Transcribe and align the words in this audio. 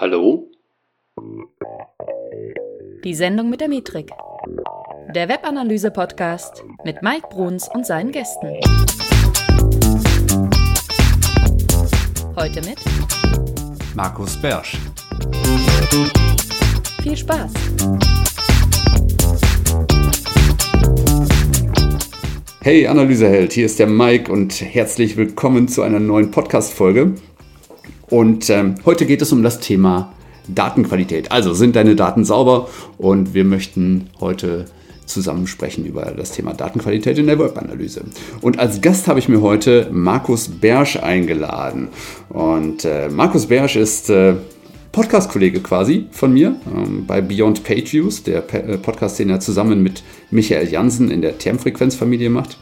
Hallo? 0.00 0.50
Die 3.04 3.14
Sendung 3.14 3.50
mit 3.50 3.60
der 3.60 3.68
Metrik. 3.68 4.10
Der 5.14 5.28
Webanalyse-Podcast 5.28 6.64
mit 6.86 7.02
Mike 7.02 7.28
Bruns 7.28 7.68
und 7.74 7.84
seinen 7.84 8.10
Gästen. 8.10 8.48
Heute 12.34 12.62
mit 12.62 12.78
Markus 13.94 14.40
Bersch. 14.40 14.78
viel 17.02 17.16
Spaß. 17.18 17.52
Hey 22.62 22.86
Analyseheld, 22.86 23.52
hier 23.52 23.66
ist 23.66 23.78
der 23.78 23.86
Mike 23.86 24.32
und 24.32 24.62
herzlich 24.62 25.18
willkommen 25.18 25.68
zu 25.68 25.82
einer 25.82 26.00
neuen 26.00 26.30
Podcast-Folge. 26.30 27.16
Und 28.10 28.50
ähm, 28.50 28.74
heute 28.84 29.06
geht 29.06 29.22
es 29.22 29.32
um 29.32 29.42
das 29.42 29.60
Thema 29.60 30.12
Datenqualität. 30.48 31.32
Also 31.32 31.54
sind 31.54 31.76
deine 31.76 31.96
Daten 31.96 32.24
sauber? 32.24 32.68
Und 32.98 33.34
wir 33.34 33.44
möchten 33.44 34.10
heute 34.20 34.66
zusammen 35.06 35.46
sprechen 35.46 35.84
über 35.84 36.12
das 36.16 36.32
Thema 36.32 36.54
Datenqualität 36.54 37.18
in 37.18 37.26
der 37.26 37.38
Webanalyse. 37.38 38.02
Und 38.40 38.58
als 38.58 38.80
Gast 38.80 39.08
habe 39.08 39.18
ich 39.18 39.28
mir 39.28 39.40
heute 39.40 39.88
Markus 39.90 40.48
Bersch 40.48 40.96
eingeladen. 40.96 41.88
Und 42.28 42.84
äh, 42.84 43.08
Markus 43.08 43.46
Bersch 43.46 43.76
ist 43.76 44.10
äh, 44.10 44.34
Podcast-Kollege 44.92 45.60
quasi 45.60 46.06
von 46.10 46.32
mir 46.32 46.56
ähm, 46.74 47.06
bei 47.06 47.20
Beyond 47.20 47.64
Page 47.64 47.92
Views, 47.92 48.22
der 48.22 48.42
äh, 48.54 48.78
Podcast, 48.78 49.18
den 49.18 49.30
er 49.30 49.40
zusammen 49.40 49.82
mit 49.82 50.02
Michael 50.30 50.68
Jansen 50.68 51.10
in 51.10 51.22
der 51.22 51.38
Termfrequenzfamilie 51.38 52.30
macht. 52.30 52.56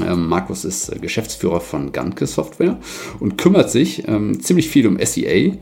Ähm, 0.00 0.28
Markus 0.28 0.64
ist 0.64 0.88
äh, 0.88 0.98
Geschäftsführer 0.98 1.60
von 1.60 1.92
Ganke 1.92 2.26
Software 2.26 2.78
und 3.20 3.36
kümmert 3.36 3.70
sich 3.70 4.06
ähm, 4.08 4.40
ziemlich 4.40 4.68
viel 4.68 4.86
um 4.86 4.98
SEA, 4.98 5.56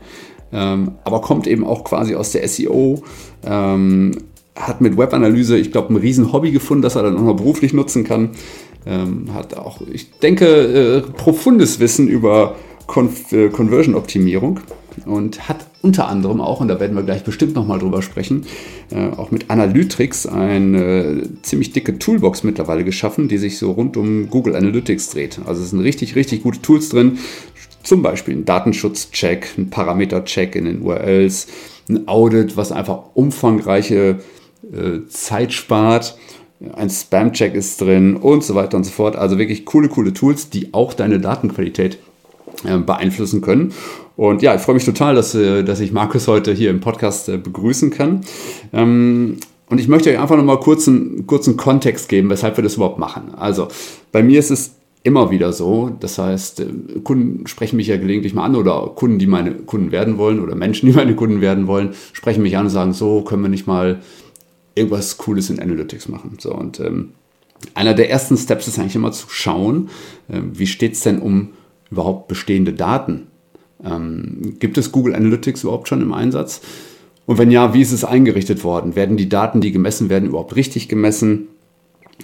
ähm, 0.53 0.91
aber 1.03 1.21
kommt 1.21 1.47
eben 1.47 1.65
auch 1.65 1.83
quasi 1.83 2.15
aus 2.15 2.31
der 2.31 2.47
SEO, 2.47 3.03
ähm, 3.45 4.11
hat 4.55 4.81
mit 4.81 4.97
Webanalyse, 4.97 5.57
ich 5.57 5.71
glaube, 5.71 5.93
ein 5.93 5.97
riesen 5.97 6.31
Hobby 6.33 6.51
gefunden, 6.51 6.81
das 6.81 6.95
er 6.95 7.03
dann 7.03 7.17
auch 7.17 7.21
noch 7.23 7.35
beruflich 7.35 7.73
nutzen 7.73 8.03
kann. 8.03 8.31
Ähm, 8.85 9.33
hat 9.33 9.55
auch, 9.55 9.81
ich 9.91 10.11
denke, 10.19 10.45
äh, 10.45 11.01
profundes 11.01 11.79
Wissen 11.79 12.07
über 12.07 12.55
Conf 12.87 13.31
äh, 13.31 13.49
Conversion-Optimierung 13.49 14.59
und 15.05 15.47
hat 15.47 15.65
unter 15.81 16.07
anderem 16.07 16.41
auch, 16.41 16.61
und 16.61 16.67
da 16.67 16.79
werden 16.79 16.95
wir 16.95 17.03
gleich 17.03 17.23
bestimmt 17.23 17.55
nochmal 17.55 17.79
drüber 17.79 18.01
sprechen, 18.01 18.45
äh, 18.91 19.09
auch 19.09 19.31
mit 19.31 19.49
Analytics 19.49 20.27
eine 20.27 21.23
ziemlich 21.41 21.71
dicke 21.73 21.97
Toolbox 21.97 22.43
mittlerweile 22.43 22.83
geschaffen, 22.83 23.27
die 23.27 23.37
sich 23.37 23.57
so 23.57 23.71
rund 23.71 23.97
um 23.97 24.29
Google 24.29 24.55
Analytics 24.55 25.09
dreht. 25.09 25.39
Also 25.45 25.63
es 25.63 25.71
sind 25.71 25.79
richtig, 25.79 26.15
richtig 26.15 26.43
gute 26.43 26.61
Tools 26.61 26.89
drin. 26.89 27.17
Zum 27.83 28.03
Beispiel 28.03 28.35
ein 28.35 28.45
Datenschutzcheck, 28.45 29.57
ein 29.57 29.69
Parametercheck 29.69 30.55
in 30.55 30.65
den 30.65 30.81
URLs, 30.81 31.47
ein 31.89 32.07
Audit, 32.07 32.55
was 32.57 32.71
einfach 32.71 33.15
umfangreiche 33.15 34.19
äh, 34.71 35.07
Zeit 35.07 35.53
spart. 35.53 36.17
Ein 36.73 36.91
Spam-Check 36.91 37.55
ist 37.55 37.81
drin 37.81 38.15
und 38.15 38.43
so 38.43 38.53
weiter 38.53 38.77
und 38.77 38.83
so 38.83 38.91
fort. 38.91 39.15
Also 39.15 39.39
wirklich 39.39 39.65
coole, 39.65 39.89
coole 39.89 40.13
Tools, 40.13 40.51
die 40.51 40.75
auch 40.75 40.93
deine 40.93 41.19
Datenqualität 41.19 41.97
äh, 42.63 42.77
beeinflussen 42.77 43.41
können. 43.41 43.73
Und 44.21 44.43
ja, 44.43 44.53
ich 44.53 44.61
freue 44.61 44.75
mich 44.75 44.85
total, 44.85 45.15
dass, 45.15 45.33
äh, 45.33 45.63
dass 45.63 45.79
ich 45.79 45.93
Markus 45.93 46.27
heute 46.27 46.53
hier 46.53 46.69
im 46.69 46.79
Podcast 46.79 47.27
äh, 47.27 47.37
begrüßen 47.37 47.89
kann. 47.89 48.21
Ähm, 48.71 49.37
und 49.67 49.79
ich 49.79 49.87
möchte 49.87 50.11
euch 50.11 50.19
einfach 50.19 50.37
nochmal 50.37 50.59
kurz 50.59 50.87
einen 50.87 51.25
kurzen 51.25 51.57
Kontext 51.57 52.07
geben, 52.07 52.29
weshalb 52.29 52.55
wir 52.55 52.63
das 52.63 52.75
überhaupt 52.75 52.99
machen. 52.99 53.33
Also, 53.35 53.69
bei 54.11 54.21
mir 54.21 54.37
ist 54.37 54.51
es 54.51 54.75
immer 55.01 55.31
wieder 55.31 55.53
so. 55.53 55.89
Das 55.99 56.19
heißt, 56.19 56.63
Kunden 57.03 57.47
sprechen 57.47 57.77
mich 57.77 57.87
ja 57.87 57.97
gelegentlich 57.97 58.35
mal 58.35 58.45
an 58.45 58.55
oder 58.55 58.91
Kunden, 58.95 59.17
die 59.17 59.25
meine 59.25 59.55
Kunden 59.55 59.91
werden 59.91 60.19
wollen 60.19 60.39
oder 60.39 60.53
Menschen, 60.53 60.85
die 60.85 60.93
meine 60.95 61.15
Kunden 61.15 61.41
werden 61.41 61.65
wollen, 61.65 61.95
sprechen 62.13 62.43
mich 62.43 62.57
an 62.57 62.65
und 62.65 62.71
sagen, 62.71 62.93
so 62.93 63.23
können 63.23 63.41
wir 63.41 63.49
nicht 63.49 63.65
mal 63.65 64.01
irgendwas 64.75 65.17
Cooles 65.17 65.49
in 65.49 65.59
Analytics 65.59 66.09
machen. 66.09 66.37
So, 66.39 66.53
und 66.53 66.79
ähm, 66.79 67.13
einer 67.73 67.95
der 67.95 68.11
ersten 68.11 68.37
Steps 68.37 68.67
ist 68.67 68.77
eigentlich 68.77 68.95
immer 68.95 69.13
zu 69.13 69.25
schauen, 69.29 69.89
äh, 70.29 70.41
wie 70.53 70.67
steht 70.67 70.93
es 70.93 70.99
denn 70.99 71.17
um 71.17 71.53
überhaupt 71.89 72.27
bestehende 72.27 72.73
Daten? 72.73 73.30
Ähm, 73.83 74.55
gibt 74.59 74.77
es 74.77 74.91
Google 74.91 75.15
Analytics 75.15 75.63
überhaupt 75.63 75.87
schon 75.87 76.01
im 76.01 76.13
Einsatz? 76.13 76.61
Und 77.25 77.37
wenn 77.37 77.51
ja, 77.51 77.73
wie 77.73 77.81
ist 77.81 77.91
es 77.91 78.03
eingerichtet 78.03 78.63
worden? 78.63 78.95
Werden 78.95 79.17
die 79.17 79.29
Daten, 79.29 79.61
die 79.61 79.71
gemessen 79.71 80.09
werden, 80.09 80.29
überhaupt 80.29 80.55
richtig 80.55 80.87
gemessen? 80.87 81.47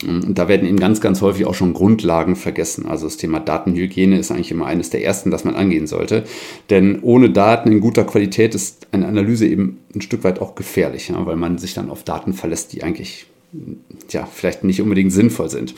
Und 0.05 0.37
da 0.37 0.47
werden 0.47 0.67
eben 0.67 0.79
ganz, 0.79 1.01
ganz 1.01 1.21
häufig 1.21 1.45
auch 1.45 1.55
schon 1.55 1.73
Grundlagen 1.73 2.35
vergessen. 2.35 2.85
Also 2.85 3.07
das 3.07 3.17
Thema 3.17 3.39
Datenhygiene 3.39 4.19
ist 4.19 4.31
eigentlich 4.31 4.51
immer 4.51 4.65
eines 4.67 4.89
der 4.89 5.03
ersten, 5.03 5.31
das 5.31 5.43
man 5.43 5.55
angehen 5.55 5.87
sollte. 5.87 6.23
Denn 6.69 6.99
ohne 7.01 7.29
Daten 7.29 7.71
in 7.71 7.79
guter 7.79 8.03
Qualität 8.03 8.53
ist 8.53 8.87
eine 8.91 9.07
Analyse 9.07 9.47
eben 9.47 9.79
ein 9.95 10.01
Stück 10.01 10.23
weit 10.23 10.39
auch 10.39 10.55
gefährlich, 10.55 11.09
ja, 11.09 11.25
weil 11.25 11.35
man 11.35 11.57
sich 11.57 11.73
dann 11.73 11.89
auf 11.89 12.03
Daten 12.03 12.33
verlässt, 12.33 12.73
die 12.73 12.83
eigentlich 12.83 13.25
ja, 14.09 14.27
vielleicht 14.31 14.63
nicht 14.63 14.81
unbedingt 14.81 15.13
sinnvoll 15.13 15.49
sind. 15.49 15.73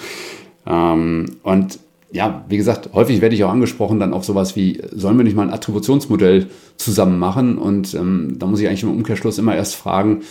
Ähm, 0.66 1.38
und 1.44 1.79
ja, 2.12 2.44
wie 2.50 2.58
gesagt, 2.58 2.90
häufig 2.94 3.22
werde 3.22 3.36
ich 3.36 3.44
auch 3.44 3.52
angesprochen 3.52 4.00
dann 4.00 4.14
auf 4.14 4.25
sowas 4.25 4.56
wie, 4.56 4.81
sollen 4.92 5.18
wir 5.18 5.24
nicht 5.24 5.36
mal 5.36 5.44
ein 5.44 5.53
Attributionsmodell 5.53 6.47
zusammen 6.75 7.20
machen? 7.20 7.58
Und 7.58 7.94
ähm, 7.94 8.38
da 8.40 8.47
muss 8.47 8.59
ich 8.59 8.68
eigentlich 8.68 8.84
im 8.84 8.92
Umkehrschluss 8.92 9.38
immer 9.38 9.56
erst 9.56 9.75
fragen, 9.75 10.22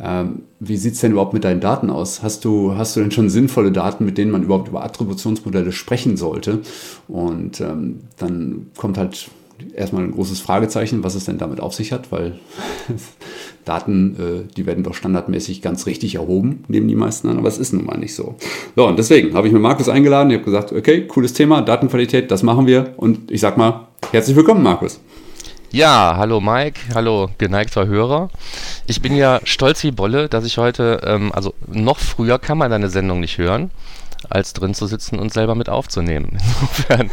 ähm, 0.00 0.42
wie 0.58 0.76
sieht's 0.76 1.00
denn 1.00 1.12
überhaupt 1.12 1.34
mit 1.34 1.44
deinen 1.44 1.60
Daten 1.60 1.90
aus? 1.90 2.22
Hast 2.22 2.44
du, 2.44 2.74
hast 2.76 2.96
du 2.96 3.00
denn 3.00 3.12
schon 3.12 3.30
sinnvolle 3.30 3.70
Daten, 3.70 4.04
mit 4.04 4.18
denen 4.18 4.32
man 4.32 4.42
überhaupt 4.42 4.68
über 4.68 4.84
Attributionsmodelle 4.84 5.70
sprechen 5.70 6.16
sollte? 6.16 6.60
Und 7.06 7.60
ähm, 7.60 8.00
dann 8.16 8.66
kommt 8.76 8.98
halt 8.98 9.30
erstmal 9.74 10.04
ein 10.04 10.12
großes 10.12 10.40
Fragezeichen, 10.40 11.04
was 11.04 11.14
es 11.14 11.24
denn 11.24 11.38
damit 11.38 11.60
auf 11.60 11.74
sich 11.74 11.92
hat, 11.92 12.10
weil 12.12 12.38
Daten, 13.64 14.16
äh, 14.48 14.54
die 14.54 14.66
werden 14.66 14.84
doch 14.84 14.94
standardmäßig 14.94 15.62
ganz 15.62 15.86
richtig 15.86 16.16
erhoben, 16.16 16.64
nehmen 16.68 16.88
die 16.88 16.94
meisten 16.94 17.28
an, 17.28 17.38
aber 17.38 17.48
es 17.48 17.58
ist 17.58 17.72
nun 17.72 17.84
mal 17.84 17.98
nicht 17.98 18.14
so. 18.14 18.36
So, 18.76 18.86
und 18.86 18.98
deswegen 18.98 19.34
habe 19.34 19.46
ich 19.46 19.52
mir 19.52 19.58
Markus 19.58 19.88
eingeladen, 19.88 20.30
ich 20.30 20.36
habe 20.36 20.44
gesagt, 20.44 20.72
okay, 20.72 21.06
cooles 21.06 21.32
Thema, 21.32 21.62
Datenqualität, 21.62 22.30
das 22.30 22.42
machen 22.42 22.66
wir. 22.66 22.94
Und 22.96 23.30
ich 23.30 23.40
sag 23.40 23.56
mal, 23.56 23.88
herzlich 24.12 24.36
willkommen, 24.36 24.62
Markus. 24.62 25.00
Ja, 25.70 26.14
hallo 26.16 26.40
Mike, 26.40 26.80
hallo 26.94 27.28
geneigter 27.36 27.86
Hörer. 27.86 28.30
Ich 28.86 29.02
bin 29.02 29.14
ja 29.14 29.40
stolz 29.44 29.84
wie 29.84 29.90
Bolle, 29.90 30.28
dass 30.28 30.46
ich 30.46 30.56
heute, 30.56 31.02
ähm, 31.04 31.30
also 31.34 31.52
noch 31.70 31.98
früher 31.98 32.38
kann 32.38 32.56
man 32.56 32.70
deine 32.70 32.88
Sendung 32.88 33.20
nicht 33.20 33.36
hören 33.36 33.70
als 34.28 34.52
drin 34.52 34.74
zu 34.74 34.86
sitzen 34.86 35.18
und 35.18 35.32
selber 35.32 35.54
mit 35.54 35.68
aufzunehmen. 35.68 36.38
Insofern. 36.88 37.10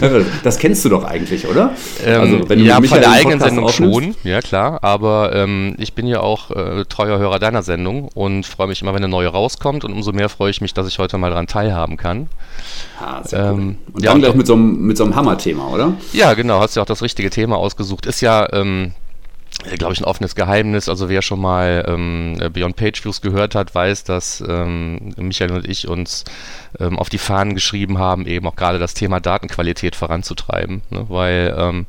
das 0.44 0.58
kennst 0.58 0.84
du 0.84 0.88
doch 0.88 1.04
eigentlich, 1.04 1.46
oder? 1.46 1.74
Ähm, 2.04 2.20
also, 2.20 2.48
wenn 2.48 2.58
du 2.58 2.64
ja, 2.64 2.80
von 2.80 3.00
der 3.00 3.10
eigenen 3.10 3.40
Sendung 3.40 3.68
schon, 3.68 4.14
ja 4.24 4.40
klar, 4.40 4.82
aber 4.82 5.34
ähm, 5.34 5.74
ich 5.78 5.94
bin 5.94 6.06
ja 6.06 6.20
auch 6.20 6.50
äh, 6.50 6.84
treuer 6.84 7.18
Hörer 7.18 7.38
deiner 7.38 7.62
Sendung 7.62 8.08
und 8.14 8.46
freue 8.46 8.68
mich 8.68 8.82
immer, 8.82 8.92
wenn 8.92 9.02
eine 9.02 9.08
neue 9.08 9.28
rauskommt 9.28 9.84
und 9.84 9.92
umso 9.92 10.12
mehr 10.12 10.28
freue 10.28 10.50
ich 10.50 10.60
mich, 10.60 10.74
dass 10.74 10.86
ich 10.86 10.98
heute 10.98 11.18
mal 11.18 11.30
daran 11.30 11.46
teilhaben 11.46 11.96
kann. 11.96 12.28
Ah, 13.00 13.22
sehr 13.24 13.40
ähm, 13.40 13.78
cool. 13.88 13.94
Und 13.94 14.04
ja, 14.04 14.12
dann 14.12 14.20
gleich 14.20 14.34
mit 14.34 14.46
so 14.46 14.54
einem, 14.54 14.80
mit 14.86 14.96
so 14.96 15.04
einem 15.04 15.16
Hammer-Thema, 15.16 15.68
oder? 15.68 15.94
Ja, 16.12 16.34
genau, 16.34 16.60
hast 16.60 16.76
ja 16.76 16.82
auch 16.82 16.86
das 16.86 17.02
richtige 17.02 17.30
Thema 17.30 17.56
ausgesucht. 17.56 18.06
Ist 18.06 18.20
ja 18.20 18.46
ähm, 18.52 18.92
äh, 18.92 18.99
glaube 19.76 19.92
ich, 19.92 20.00
ein 20.00 20.04
offenes 20.04 20.34
Geheimnis. 20.34 20.88
Also 20.88 21.08
wer 21.08 21.22
schon 21.22 21.40
mal 21.40 21.84
ähm, 21.88 22.38
Beyond 22.52 22.76
Page 22.76 23.04
Views 23.04 23.20
gehört 23.20 23.54
hat, 23.54 23.74
weiß, 23.74 24.04
dass 24.04 24.42
ähm, 24.46 25.14
Michael 25.16 25.52
und 25.52 25.68
ich 25.68 25.88
uns 25.88 26.24
ähm, 26.78 26.98
auf 26.98 27.08
die 27.08 27.18
Fahnen 27.18 27.54
geschrieben 27.54 27.98
haben, 27.98 28.26
eben 28.26 28.46
auch 28.46 28.56
gerade 28.56 28.78
das 28.78 28.94
Thema 28.94 29.20
Datenqualität 29.20 29.96
voranzutreiben. 29.96 30.82
Ne? 30.90 31.06
Weil 31.08 31.54
ähm, 31.58 31.86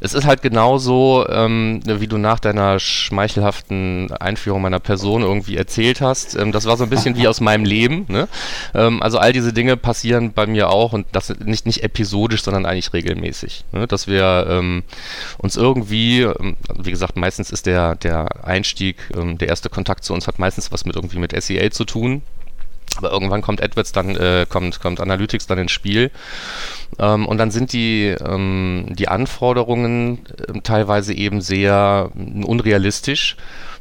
es 0.00 0.14
ist 0.14 0.26
halt 0.26 0.42
genauso, 0.42 1.26
ähm, 1.28 1.80
wie 1.84 2.06
du 2.06 2.18
nach 2.18 2.40
deiner 2.40 2.78
schmeichelhaften 2.78 4.12
Einführung 4.12 4.62
meiner 4.62 4.80
Person 4.80 5.22
irgendwie 5.22 5.56
erzählt 5.56 6.00
hast. 6.00 6.36
Ähm, 6.36 6.52
das 6.52 6.66
war 6.66 6.76
so 6.76 6.84
ein 6.84 6.90
bisschen 6.90 7.16
wie 7.16 7.28
aus 7.28 7.40
meinem 7.40 7.64
Leben. 7.64 8.06
Ne? 8.08 8.28
Ähm, 8.74 9.02
also 9.02 9.18
all 9.18 9.32
diese 9.32 9.52
Dinge 9.52 9.76
passieren 9.76 10.32
bei 10.32 10.46
mir 10.46 10.70
auch 10.70 10.92
und 10.92 11.06
das 11.12 11.32
nicht, 11.38 11.66
nicht 11.66 11.82
episodisch, 11.82 12.42
sondern 12.42 12.66
eigentlich 12.66 12.92
regelmäßig. 12.92 13.64
Ne? 13.72 13.86
Dass 13.86 14.06
wir 14.06 14.46
ähm, 14.48 14.82
uns 15.38 15.56
irgendwie, 15.56 16.22
ähm, 16.22 16.56
wie 16.76 16.90
gesagt, 16.90 17.16
meistens 17.16 17.50
ist 17.50 17.66
der, 17.66 17.94
der 17.94 18.44
Einstieg, 18.44 18.96
ähm, 19.16 19.38
der 19.38 19.48
erste 19.48 19.68
Kontakt 19.68 20.04
zu 20.04 20.14
uns 20.14 20.26
hat 20.26 20.38
meistens 20.38 20.72
was 20.72 20.84
mit 20.84 20.96
irgendwie 20.96 21.18
mit 21.18 21.40
SEA 21.40 21.70
zu 21.70 21.84
tun. 21.84 22.22
Aber 22.96 23.12
irgendwann 23.12 23.42
kommt 23.42 23.62
AdWords 23.62 23.92
dann, 23.92 24.16
äh, 24.16 24.46
kommt, 24.48 24.80
kommt 24.80 25.00
Analytics 25.00 25.46
dann 25.46 25.58
ins 25.58 25.72
Spiel. 25.72 26.10
Ähm, 26.98 27.26
und 27.26 27.38
dann 27.38 27.50
sind 27.50 27.72
die, 27.72 28.06
ähm, 28.08 28.86
die 28.90 29.08
Anforderungen 29.08 30.26
äh, 30.48 30.60
teilweise 30.62 31.14
eben 31.14 31.40
sehr 31.40 32.10
äh, 32.16 32.44
unrealistisch 32.44 33.36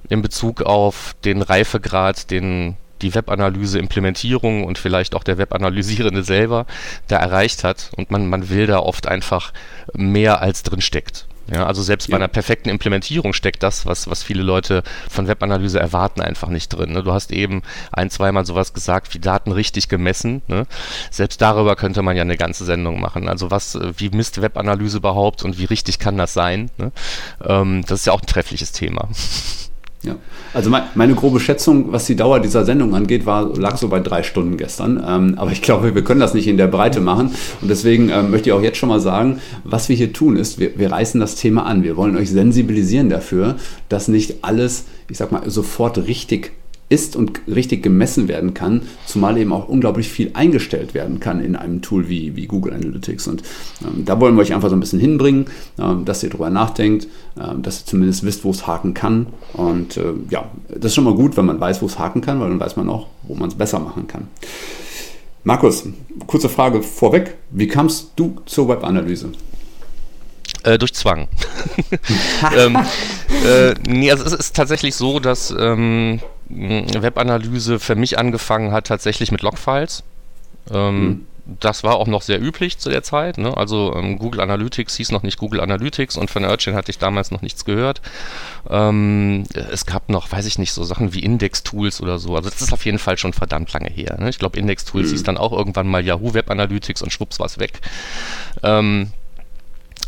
in 0.09 0.21
Bezug 0.21 0.61
auf 0.61 1.15
den 1.25 1.41
Reifegrad, 1.41 2.29
den 2.31 2.77
die 3.01 3.13
Webanalyse 3.13 3.79
Implementierung 3.79 4.63
und 4.63 4.77
vielleicht 4.77 5.15
auch 5.15 5.23
der 5.23 5.37
Webanalysierende 5.37 6.23
selber 6.23 6.65
da 7.07 7.17
erreicht 7.17 7.63
hat 7.63 7.91
und 7.95 8.09
man, 8.11 8.27
man 8.27 8.49
will 8.49 8.65
da 8.65 8.79
oft 8.79 9.07
einfach 9.07 9.53
mehr 9.93 10.41
als 10.41 10.63
drin 10.63 10.81
steckt. 10.81 11.27
Ja, 11.51 11.65
also 11.65 11.81
selbst 11.81 12.07
ja. 12.07 12.11
bei 12.11 12.17
einer 12.17 12.27
perfekten 12.27 12.69
Implementierung 12.69 13.33
steckt 13.33 13.63
das, 13.63 13.85
was, 13.85 14.09
was 14.09 14.23
viele 14.23 14.43
Leute 14.43 14.83
von 15.09 15.27
Webanalyse 15.27 15.79
erwarten, 15.79 16.21
einfach 16.21 16.49
nicht 16.49 16.69
drin. 16.69 16.93
Ne? 16.93 17.03
Du 17.03 17.13
hast 17.13 17.31
eben 17.31 17.61
ein, 17.91 18.09
zweimal 18.09 18.45
sowas 18.45 18.73
gesagt, 18.73 19.13
wie 19.13 19.19
Daten 19.19 19.51
richtig 19.51 19.87
gemessen. 19.87 20.41
Ne? 20.47 20.65
Selbst 21.09 21.41
darüber 21.41 21.75
könnte 21.75 22.01
man 22.01 22.15
ja 22.15 22.23
eine 22.23 22.37
ganze 22.37 22.65
Sendung 22.65 22.99
machen. 22.99 23.29
Also 23.29 23.49
was, 23.51 23.77
wie 23.97 24.09
misst 24.09 24.41
Webanalyse 24.41 24.97
überhaupt 24.97 25.43
und 25.43 25.57
wie 25.57 25.65
richtig 25.65 25.99
kann 25.99 26.17
das 26.17 26.33
sein? 26.33 26.69
Ne? 26.77 26.91
Ähm, 27.45 27.83
das 27.87 28.01
ist 28.01 28.05
ja 28.07 28.13
auch 28.13 28.21
ein 28.21 28.27
treffliches 28.27 28.71
Thema. 28.71 29.07
Ja, 30.03 30.15
also 30.53 30.69
mein, 30.69 30.83
meine 30.93 31.15
grobe 31.15 31.39
Schätzung, 31.39 31.91
was 31.91 32.05
die 32.05 32.15
Dauer 32.15 32.39
dieser 32.39 32.65
Sendung 32.65 32.93
angeht, 32.93 33.25
war, 33.25 33.57
lag 33.57 33.77
so 33.77 33.89
bei 33.89 33.99
drei 33.99 34.21
Stunden 34.21 34.55
gestern. 34.55 35.03
Ähm, 35.05 35.33
aber 35.37 35.51
ich 35.51 35.61
glaube, 35.63 35.95
wir 35.95 36.03
können 36.03 36.19
das 36.19 36.35
nicht 36.35 36.47
in 36.47 36.57
der 36.57 36.67
Breite 36.67 37.01
machen. 37.01 37.31
Und 37.61 37.67
deswegen 37.67 38.09
ähm, 38.09 38.29
möchte 38.29 38.49
ich 38.49 38.53
auch 38.53 38.61
jetzt 38.61 38.77
schon 38.77 38.89
mal 38.89 38.99
sagen, 38.99 39.41
was 39.63 39.89
wir 39.89 39.95
hier 39.95 40.13
tun, 40.13 40.37
ist, 40.37 40.59
wir, 40.59 40.77
wir 40.77 40.91
reißen 40.91 41.19
das 41.19 41.35
Thema 41.35 41.65
an. 41.65 41.83
Wir 41.83 41.97
wollen 41.97 42.15
euch 42.15 42.29
sensibilisieren 42.29 43.09
dafür, 43.09 43.55
dass 43.89 44.07
nicht 44.07 44.43
alles, 44.43 44.85
ich 45.09 45.17
sag 45.17 45.31
mal, 45.31 45.49
sofort 45.49 45.97
richtig 45.97 46.51
ist 46.89 47.15
und 47.15 47.41
richtig 47.47 47.83
gemessen 47.83 48.27
werden 48.27 48.53
kann, 48.53 48.83
zumal 49.05 49.37
eben 49.37 49.51
auch 49.51 49.67
unglaublich 49.67 50.09
viel 50.09 50.31
eingestellt 50.33 50.93
werden 50.93 51.19
kann 51.19 51.43
in 51.43 51.55
einem 51.55 51.81
Tool 51.81 52.07
wie, 52.07 52.35
wie 52.35 52.47
Google 52.47 52.73
Analytics. 52.73 53.27
Und 53.27 53.43
ähm, 53.83 54.05
da 54.05 54.19
wollen 54.21 54.35
wir 54.35 54.41
euch 54.41 54.53
einfach 54.53 54.69
so 54.69 54.75
ein 54.75 54.79
bisschen 54.79 54.99
hinbringen, 54.99 55.47
ähm, 55.79 56.05
dass 56.05 56.23
ihr 56.23 56.29
darüber 56.29 56.49
nachdenkt, 56.49 57.07
ähm, 57.37 57.61
dass 57.61 57.81
ihr 57.81 57.85
zumindest 57.87 58.23
wisst, 58.23 58.45
wo 58.45 58.51
es 58.51 58.67
haken 58.67 58.93
kann. 58.93 59.27
Und 59.53 59.97
äh, 59.97 60.13
ja, 60.29 60.49
das 60.69 60.85
ist 60.85 60.95
schon 60.95 61.03
mal 61.03 61.13
gut, 61.13 61.35
wenn 61.35 61.45
man 61.45 61.59
weiß, 61.59 61.81
wo 61.81 61.87
es 61.87 61.99
haken 61.99 62.21
kann, 62.21 62.39
weil 62.39 62.49
dann 62.49 62.59
weiß 62.59 62.77
man 62.77 62.89
auch, 62.89 63.07
wo 63.23 63.35
man 63.35 63.49
es 63.49 63.55
besser 63.55 63.79
machen 63.79 64.07
kann. 64.07 64.27
Markus, 65.43 65.87
kurze 66.25 66.49
Frage 66.49 66.81
vorweg. 66.81 67.35
Wie 67.51 67.67
kamst 67.67 68.11
du 68.15 68.37
zur 68.45 68.69
Webanalyse? 68.69 69.31
Äh, 70.63 70.77
durch 70.77 70.93
Zwang. 70.93 71.27
ähm, 72.57 72.77
äh, 73.45 73.73
nee, 73.87 74.09
also 74.11 74.23
es 74.23 74.33
ist 74.33 74.55
tatsächlich 74.55 74.95
so, 74.95 75.19
dass 75.19 75.53
ähm, 75.57 76.19
Webanalyse 76.49 77.79
für 77.79 77.95
mich 77.95 78.17
angefangen 78.17 78.71
hat 78.71 78.87
tatsächlich 78.87 79.31
mit 79.31 79.41
Logfiles. 79.41 80.03
Ähm, 80.71 81.05
mhm. 81.05 81.27
Das 81.61 81.85
war 81.85 81.95
auch 81.95 82.07
noch 82.07 82.23
sehr 82.23 82.41
üblich 82.41 82.77
zu 82.77 82.89
der 82.89 83.03
Zeit. 83.03 83.37
Ne? 83.37 83.55
Also 83.55 83.95
ähm, 83.95 84.19
Google 84.19 84.41
Analytics 84.41 84.97
hieß 84.97 85.11
noch 85.11 85.23
nicht 85.23 85.37
Google 85.37 85.61
Analytics 85.61 86.17
und 86.17 86.29
von 86.29 86.43
Urchin 86.43 86.75
hatte 86.75 86.91
ich 86.91 86.97
damals 86.97 87.31
noch 87.31 87.41
nichts 87.41 87.63
gehört. 87.63 88.01
Ähm, 88.69 89.45
es 89.53 89.85
gab 89.85 90.09
noch, 90.09 90.29
weiß 90.29 90.45
ich 90.45 90.59
nicht, 90.59 90.73
so 90.73 90.83
Sachen 90.83 91.13
wie 91.13 91.21
Index-Tools 91.21 92.01
oder 92.01 92.19
so. 92.19 92.35
Also 92.35 92.49
das 92.49 92.61
ist 92.61 92.73
auf 92.73 92.83
jeden 92.83 92.99
Fall 92.99 93.17
schon 93.17 93.31
verdammt 93.31 93.71
lange 93.71 93.89
her. 93.89 94.17
Ne? 94.19 94.29
Ich 94.29 94.39
glaube, 94.39 94.59
Index-Tools 94.59 95.07
mhm. 95.07 95.11
hieß 95.11 95.23
dann 95.23 95.37
auch 95.37 95.53
irgendwann 95.53 95.87
mal 95.87 96.05
Yahoo 96.05 96.33
Web 96.33 96.51
Analytics 96.51 97.01
und 97.01 97.13
schwupps 97.13 97.39
war 97.39 97.45
es 97.45 97.59
weg. 97.59 97.79
Ähm, 98.63 99.13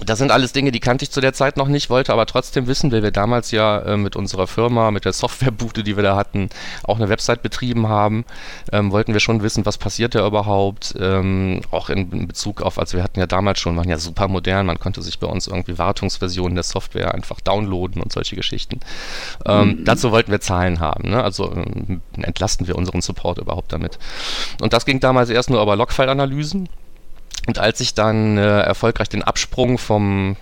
das 0.05 0.19
sind 0.19 0.31
alles 0.31 0.53
Dinge, 0.53 0.71
die 0.71 0.79
kannte 0.79 1.03
ich 1.03 1.11
zu 1.11 1.21
der 1.21 1.33
Zeit 1.33 1.57
noch 1.57 1.67
nicht, 1.67 1.89
wollte 1.89 2.13
aber 2.13 2.25
trotzdem 2.25 2.67
wissen, 2.67 2.91
weil 2.91 3.03
wir 3.03 3.11
damals 3.11 3.51
ja 3.51 3.79
äh, 3.79 3.97
mit 3.97 4.15
unserer 4.15 4.47
Firma, 4.47 4.91
mit 4.91 5.05
der 5.05 5.13
Softwarebude, 5.13 5.83
die 5.83 5.95
wir 5.95 6.03
da 6.03 6.15
hatten, 6.15 6.49
auch 6.83 6.97
eine 6.97 7.09
Website 7.09 7.41
betrieben 7.41 7.87
haben, 7.87 8.25
ähm, 8.71 8.91
wollten 8.91 9.13
wir 9.13 9.19
schon 9.19 9.43
wissen, 9.43 9.65
was 9.65 9.77
passiert 9.77 10.15
da 10.15 10.25
überhaupt, 10.25 10.95
ähm, 10.99 11.61
auch 11.71 11.89
in, 11.89 12.11
in, 12.11 12.27
Bezug 12.27 12.61
auf, 12.61 12.79
also 12.79 12.97
wir 12.97 13.03
hatten 13.03 13.19
ja 13.19 13.27
damals 13.27 13.59
schon, 13.59 13.75
waren 13.75 13.89
ja 13.89 13.97
super 13.97 14.27
modern, 14.27 14.65
man 14.65 14.79
konnte 14.79 15.01
sich 15.01 15.19
bei 15.19 15.27
uns 15.27 15.47
irgendwie 15.47 15.77
Wartungsversionen 15.77 16.55
der 16.55 16.63
Software 16.63 17.13
einfach 17.13 17.41
downloaden 17.41 18.01
und 18.01 18.11
solche 18.11 18.35
Geschichten. 18.35 18.79
Ähm, 19.45 19.79
mhm. 19.79 19.85
Dazu 19.85 20.11
wollten 20.11 20.31
wir 20.31 20.39
Zahlen 20.39 20.79
haben, 20.79 21.09
ne? 21.09 21.23
also 21.23 21.51
ähm, 21.51 22.01
entlasten 22.21 22.67
wir 22.67 22.75
unseren 22.75 23.01
Support 23.01 23.39
überhaupt 23.39 23.73
damit. 23.73 23.99
Und 24.61 24.73
das 24.73 24.85
ging 24.85 24.99
damals 24.99 25.29
erst 25.29 25.49
nur 25.49 25.61
über 25.61 25.75
Logfile-Analysen. 25.75 26.69
Und 27.49 27.57
als 27.57 27.79
ich 27.79 27.95
dann 27.95 28.37
äh, 28.37 28.59
erfolgreich 28.61 29.09
den 29.09 29.23
Absprung 29.23 29.79
vom, 29.79 30.35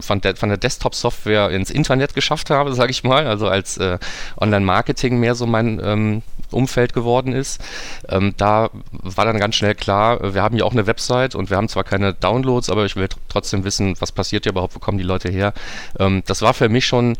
von, 0.00 0.22
der, 0.22 0.34
von 0.34 0.48
der 0.48 0.56
Desktop-Software 0.56 1.50
ins 1.50 1.68
Internet 1.68 2.14
geschafft 2.14 2.48
habe, 2.48 2.72
sage 2.74 2.90
ich 2.90 3.04
mal, 3.04 3.26
also 3.26 3.48
als 3.48 3.76
äh, 3.76 3.98
Online-Marketing 4.40 5.18
mehr 5.20 5.34
so 5.34 5.44
mein 5.44 5.78
ähm, 5.84 6.22
Umfeld 6.50 6.92
geworden 6.92 7.32
ist, 7.32 7.60
ähm, 8.08 8.34
da 8.36 8.70
war 8.90 9.24
dann 9.24 9.38
ganz 9.38 9.54
schnell 9.54 9.74
klar, 9.74 10.34
wir 10.34 10.42
haben 10.42 10.56
ja 10.56 10.64
auch 10.64 10.72
eine 10.72 10.86
Website 10.86 11.34
und 11.34 11.50
wir 11.50 11.56
haben 11.56 11.68
zwar 11.68 11.84
keine 11.84 12.14
Downloads, 12.14 12.70
aber 12.70 12.84
ich 12.84 12.96
will 12.96 13.08
trotzdem 13.28 13.64
wissen, 13.64 13.94
was 14.00 14.12
passiert 14.12 14.44
hier 14.44 14.52
überhaupt, 14.52 14.74
wo 14.74 14.78
kommen 14.78 14.98
die 14.98 15.04
Leute 15.04 15.30
her. 15.30 15.52
Ähm, 15.98 16.22
das 16.26 16.42
war 16.42 16.54
für 16.54 16.68
mich 16.68 16.86
schon, 16.86 17.16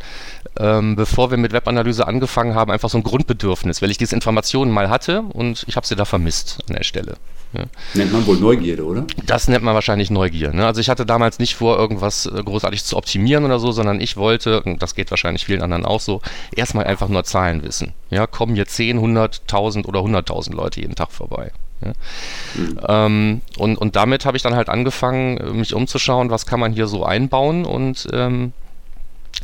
ähm, 0.57 0.95
bevor 0.95 1.31
wir 1.31 1.37
mit 1.37 1.53
Webanalyse 1.53 2.07
angefangen 2.07 2.55
haben, 2.55 2.71
einfach 2.71 2.89
so 2.89 2.97
ein 2.97 3.03
Grundbedürfnis, 3.03 3.81
weil 3.81 3.91
ich 3.91 3.97
diese 3.97 4.15
Informationen 4.15 4.71
mal 4.71 4.89
hatte 4.89 5.21
und 5.21 5.65
ich 5.67 5.75
habe 5.75 5.85
sie 5.85 5.95
da 5.95 6.05
vermisst 6.05 6.59
an 6.67 6.75
der 6.75 6.83
Stelle. 6.83 7.15
Ja. 7.53 7.63
Nennt 7.93 8.11
man 8.11 8.25
wohl 8.27 8.37
Neugierde, 8.37 8.83
oder? 8.83 9.05
Das 9.25 9.47
nennt 9.47 9.63
man 9.63 9.73
wahrscheinlich 9.73 10.09
Neugier. 10.09 10.51
Ne? 10.51 10.65
Also 10.65 10.81
ich 10.81 10.89
hatte 10.89 11.05
damals 11.05 11.39
nicht 11.39 11.55
vor, 11.55 11.77
irgendwas 11.77 12.25
äh, 12.25 12.43
großartig 12.43 12.83
zu 12.83 12.97
optimieren 12.97 13.45
oder 13.45 13.59
so, 13.59 13.71
sondern 13.71 14.01
ich 14.01 14.17
wollte, 14.17 14.61
und 14.63 14.81
das 14.81 14.95
geht 14.95 15.09
wahrscheinlich 15.09 15.45
vielen 15.45 15.61
anderen 15.61 15.85
auch 15.85 16.01
so, 16.01 16.21
erstmal 16.55 16.85
einfach 16.85 17.07
nur 17.07 17.23
Zahlen 17.23 17.63
wissen. 17.63 17.93
Ja, 18.09 18.27
kommen 18.27 18.55
hier 18.55 18.65
10, 18.65 18.97
100, 18.97 19.14
1000 19.23 19.87
oder 19.87 20.01
100.000 20.01 20.53
Leute 20.53 20.81
jeden 20.81 20.95
Tag 20.95 21.11
vorbei. 21.11 21.51
Ja. 21.81 21.93
Mhm. 22.55 22.79
Ähm, 22.87 23.41
und, 23.57 23.77
und 23.77 23.95
damit 23.95 24.25
habe 24.25 24.37
ich 24.37 24.43
dann 24.43 24.55
halt 24.55 24.69
angefangen, 24.69 25.57
mich 25.57 25.73
umzuschauen, 25.73 26.29
was 26.29 26.45
kann 26.45 26.59
man 26.59 26.73
hier 26.73 26.87
so 26.87 27.05
einbauen 27.05 27.65
und 27.65 28.07
ähm, 28.13 28.53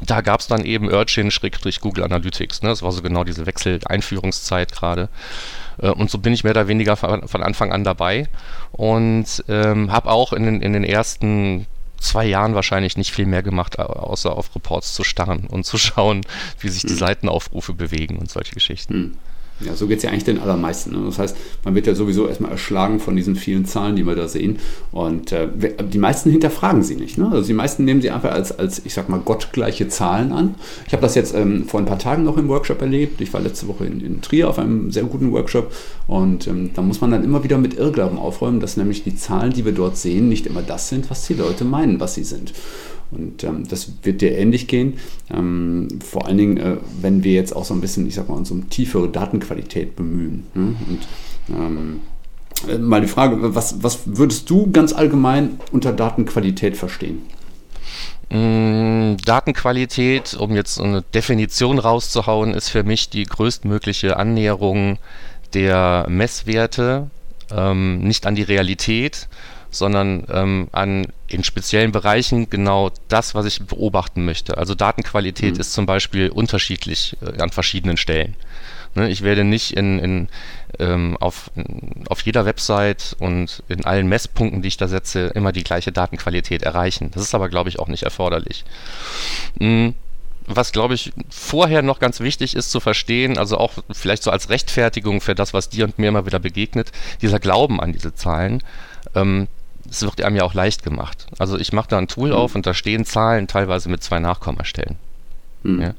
da 0.01 0.21
gab 0.21 0.39
es 0.39 0.47
dann 0.47 0.63
eben 0.63 0.89
Urchin 0.89 1.29
durch 1.61 1.81
Google 1.81 2.03
Analytics. 2.03 2.61
Ne? 2.61 2.69
Das 2.69 2.81
war 2.81 2.91
so 2.91 3.01
genau 3.01 3.23
diese 3.23 3.45
Wechsel-Einführungszeit 3.45 4.71
gerade. 4.71 5.09
Äh, 5.81 5.89
und 5.89 6.09
so 6.09 6.17
bin 6.17 6.33
ich 6.33 6.43
mehr 6.43 6.51
oder 6.51 6.67
weniger 6.67 6.95
von 6.95 7.43
Anfang 7.43 7.71
an 7.71 7.83
dabei 7.83 8.27
und 8.71 9.43
ähm, 9.47 9.91
habe 9.91 10.09
auch 10.09 10.33
in 10.33 10.45
den, 10.45 10.61
in 10.61 10.73
den 10.73 10.83
ersten 10.83 11.67
zwei 11.99 12.25
Jahren 12.25 12.55
wahrscheinlich 12.55 12.97
nicht 12.97 13.11
viel 13.11 13.27
mehr 13.27 13.43
gemacht, 13.43 13.77
außer 13.79 14.35
auf 14.35 14.55
Reports 14.55 14.93
zu 14.93 15.03
starren 15.03 15.45
und 15.47 15.65
zu 15.65 15.77
schauen, 15.77 16.21
wie 16.59 16.69
sich 16.69 16.81
die 16.81 16.89
hm. 16.89 16.97
Seitenaufrufe 16.97 17.73
bewegen 17.73 18.17
und 18.17 18.29
solche 18.29 18.53
Geschichten. 18.53 18.93
Hm. 18.93 19.17
Ja, 19.65 19.75
so 19.75 19.87
geht 19.87 19.97
es 19.97 20.03
ja 20.03 20.09
eigentlich 20.09 20.23
den 20.23 20.39
allermeisten. 20.39 20.91
Ne? 20.91 21.01
Das 21.05 21.19
heißt, 21.19 21.35
man 21.63 21.75
wird 21.75 21.87
ja 21.87 21.95
sowieso 21.95 22.27
erstmal 22.27 22.51
erschlagen 22.51 22.99
von 22.99 23.15
diesen 23.15 23.35
vielen 23.35 23.65
Zahlen, 23.65 23.95
die 23.95 24.05
wir 24.05 24.15
da 24.15 24.27
sehen. 24.27 24.59
Und 24.91 25.31
äh, 25.31 25.47
die 25.91 25.97
meisten 25.97 26.31
hinterfragen 26.31 26.83
sie 26.83 26.95
nicht. 26.95 27.17
Ne? 27.17 27.29
Also 27.31 27.47
die 27.47 27.53
meisten 27.53 27.85
nehmen 27.85 28.01
sie 28.01 28.11
einfach 28.11 28.31
als, 28.31 28.57
als, 28.57 28.81
ich 28.85 28.93
sag 28.93 29.09
mal, 29.09 29.19
gottgleiche 29.19 29.87
Zahlen 29.87 30.31
an. 30.31 30.55
Ich 30.87 30.93
habe 30.93 31.01
das 31.01 31.15
jetzt 31.15 31.35
ähm, 31.35 31.65
vor 31.67 31.79
ein 31.79 31.85
paar 31.85 31.99
Tagen 31.99 32.23
noch 32.23 32.37
im 32.37 32.47
Workshop 32.47 32.81
erlebt. 32.81 33.21
Ich 33.21 33.33
war 33.33 33.41
letzte 33.41 33.67
Woche 33.67 33.85
in, 33.85 34.01
in 34.01 34.21
Trier 34.21 34.49
auf 34.49 34.59
einem 34.59 34.91
sehr 34.91 35.03
guten 35.03 35.31
Workshop. 35.31 35.71
Und 36.07 36.47
ähm, 36.47 36.71
da 36.73 36.81
muss 36.81 37.01
man 37.01 37.11
dann 37.11 37.23
immer 37.23 37.43
wieder 37.43 37.57
mit 37.57 37.75
Irrglauben 37.75 38.17
aufräumen, 38.17 38.59
dass 38.59 38.77
nämlich 38.77 39.03
die 39.03 39.15
Zahlen, 39.15 39.53
die 39.53 39.65
wir 39.65 39.73
dort 39.73 39.97
sehen, 39.97 40.29
nicht 40.29 40.45
immer 40.45 40.61
das 40.61 40.89
sind, 40.89 41.09
was 41.09 41.27
die 41.27 41.33
Leute 41.35 41.65
meinen, 41.65 41.99
was 41.99 42.15
sie 42.15 42.23
sind. 42.23 42.53
Und 43.11 43.43
ähm, 43.43 43.67
das 43.67 43.91
wird 44.03 44.21
dir 44.21 44.37
ähnlich 44.37 44.67
gehen. 44.67 44.95
Ähm, 45.29 45.87
vor 46.03 46.27
allen 46.27 46.37
Dingen, 46.37 46.57
äh, 46.57 46.77
wenn 47.01 47.23
wir 47.23 47.33
jetzt 47.33 47.55
auch 47.55 47.65
so 47.65 47.73
ein 47.73 47.81
bisschen, 47.81 48.07
ich 48.07 48.15
sag 48.15 48.29
mal, 48.29 48.35
uns 48.35 48.51
um 48.51 48.69
tiefere 48.69 49.09
Datenqualität 49.09 49.95
bemühen. 49.95 50.47
Ne? 50.53 50.75
Und 50.87 51.07
ähm, 51.49 51.99
äh, 52.67 52.77
mal 52.77 53.01
die 53.01 53.07
Frage, 53.07 53.53
was, 53.55 53.83
was 53.83 53.99
würdest 54.05 54.49
du 54.49 54.71
ganz 54.71 54.93
allgemein 54.93 55.59
unter 55.71 55.91
Datenqualität 55.91 56.77
verstehen? 56.77 57.21
Mm, 58.29 59.17
Datenqualität, 59.25 60.35
um 60.35 60.55
jetzt 60.55 60.79
eine 60.79 61.01
Definition 61.01 61.79
rauszuhauen, 61.79 62.53
ist 62.53 62.69
für 62.69 62.83
mich 62.83 63.09
die 63.09 63.25
größtmögliche 63.25 64.15
Annäherung 64.15 64.99
der 65.53 66.05
Messwerte, 66.07 67.09
ähm, 67.53 67.99
nicht 67.99 68.25
an 68.25 68.35
die 68.35 68.43
Realität, 68.43 69.27
sondern 69.71 70.25
ähm, 70.31 70.67
an 70.71 71.07
in 71.27 71.43
speziellen 71.43 71.91
Bereichen 71.91 72.49
genau 72.49 72.91
das, 73.07 73.33
was 73.33 73.45
ich 73.45 73.61
beobachten 73.63 74.25
möchte. 74.25 74.57
Also 74.57 74.75
Datenqualität 74.75 75.55
mhm. 75.55 75.59
ist 75.59 75.73
zum 75.73 75.85
Beispiel 75.85 76.29
unterschiedlich 76.29 77.17
äh, 77.21 77.41
an 77.41 77.49
verschiedenen 77.49 77.97
Stellen. 77.97 78.35
Ne, 78.93 79.09
ich 79.09 79.21
werde 79.21 79.45
nicht 79.45 79.71
in, 79.71 79.99
in, 79.99 80.27
ähm, 80.77 81.15
auf, 81.21 81.49
auf 82.09 82.21
jeder 82.21 82.45
Website 82.45 83.15
und 83.19 83.63
in 83.69 83.85
allen 83.85 84.07
Messpunkten, 84.07 84.61
die 84.61 84.67
ich 84.67 84.75
da 84.77 84.89
setze, 84.89 85.27
immer 85.27 85.53
die 85.53 85.63
gleiche 85.63 85.93
Datenqualität 85.93 86.63
erreichen. 86.63 87.09
Das 87.13 87.23
ist 87.23 87.33
aber, 87.33 87.47
glaube 87.47 87.69
ich, 87.69 87.79
auch 87.79 87.87
nicht 87.87 88.03
erforderlich. 88.03 88.65
Mhm 89.59 89.95
was 90.47 90.71
glaube 90.71 90.93
ich 90.93 91.11
vorher 91.29 91.81
noch 91.81 91.99
ganz 91.99 92.19
wichtig 92.19 92.55
ist 92.55 92.71
zu 92.71 92.79
verstehen, 92.79 93.37
also 93.37 93.57
auch 93.57 93.73
vielleicht 93.91 94.23
so 94.23 94.31
als 94.31 94.49
Rechtfertigung 94.49 95.21
für 95.21 95.35
das, 95.35 95.53
was 95.53 95.69
dir 95.69 95.85
und 95.85 95.99
mir 95.99 96.09
immer 96.09 96.25
wieder 96.25 96.39
begegnet, 96.39 96.91
dieser 97.21 97.39
Glauben 97.39 97.79
an 97.79 97.93
diese 97.93 98.13
Zahlen, 98.15 98.63
ähm, 99.15 99.47
es 99.89 100.01
wird 100.01 100.21
einem 100.21 100.35
ja 100.35 100.43
auch 100.43 100.53
leicht 100.53 100.83
gemacht. 100.83 101.27
Also 101.37 101.57
ich 101.57 101.73
mache 101.73 101.89
da 101.89 101.97
ein 101.97 102.07
Tool 102.07 102.29
mhm. 102.29 102.35
auf 102.35 102.55
und 102.55 102.65
da 102.65 102.73
stehen 102.73 103.05
Zahlen 103.05 103.47
teilweise 103.47 103.89
mit 103.89 104.03
zwei 104.03 104.19
Nachkommastellen. 104.19 104.97
Hm. 105.63 105.79
Ja. 105.79 105.93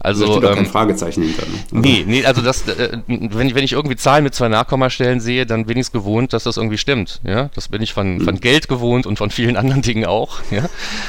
Also, 0.00 0.40
doch 0.40 0.50
ähm, 0.50 0.56
kein 0.56 0.66
Fragezeichen 0.66 1.22
hinter. 1.24 1.42
Ne? 1.42 1.58
Nee, 1.72 2.04
nee, 2.06 2.24
also 2.24 2.40
das, 2.40 2.68
äh, 2.68 2.98
wenn, 3.08 3.48
ich, 3.48 3.54
wenn 3.54 3.64
ich 3.64 3.72
irgendwie 3.72 3.96
Zahlen 3.96 4.22
mit 4.22 4.34
zwei 4.34 4.48
Nachkommastellen 4.48 5.20
sehe, 5.20 5.44
dann 5.44 5.66
bin 5.66 5.76
ich 5.76 5.86
es 5.86 5.92
gewohnt, 5.92 6.32
dass 6.32 6.44
das 6.44 6.56
irgendwie 6.56 6.78
stimmt. 6.78 7.20
Ja? 7.24 7.50
Das 7.54 7.68
bin 7.68 7.82
ich 7.82 7.92
von, 7.92 8.18
hm. 8.18 8.24
von 8.24 8.40
Geld 8.40 8.68
gewohnt 8.68 9.06
und 9.06 9.18
von 9.18 9.30
vielen 9.30 9.56
anderen 9.56 9.82
Dingen 9.82 10.06
auch. 10.06 10.38
Ja? 10.50 10.66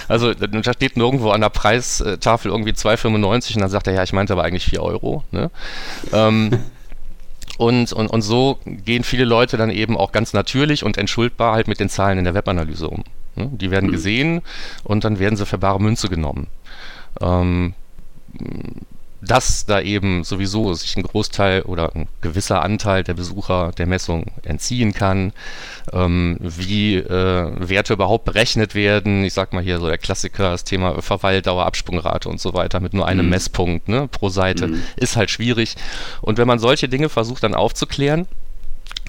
Also 0.08 0.34
da 0.34 0.74
steht 0.74 0.98
nirgendwo 0.98 1.30
an 1.30 1.42
der 1.42 1.50
Preistafel 1.50 2.52
irgendwie 2.52 2.72
2,95 2.72 3.56
und 3.56 3.62
dann 3.62 3.70
sagt 3.70 3.88
er, 3.88 3.94
ja, 3.94 4.04
ich 4.04 4.14
meinte 4.14 4.34
aber 4.34 4.44
eigentlich 4.44 4.66
4 4.66 4.82
Euro. 4.82 5.24
Ne? 5.32 5.52
Ähm, 6.12 6.52
Und, 7.60 7.92
und, 7.92 8.08
und 8.08 8.22
so 8.22 8.58
gehen 8.64 9.04
viele 9.04 9.26
Leute 9.26 9.58
dann 9.58 9.70
eben 9.70 9.98
auch 9.98 10.14
ganz 10.14 10.32
natürlich 10.32 10.86
und 10.86 10.98
entschuldbar 10.98 11.56
halt 11.56 11.68
mit 11.68 11.82
den 11.82 11.90
Zahlen 11.90 12.18
in 12.18 12.24
der 12.24 12.34
Webanalyse 12.34 12.88
um. 12.88 13.04
Ne? 13.36 13.50
Die 13.52 13.70
werden 13.70 13.88
mhm. 13.88 13.92
gesehen 13.92 14.42
und 14.86 15.04
dann 15.04 15.20
werden 15.20 15.36
sie 15.36 15.46
für 15.46 15.58
bare 15.58 15.82
Münze 15.82 16.08
genommen. 16.08 16.48
Ähm, 17.20 17.74
dass 19.22 19.66
da 19.66 19.82
eben 19.82 20.24
sowieso 20.24 20.74
sich 20.74 20.96
ein 20.96 21.04
Großteil 21.04 21.64
oder 21.64 21.96
ein 21.96 22.08
gewisser 22.22 22.62
Anteil 22.62 23.04
der 23.04 23.14
Besucher 23.14 23.72
der 23.78 23.86
Messung 23.86 24.26
entziehen 24.44 24.94
kann, 24.94 25.34
ähm, 25.92 26.38
wie 26.40 26.96
äh, 26.96 27.52
Werte 27.58 27.94
überhaupt 27.94 28.26
berechnet 28.26 28.76
werden. 28.76 29.24
Ich 29.24 29.34
sag 29.34 29.52
mal 29.54 29.64
hier 29.64 29.80
so 29.80 29.88
der 29.88 29.98
Klassiker, 29.98 30.52
das 30.52 30.64
Thema 30.64 31.02
Verweildauer, 31.02 31.66
Absprungrate 31.66 32.30
und 32.30 32.40
so 32.40 32.54
weiter 32.54 32.80
mit 32.80 32.94
nur 32.94 33.08
einem 33.08 33.26
mhm. 33.26 33.32
Messpunkt 33.32 33.90
ne, 33.90 34.08
pro 34.08 34.30
Seite 34.30 34.68
mhm. 34.68 34.84
ist 34.96 35.16
halt 35.16 35.30
schwierig. 35.30 35.76
Und 36.22 36.38
wenn 36.38 36.48
man 36.48 36.60
solche 36.60 36.88
Dinge 36.88 37.10
versucht 37.10 37.44
dann 37.44 37.56
aufzuklären, 37.56 38.28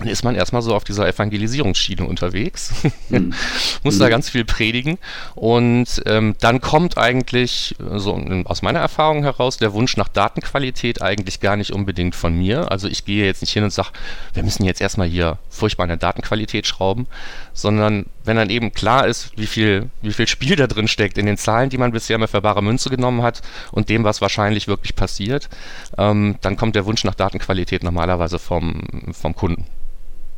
dann 0.00 0.08
ist 0.08 0.24
man 0.24 0.34
erstmal 0.34 0.62
so 0.62 0.74
auf 0.74 0.84
dieser 0.84 1.06
Evangelisierungsschiene 1.06 2.04
unterwegs, 2.04 2.72
mhm. 3.10 3.34
muss 3.82 3.98
da 3.98 4.08
ganz 4.08 4.30
viel 4.30 4.46
predigen 4.46 4.98
und 5.34 6.02
ähm, 6.06 6.34
dann 6.40 6.62
kommt 6.62 6.96
eigentlich, 6.96 7.76
so 7.96 8.18
aus 8.44 8.62
meiner 8.62 8.80
Erfahrung 8.80 9.22
heraus, 9.22 9.58
der 9.58 9.74
Wunsch 9.74 9.98
nach 9.98 10.08
Datenqualität 10.08 11.02
eigentlich 11.02 11.40
gar 11.40 11.56
nicht 11.56 11.72
unbedingt 11.72 12.14
von 12.14 12.34
mir. 12.34 12.70
Also 12.72 12.88
ich 12.88 13.04
gehe 13.04 13.26
jetzt 13.26 13.42
nicht 13.42 13.52
hin 13.52 13.62
und 13.62 13.72
sage, 13.72 13.90
wir 14.32 14.42
müssen 14.42 14.64
jetzt 14.64 14.80
erstmal 14.80 15.06
hier 15.06 15.38
furchtbar 15.50 15.84
an 15.84 15.90
der 15.90 15.98
Datenqualität 15.98 16.66
schrauben, 16.66 17.06
sondern 17.52 18.06
wenn 18.24 18.36
dann 18.36 18.48
eben 18.48 18.72
klar 18.72 19.06
ist, 19.06 19.36
wie 19.36 19.46
viel, 19.46 19.90
wie 20.00 20.12
viel 20.12 20.28
Spiel 20.28 20.56
da 20.56 20.66
drin 20.66 20.88
steckt 20.88 21.18
in 21.18 21.26
den 21.26 21.36
Zahlen, 21.36 21.68
die 21.68 21.78
man 21.78 21.92
bisher 21.92 22.16
immer 22.16 22.28
für 22.28 22.40
bare 22.40 22.62
Münze 22.62 22.88
genommen 22.88 23.22
hat 23.22 23.42
und 23.70 23.90
dem, 23.90 24.04
was 24.04 24.22
wahrscheinlich 24.22 24.66
wirklich 24.66 24.96
passiert, 24.96 25.50
ähm, 25.98 26.36
dann 26.40 26.56
kommt 26.56 26.74
der 26.74 26.86
Wunsch 26.86 27.04
nach 27.04 27.14
Datenqualität 27.14 27.82
normalerweise 27.82 28.38
vom, 28.38 28.82
vom 29.12 29.34
Kunden. 29.34 29.66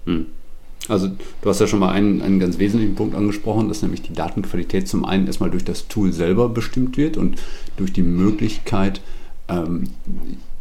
Hm. 0.06 0.26
Also 0.88 1.08
du 1.08 1.48
hast 1.48 1.60
ja 1.60 1.66
schon 1.66 1.78
mal 1.78 1.92
einen, 1.92 2.22
einen 2.22 2.40
ganz 2.40 2.58
wesentlichen 2.58 2.96
Punkt 2.96 3.14
angesprochen, 3.14 3.68
dass 3.68 3.82
nämlich 3.82 4.02
die 4.02 4.14
Datenqualität 4.14 4.88
zum 4.88 5.04
einen 5.04 5.26
erstmal 5.26 5.50
durch 5.50 5.64
das 5.64 5.86
Tool 5.86 6.12
selber 6.12 6.48
bestimmt 6.48 6.96
wird 6.96 7.16
und 7.16 7.36
durch 7.76 7.92
die 7.92 8.02
Möglichkeit, 8.02 9.00
ähm, 9.48 9.84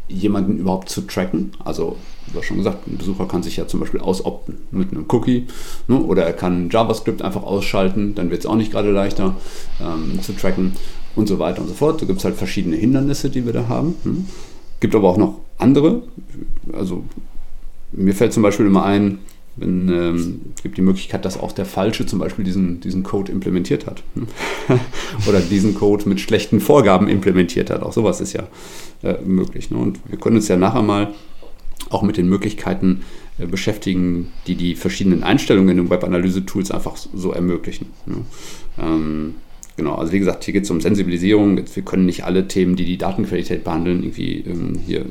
jemanden 0.08 0.58
überhaupt 0.58 0.90
zu 0.90 1.02
tracken. 1.02 1.52
Also, 1.64 1.96
du 2.32 2.38
hast 2.38 2.46
schon 2.46 2.58
gesagt, 2.58 2.86
ein 2.86 2.98
Besucher 2.98 3.26
kann 3.26 3.42
sich 3.42 3.56
ja 3.56 3.66
zum 3.66 3.80
Beispiel 3.80 4.00
ausopten 4.00 4.58
mit 4.70 4.92
einem 4.92 5.06
Cookie 5.08 5.46
ne? 5.88 6.00
oder 6.00 6.24
er 6.24 6.34
kann 6.34 6.68
JavaScript 6.70 7.22
einfach 7.22 7.42
ausschalten, 7.42 8.14
dann 8.14 8.30
wird 8.30 8.40
es 8.40 8.46
auch 8.46 8.56
nicht 8.56 8.72
gerade 8.72 8.90
leichter 8.90 9.36
ähm, 9.80 10.20
zu 10.22 10.34
tracken 10.34 10.72
und 11.16 11.28
so 11.28 11.38
weiter 11.38 11.62
und 11.62 11.68
so 11.68 11.74
fort. 11.74 12.00
Da 12.00 12.06
gibt 12.06 12.18
es 12.18 12.24
halt 12.24 12.36
verschiedene 12.36 12.76
Hindernisse, 12.76 13.30
die 13.30 13.44
wir 13.44 13.52
da 13.52 13.68
haben. 13.68 13.94
Hm? 14.04 14.26
Gibt 14.80 14.94
aber 14.94 15.08
auch 15.08 15.16
noch 15.16 15.40
andere. 15.58 16.02
Also 16.72 17.04
mir 17.92 18.14
fällt 18.14 18.32
zum 18.32 18.42
Beispiel 18.42 18.66
immer 18.66 18.84
ein, 18.84 19.18
wenn, 19.56 19.88
ähm, 19.88 20.40
es 20.56 20.62
gibt 20.62 20.78
die 20.78 20.82
Möglichkeit, 20.82 21.24
dass 21.24 21.38
auch 21.38 21.52
der 21.52 21.66
Falsche 21.66 22.06
zum 22.06 22.18
Beispiel 22.18 22.44
diesen, 22.44 22.80
diesen 22.80 23.02
Code 23.02 23.30
implementiert 23.30 23.86
hat. 23.86 24.02
Oder 25.28 25.40
diesen 25.40 25.74
Code 25.74 26.08
mit 26.08 26.20
schlechten 26.20 26.60
Vorgaben 26.60 27.08
implementiert 27.08 27.70
hat. 27.70 27.82
Auch 27.82 27.92
sowas 27.92 28.20
ist 28.20 28.32
ja 28.32 28.48
äh, 29.02 29.20
möglich. 29.22 29.70
Ne? 29.70 29.76
Und 29.76 30.00
wir 30.08 30.18
können 30.18 30.36
uns 30.36 30.48
ja 30.48 30.56
nachher 30.56 30.82
mal 30.82 31.12
auch 31.90 32.02
mit 32.02 32.16
den 32.16 32.28
Möglichkeiten 32.28 33.02
äh, 33.38 33.46
beschäftigen, 33.46 34.32
die 34.46 34.54
die 34.54 34.74
verschiedenen 34.74 35.22
Einstellungen 35.22 35.70
in 35.70 35.76
den 35.84 35.90
Web-Analyse-Tools 35.90 36.70
einfach 36.70 36.96
so 36.96 37.32
ermöglichen. 37.32 37.88
Ne? 38.06 38.16
Ähm, 38.80 39.34
Genau, 39.76 39.94
also 39.94 40.12
wie 40.12 40.18
gesagt, 40.18 40.44
hier 40.44 40.52
geht 40.52 40.64
es 40.64 40.70
um 40.70 40.80
Sensibilisierung. 40.80 41.60
Wir 41.74 41.82
können 41.82 42.04
nicht 42.04 42.24
alle 42.24 42.46
Themen, 42.46 42.76
die 42.76 42.84
die 42.84 42.98
Datenqualität 42.98 43.64
behandeln, 43.64 44.02
irgendwie 44.02 44.44
ähm, 44.46 44.78
hier 44.86 45.04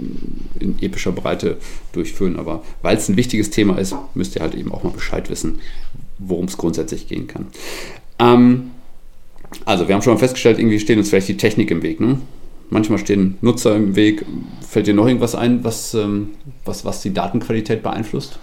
in 0.59 0.77
epischer 0.81 1.11
Breite 1.11 1.57
durchführen. 1.93 2.37
Aber 2.37 2.63
weil 2.81 2.95
es 2.95 3.09
ein 3.09 3.17
wichtiges 3.17 3.49
Thema 3.49 3.77
ist, 3.79 3.95
müsst 4.13 4.35
ihr 4.35 4.41
halt 4.41 4.53
eben 4.53 4.71
auch 4.71 4.83
mal 4.83 4.91
Bescheid 4.91 5.29
wissen, 5.29 5.59
worum 6.19 6.45
es 6.45 6.57
grundsätzlich 6.57 7.07
gehen 7.07 7.27
kann. 7.27 7.47
Ähm, 8.19 8.71
also 9.65 9.87
wir 9.87 9.95
haben 9.95 10.03
schon 10.03 10.13
mal 10.13 10.19
festgestellt, 10.19 10.59
irgendwie 10.59 10.79
steht 10.79 10.97
uns 10.97 11.09
vielleicht 11.09 11.27
die 11.27 11.37
Technik 11.37 11.71
im 11.71 11.81
Weg. 11.81 11.99
Ne? 11.99 12.19
Manchmal 12.69 12.99
stehen 12.99 13.37
Nutzer 13.41 13.75
im 13.75 13.95
Weg. 13.95 14.25
Fällt 14.67 14.85
dir 14.85 14.93
noch 14.93 15.07
irgendwas 15.07 15.33
ein, 15.33 15.63
was, 15.63 15.95
ähm, 15.95 16.29
was, 16.65 16.85
was 16.85 17.01
die 17.01 17.13
Datenqualität 17.13 17.81
beeinflusst? 17.81 18.39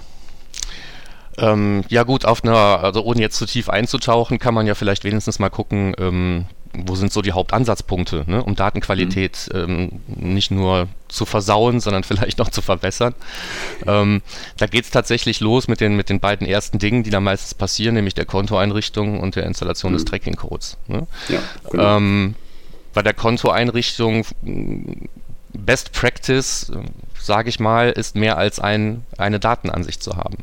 Ähm, 1.38 1.84
ja 1.88 2.02
gut, 2.02 2.24
auf 2.24 2.42
einer, 2.42 2.82
also 2.82 3.02
ohne 3.02 3.20
jetzt 3.20 3.36
zu 3.36 3.46
tief 3.46 3.68
einzutauchen, 3.68 4.38
kann 4.38 4.54
man 4.54 4.66
ja 4.66 4.74
vielleicht 4.74 5.04
wenigstens 5.04 5.38
mal 5.38 5.50
gucken, 5.50 5.94
ähm, 5.98 6.46
wo 6.74 6.94
sind 6.94 7.12
so 7.12 7.22
die 7.22 7.32
Hauptansatzpunkte, 7.32 8.24
ne, 8.26 8.42
um 8.42 8.54
Datenqualität 8.54 9.48
mhm. 9.52 9.58
ähm, 9.58 9.90
nicht 10.06 10.50
nur 10.50 10.88
zu 11.08 11.24
versauen, 11.24 11.80
sondern 11.80 12.04
vielleicht 12.04 12.38
noch 12.38 12.50
zu 12.50 12.62
verbessern. 12.62 13.14
Ähm, 13.86 14.22
da 14.56 14.66
geht 14.66 14.84
es 14.84 14.90
tatsächlich 14.90 15.40
los 15.40 15.68
mit 15.68 15.80
den, 15.80 15.96
mit 15.96 16.08
den 16.08 16.20
beiden 16.20 16.46
ersten 16.46 16.78
Dingen, 16.78 17.02
die 17.02 17.10
da 17.10 17.20
meistens 17.20 17.54
passieren, 17.54 17.94
nämlich 17.94 18.14
der 18.14 18.26
Kontoeinrichtung 18.26 19.20
und 19.20 19.36
der 19.36 19.44
Installation 19.44 19.92
mhm. 19.92 19.96
des 19.96 20.04
Tracking-Codes. 20.04 20.76
Ne? 20.86 21.06
Ja, 21.28 21.40
genau. 21.70 21.96
Ähm, 21.96 22.34
bei 22.94 23.02
der 23.02 23.14
Kontoeinrichtung 23.14 24.24
Best 25.52 25.92
Practice, 25.92 26.70
sage 27.28 27.50
ich 27.50 27.60
mal, 27.60 27.90
ist 27.90 28.16
mehr 28.16 28.38
als 28.38 28.58
ein, 28.58 29.04
eine 29.18 29.38
Datenansicht 29.38 30.02
zu 30.02 30.16
haben. 30.16 30.38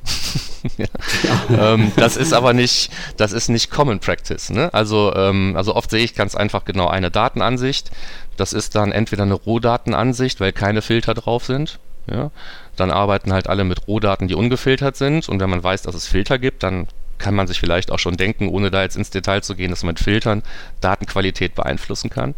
ähm, 1.49 1.91
das 1.97 2.15
ist 2.15 2.31
aber 2.31 2.53
nicht, 2.53 2.91
das 3.17 3.33
ist 3.33 3.49
nicht 3.49 3.71
Common 3.71 3.99
Practice. 3.99 4.51
Ne? 4.51 4.69
Also, 4.71 5.11
ähm, 5.15 5.55
also 5.57 5.75
oft 5.75 5.89
sehe 5.89 6.03
ich 6.03 6.13
ganz 6.13 6.35
einfach 6.35 6.63
genau 6.63 6.87
eine 6.87 7.09
Datenansicht. 7.09 7.89
Das 8.37 8.53
ist 8.53 8.75
dann 8.75 8.91
entweder 8.91 9.23
eine 9.23 9.33
Rohdatenansicht, 9.33 10.39
weil 10.39 10.53
keine 10.53 10.83
Filter 10.83 11.15
drauf 11.15 11.43
sind. 11.43 11.79
Ja? 12.05 12.29
Dann 12.75 12.91
arbeiten 12.91 13.33
halt 13.33 13.49
alle 13.49 13.63
mit 13.63 13.87
Rohdaten, 13.87 14.27
die 14.27 14.35
ungefiltert 14.35 14.95
sind. 14.95 15.27
Und 15.27 15.39
wenn 15.39 15.49
man 15.49 15.63
weiß, 15.63 15.81
dass 15.81 15.95
es 15.95 16.07
Filter 16.07 16.37
gibt, 16.37 16.61
dann 16.61 16.87
kann 17.17 17.35
man 17.35 17.47
sich 17.47 17.59
vielleicht 17.59 17.91
auch 17.91 17.99
schon 17.99 18.17
denken, 18.17 18.49
ohne 18.49 18.71
da 18.71 18.81
jetzt 18.81 18.97
ins 18.97 19.09
Detail 19.09 19.41
zu 19.41 19.55
gehen, 19.55 19.69
dass 19.69 19.83
man 19.83 19.91
mit 19.91 19.99
Filtern 19.99 20.43
Datenqualität 20.81 21.55
beeinflussen 21.55 22.09
kann. 22.09 22.35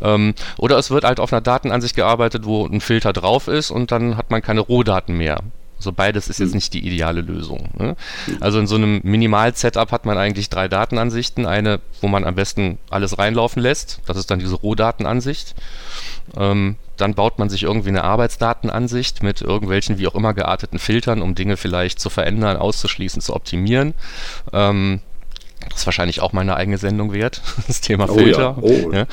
Ähm, 0.00 0.34
oder 0.56 0.78
es 0.78 0.90
wird 0.90 1.04
halt 1.04 1.20
auf 1.20 1.32
einer 1.32 1.40
Datenansicht 1.40 1.96
gearbeitet, 1.96 2.44
wo 2.44 2.66
ein 2.66 2.80
Filter 2.80 3.12
drauf 3.12 3.48
ist 3.48 3.70
und 3.70 3.92
dann 3.92 4.16
hat 4.16 4.30
man 4.30 4.42
keine 4.42 4.60
Rohdaten 4.60 5.16
mehr. 5.16 5.40
Also 5.78 5.92
beides 5.92 6.28
ist 6.28 6.38
jetzt 6.38 6.50
hm. 6.50 6.56
nicht 6.56 6.74
die 6.74 6.86
ideale 6.86 7.20
Lösung. 7.20 7.70
Ne? 7.78 7.96
Also 8.40 8.58
in 8.58 8.66
so 8.66 8.74
einem 8.74 9.00
Minimal-Setup 9.04 9.90
hat 9.92 10.06
man 10.06 10.18
eigentlich 10.18 10.50
drei 10.50 10.68
Datenansichten. 10.68 11.46
Eine, 11.46 11.80
wo 12.00 12.08
man 12.08 12.24
am 12.24 12.34
besten 12.34 12.78
alles 12.90 13.18
reinlaufen 13.18 13.62
lässt. 13.62 14.00
Das 14.06 14.16
ist 14.16 14.30
dann 14.30 14.40
diese 14.40 14.56
Rohdatenansicht. 14.56 15.54
Ähm, 16.36 16.76
dann 16.96 17.14
baut 17.14 17.38
man 17.38 17.48
sich 17.48 17.62
irgendwie 17.62 17.90
eine 17.90 18.04
Arbeitsdatenansicht 18.04 19.22
mit 19.22 19.40
irgendwelchen 19.40 19.98
wie 19.98 20.08
auch 20.08 20.14
immer 20.14 20.34
gearteten 20.34 20.78
Filtern, 20.78 21.22
um 21.22 21.34
Dinge 21.34 21.56
vielleicht 21.56 22.00
zu 22.00 22.10
verändern, 22.10 22.56
auszuschließen, 22.56 23.22
zu 23.22 23.34
optimieren. 23.34 23.94
Ähm, 24.52 25.00
das 25.68 25.80
ist 25.80 25.86
wahrscheinlich 25.86 26.20
auch 26.20 26.32
meine 26.32 26.56
eigene 26.56 26.78
Sendung 26.78 27.12
wert, 27.12 27.42
das 27.66 27.80
Thema 27.80 28.08
oh, 28.08 28.14
Filter. 28.14 28.40
Ja. 28.40 28.56
Oh, 28.60 28.92
ja. 28.92 28.98
ja, 28.98 29.06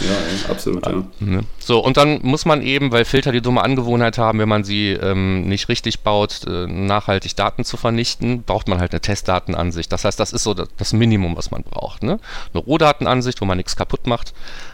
absolut. 0.50 0.86
Ja. 0.86 1.04
Ne? 1.20 1.44
So, 1.60 1.80
und 1.80 1.98
dann 1.98 2.20
muss 2.24 2.46
man 2.46 2.62
eben, 2.62 2.92
weil 2.92 3.06
Filter 3.06 3.32
die 3.32 3.42
dumme 3.42 3.64
Angewohnheit 3.64 4.18
haben, 4.18 4.40
wenn 4.40 4.50
man 4.50 4.64
sie 4.64 4.92
ähm, 4.92 5.48
nicht 5.48 5.70
richtig 5.70 6.02
baut, 6.02 6.42
äh, 6.48 6.68
nachhaltig 6.68 7.36
Daten 7.36 7.64
zu 7.64 7.78
vernichten, 7.78 8.44
braucht 8.44 8.68
man 8.68 8.80
halt 8.80 8.92
eine 8.92 9.02
Testdatenansicht. 9.02 9.92
Das 9.92 10.06
heißt, 10.06 10.20
das 10.20 10.34
ist 10.34 10.44
so 10.44 10.54
das 10.54 10.94
Minimum, 10.94 11.38
was 11.38 11.52
man 11.52 11.64
braucht. 11.64 12.04
Ne? 12.04 12.20
Eine 12.54 12.64
Rohdatenansicht, 12.64 13.42
wo 13.42 13.46
man 13.46 13.58
nichts 13.58 13.76
kaputt 13.76 14.08
macht, 14.08 14.34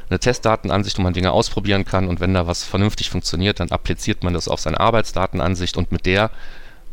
eine 0.10 0.20
Testdatenansicht, 0.20 0.98
wo 0.98 1.02
man 1.02 1.14
Dinge 1.14 1.32
ausprobieren 1.32 1.86
kann 1.86 2.08
und 2.08 2.20
wenn 2.20 2.34
da 2.34 2.46
was 2.48 2.64
vernünftig 2.64 3.10
funktioniert, 3.10 3.60
dann 3.60 3.72
appliziert 3.72 4.24
man 4.24 4.34
das 4.34 4.48
auf 4.48 4.60
seine 4.60 4.80
Arbeitsdatenansicht 4.80 5.78
und 5.78 5.92
mit 5.92 6.06
der, 6.06 6.32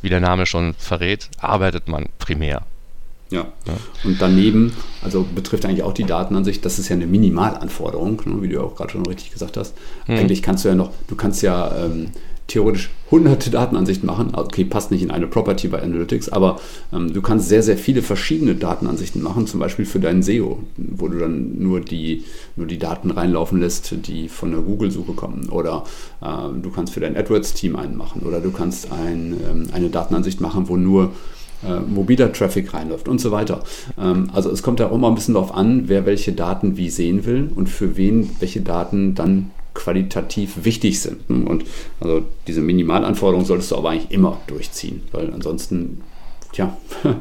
wie 0.00 0.08
der 0.08 0.20
Name 0.20 0.46
schon 0.46 0.74
verrät, 0.74 1.28
arbeitet 1.40 1.88
man 1.88 2.06
primär. 2.18 2.62
Ja. 3.30 3.52
ja. 3.66 3.74
Und 4.04 4.20
daneben, 4.20 4.72
also 5.02 5.26
betrifft 5.34 5.64
eigentlich 5.64 5.82
auch 5.82 5.92
die 5.92 6.04
Datenansicht, 6.04 6.64
das 6.64 6.78
ist 6.78 6.88
ja 6.88 6.96
eine 6.96 7.06
Minimalanforderung, 7.06 8.22
ne, 8.24 8.42
wie 8.42 8.48
du 8.48 8.62
auch 8.62 8.74
gerade 8.74 8.90
schon 8.90 9.06
richtig 9.06 9.32
gesagt 9.32 9.56
hast. 9.56 9.74
Hm. 10.06 10.16
Eigentlich 10.16 10.42
kannst 10.42 10.64
du 10.64 10.68
ja 10.68 10.74
noch, 10.74 10.90
du 11.08 11.14
kannst 11.14 11.42
ja 11.42 11.84
ähm, 11.84 12.08
theoretisch 12.48 12.90
hunderte 13.10 13.50
Datenansichten 13.50 14.06
machen. 14.06 14.30
Okay, 14.32 14.64
passt 14.64 14.90
nicht 14.90 15.02
in 15.02 15.10
eine 15.10 15.26
Property 15.26 15.68
bei 15.68 15.82
Analytics, 15.82 16.30
aber 16.30 16.58
ähm, 16.92 17.12
du 17.12 17.20
kannst 17.20 17.48
sehr, 17.48 17.62
sehr 17.62 17.76
viele 17.76 18.02
verschiedene 18.02 18.54
Datenansichten 18.54 19.22
machen, 19.22 19.46
zum 19.46 19.60
Beispiel 19.60 19.84
für 19.84 20.00
dein 20.00 20.22
SEO, 20.22 20.62
wo 20.76 21.08
du 21.08 21.18
dann 21.18 21.58
nur 21.58 21.80
die, 21.80 22.24
nur 22.56 22.66
die 22.66 22.78
Daten 22.78 23.10
reinlaufen 23.10 23.60
lässt, 23.60 23.94
die 24.06 24.28
von 24.28 24.50
der 24.50 24.60
Google-Suche 24.60 25.12
kommen. 25.12 25.50
Oder 25.50 25.84
äh, 26.22 26.26
du 26.60 26.70
kannst 26.70 26.94
für 26.94 27.00
dein 27.00 27.16
AdWords-Team 27.16 27.76
einen 27.76 27.96
machen. 27.96 28.22
Oder 28.22 28.40
du 28.40 28.50
kannst 28.50 28.90
ein, 28.90 29.36
ähm, 29.48 29.68
eine 29.72 29.90
Datenansicht 29.90 30.40
machen, 30.40 30.68
wo 30.68 30.76
nur 30.76 31.12
äh, 31.66 31.80
mobiler 31.80 32.32
Traffic 32.32 32.72
reinläuft 32.74 33.08
und 33.08 33.20
so 33.20 33.30
weiter. 33.30 33.62
Ähm, 33.98 34.30
also 34.32 34.50
es 34.50 34.62
kommt 34.62 34.80
ja 34.80 34.88
auch 34.88 34.94
immer 34.94 35.08
ein 35.08 35.14
bisschen 35.14 35.34
darauf 35.34 35.54
an, 35.54 35.84
wer 35.88 36.06
welche 36.06 36.32
Daten 36.32 36.76
wie 36.76 36.90
sehen 36.90 37.24
will 37.26 37.50
und 37.54 37.68
für 37.68 37.96
wen 37.96 38.30
welche 38.40 38.60
Daten 38.60 39.14
dann 39.14 39.50
qualitativ 39.74 40.64
wichtig 40.64 41.00
sind. 41.00 41.28
Und 41.28 41.64
also 42.00 42.22
diese 42.46 42.60
Minimalanforderungen 42.60 43.46
solltest 43.46 43.70
du 43.70 43.76
aber 43.76 43.90
eigentlich 43.90 44.10
immer 44.10 44.40
durchziehen, 44.46 45.02
weil 45.12 45.32
ansonsten, 45.32 46.02
tja, 46.52 46.76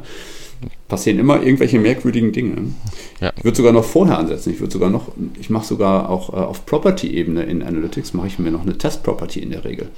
passieren 0.88 1.18
immer 1.18 1.40
irgendwelche 1.42 1.78
merkwürdigen 1.78 2.32
Dinge. 2.32 2.72
Ja. 3.20 3.32
Ich 3.36 3.44
würde 3.44 3.56
sogar 3.56 3.72
noch 3.72 3.84
vorher 3.84 4.18
ansetzen. 4.18 4.52
Ich 4.52 4.60
würde 4.60 4.72
sogar 4.72 4.90
noch, 4.90 5.12
ich 5.38 5.50
mache 5.50 5.66
sogar 5.66 6.08
auch 6.08 6.30
äh, 6.30 6.36
auf 6.36 6.66
Property-Ebene 6.66 7.44
in 7.44 7.62
Analytics, 7.62 8.14
mache 8.14 8.26
ich 8.26 8.38
mir 8.38 8.50
noch 8.50 8.62
eine 8.62 8.76
Test-Property 8.76 9.40
in 9.40 9.50
der 9.50 9.64
Regel. 9.64 9.88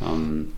Ähm, 0.00 0.48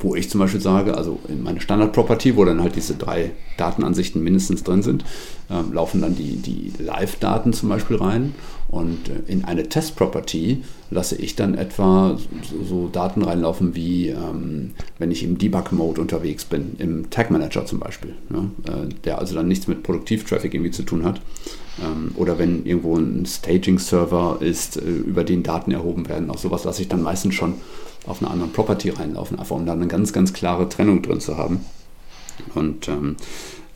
wo 0.00 0.14
ich 0.14 0.30
zum 0.30 0.40
Beispiel 0.40 0.60
sage, 0.60 0.96
also 0.96 1.18
in 1.28 1.42
meine 1.42 1.60
Standard-Property, 1.60 2.36
wo 2.36 2.44
dann 2.44 2.62
halt 2.62 2.76
diese 2.76 2.94
drei 2.94 3.30
Datenansichten 3.56 4.22
mindestens 4.22 4.62
drin 4.62 4.82
sind, 4.82 5.04
äh, 5.50 5.62
laufen 5.72 6.00
dann 6.00 6.16
die, 6.16 6.36
die 6.36 6.72
Live-Daten 6.78 7.52
zum 7.52 7.68
Beispiel 7.68 7.96
rein. 7.96 8.34
Und 8.68 9.08
äh, 9.08 9.30
in 9.30 9.44
eine 9.44 9.68
Test-Property 9.68 10.62
lasse 10.90 11.16
ich 11.16 11.36
dann 11.36 11.54
etwa 11.54 12.18
so, 12.42 12.64
so 12.64 12.88
Daten 12.88 13.22
reinlaufen, 13.22 13.74
wie 13.74 14.08
ähm, 14.08 14.72
wenn 14.98 15.10
ich 15.10 15.22
im 15.22 15.38
Debug-Mode 15.38 16.00
unterwegs 16.00 16.44
bin, 16.44 16.76
im 16.78 17.10
Tag-Manager 17.10 17.64
zum 17.66 17.78
Beispiel, 17.78 18.14
ja, 18.30 18.72
äh, 18.72 18.88
der 19.04 19.18
also 19.18 19.34
dann 19.34 19.48
nichts 19.48 19.68
mit 19.68 19.82
Produktiv-Traffic 19.82 20.52
irgendwie 20.52 20.72
zu 20.72 20.82
tun 20.82 21.04
hat. 21.04 21.20
Ähm, 21.82 22.12
oder 22.16 22.38
wenn 22.38 22.64
irgendwo 22.66 22.96
ein 22.96 23.24
Staging-Server 23.26 24.38
ist, 24.40 24.76
äh, 24.76 24.80
über 24.80 25.24
den 25.24 25.42
Daten 25.42 25.72
erhoben 25.72 26.08
werden. 26.08 26.30
Auch 26.30 26.38
sowas 26.38 26.64
lasse 26.64 26.82
ich 26.82 26.88
dann 26.88 27.02
meistens 27.02 27.34
schon 27.34 27.54
auf 28.06 28.22
einer 28.22 28.30
anderen 28.30 28.52
Property 28.52 28.90
reinlaufen, 28.90 29.38
einfach 29.38 29.56
um 29.56 29.66
da 29.66 29.72
eine 29.72 29.86
ganz, 29.86 30.12
ganz 30.12 30.32
klare 30.32 30.68
Trennung 30.68 31.02
drin 31.02 31.20
zu 31.20 31.36
haben. 31.36 31.64
Und 32.54 32.88
ähm, 32.88 33.16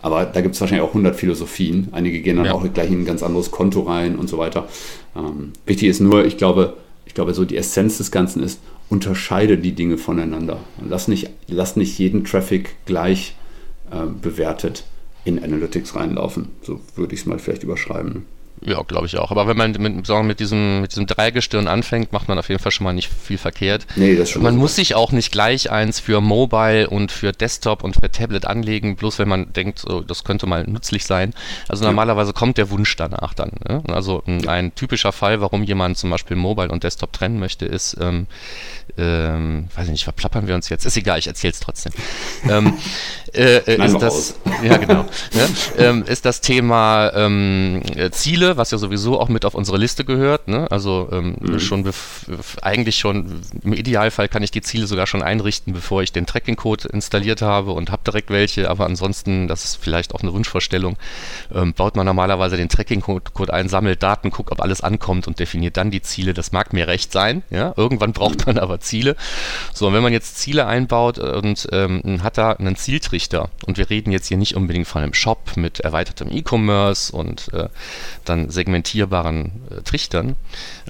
aber 0.02 0.24
da 0.24 0.40
gibt 0.40 0.54
es 0.54 0.60
wahrscheinlich 0.60 0.84
auch 0.84 0.90
100 0.90 1.14
Philosophien. 1.14 1.88
Einige 1.92 2.20
gehen 2.20 2.36
dann 2.36 2.46
ja. 2.46 2.52
auch 2.52 2.66
gleich 2.72 2.90
in 2.90 3.02
ein 3.02 3.04
ganz 3.04 3.22
anderes 3.22 3.50
Konto 3.50 3.82
rein 3.82 4.16
und 4.16 4.28
so 4.28 4.38
weiter. 4.38 4.66
Ähm, 5.14 5.52
wichtig 5.66 5.88
ist 5.88 6.00
nur, 6.00 6.24
ich 6.24 6.38
glaube, 6.38 6.76
ich 7.04 7.14
glaube, 7.14 7.34
so 7.34 7.44
die 7.44 7.56
Essenz 7.56 7.98
des 7.98 8.10
Ganzen 8.10 8.42
ist, 8.42 8.60
unterscheide 8.88 9.58
die 9.58 9.72
Dinge 9.72 9.98
voneinander. 9.98 10.60
Lass 10.88 11.06
nicht, 11.06 11.30
lass 11.48 11.76
nicht 11.76 11.98
jeden 11.98 12.24
Traffic 12.24 12.76
gleich 12.86 13.36
äh, 13.90 14.06
bewertet 14.20 14.84
in 15.24 15.42
Analytics 15.42 15.94
reinlaufen. 15.94 16.48
So 16.62 16.80
würde 16.96 17.14
ich 17.14 17.20
es 17.20 17.26
mal 17.26 17.38
vielleicht 17.38 17.62
überschreiben. 17.62 18.24
Ja, 18.62 18.82
glaube 18.82 19.06
ich 19.06 19.16
auch. 19.16 19.30
Aber 19.30 19.46
wenn 19.46 19.56
man 19.56 19.72
mit, 19.72 20.06
sagen, 20.06 20.26
mit, 20.26 20.38
diesem, 20.38 20.82
mit 20.82 20.92
diesem 20.92 21.06
Dreigestirn 21.06 21.66
anfängt, 21.66 22.12
macht 22.12 22.28
man 22.28 22.38
auf 22.38 22.48
jeden 22.48 22.60
Fall 22.60 22.72
schon 22.72 22.84
mal 22.84 22.92
nicht 22.92 23.10
viel 23.10 23.38
verkehrt. 23.38 23.86
Nee, 23.96 24.16
das 24.16 24.30
schon. 24.30 24.42
Man 24.42 24.56
muss 24.56 24.76
sich 24.76 24.94
auch 24.94 25.12
nicht 25.12 25.32
gleich 25.32 25.70
eins 25.70 25.98
für 25.98 26.20
Mobile 26.20 26.88
und 26.90 27.10
für 27.10 27.32
Desktop 27.32 27.82
und 27.82 27.94
für 27.94 28.10
Tablet 28.10 28.44
anlegen, 28.44 28.96
bloß 28.96 29.18
wenn 29.18 29.28
man 29.28 29.52
denkt, 29.52 29.78
so, 29.78 30.02
das 30.02 30.24
könnte 30.24 30.46
mal 30.46 30.64
nützlich 30.64 31.06
sein. 31.06 31.32
Also 31.68 31.84
ja. 31.84 31.90
normalerweise 31.90 32.34
kommt 32.34 32.58
der 32.58 32.70
Wunsch 32.70 32.94
danach 32.96 33.32
dann. 33.32 33.52
Ne? 33.66 33.82
Also 33.88 34.22
ein, 34.26 34.46
ein, 34.46 34.74
typischer 34.74 35.12
Fall, 35.12 35.40
warum 35.40 35.62
jemand 35.62 35.96
zum 35.96 36.10
Beispiel 36.10 36.36
Mobile 36.36 36.68
und 36.68 36.84
Desktop 36.84 37.12
trennen 37.12 37.38
möchte, 37.38 37.64
ist, 37.64 37.96
ähm, 38.00 38.26
ähm, 38.98 39.68
weiß 39.74 39.86
ich 39.86 39.92
nicht, 39.92 40.04
verplappern 40.04 40.46
wir 40.46 40.54
uns 40.54 40.68
jetzt? 40.68 40.84
Ist 40.84 40.96
egal, 40.96 41.18
ich 41.18 41.26
erzähle 41.26 41.52
es 41.52 41.60
trotzdem. 41.60 41.92
ähm, 42.48 42.74
äh, 43.32 43.56
äh, 43.58 43.86
ist 43.86 43.98
das, 43.98 44.34
ja 44.62 44.76
genau, 44.76 45.04
ne? 45.32 45.48
ähm, 45.78 46.04
ist 46.06 46.24
das 46.24 46.40
Thema 46.40 47.12
ähm, 47.14 47.82
Ziele, 48.50 48.56
was 48.56 48.70
ja 48.70 48.78
sowieso 48.78 49.20
auch 49.20 49.28
mit 49.28 49.44
auf 49.44 49.54
unsere 49.54 49.78
Liste 49.78 50.04
gehört. 50.04 50.48
Ne? 50.48 50.70
Also 50.70 51.08
ähm, 51.12 51.36
mhm. 51.40 51.60
schon 51.60 51.90
eigentlich 52.62 52.96
schon 52.96 53.42
im 53.62 53.72
Idealfall 53.72 54.28
kann 54.28 54.42
ich 54.42 54.50
die 54.50 54.60
Ziele 54.60 54.86
sogar 54.86 55.06
schon 55.06 55.22
einrichten, 55.22 55.72
bevor 55.72 56.02
ich 56.02 56.12
den 56.12 56.26
Tracking-Code 56.26 56.88
installiert 56.88 57.42
habe 57.42 57.72
und 57.72 57.90
habe 57.90 58.02
direkt 58.04 58.30
welche. 58.30 58.68
Aber 58.68 58.86
ansonsten, 58.86 59.48
das 59.48 59.64
ist 59.64 59.76
vielleicht 59.76 60.14
auch 60.14 60.22
eine 60.22 60.32
Wunschvorstellung, 60.32 60.96
ähm, 61.54 61.74
baut 61.74 61.96
man 61.96 62.06
normalerweise 62.06 62.56
den 62.56 62.68
Tracking-Code 62.68 63.52
ein, 63.52 63.68
sammelt 63.68 64.02
Daten, 64.02 64.30
guckt, 64.30 64.50
ob 64.50 64.60
alles 64.60 64.80
ankommt 64.80 65.26
und 65.28 65.38
definiert 65.38 65.76
dann 65.76 65.90
die 65.90 66.02
Ziele. 66.02 66.34
Das 66.34 66.52
mag 66.52 66.72
mir 66.72 66.88
recht 66.88 67.12
sein. 67.12 67.42
Ja? 67.50 67.72
Irgendwann 67.76 68.12
braucht 68.12 68.46
man 68.46 68.58
aber 68.58 68.80
Ziele. 68.80 69.16
So, 69.72 69.86
und 69.86 69.94
wenn 69.94 70.02
man 70.02 70.12
jetzt 70.12 70.38
Ziele 70.38 70.66
einbaut 70.66 71.18
und 71.18 71.68
ähm, 71.72 72.22
hat 72.22 72.38
da 72.38 72.52
einen 72.52 72.76
Zieltrichter, 72.76 73.50
und 73.66 73.78
wir 73.78 73.90
reden 73.90 74.10
jetzt 74.10 74.26
hier 74.26 74.36
nicht 74.36 74.56
unbedingt 74.56 74.86
von 74.86 75.02
einem 75.02 75.14
Shop 75.14 75.56
mit 75.56 75.80
erweitertem 75.80 76.30
E-Commerce 76.30 77.14
und 77.14 77.52
äh, 77.52 77.68
dann 78.24 78.39
segmentierbaren 78.48 79.50
äh, 79.70 79.82
Trichtern, 79.82 80.36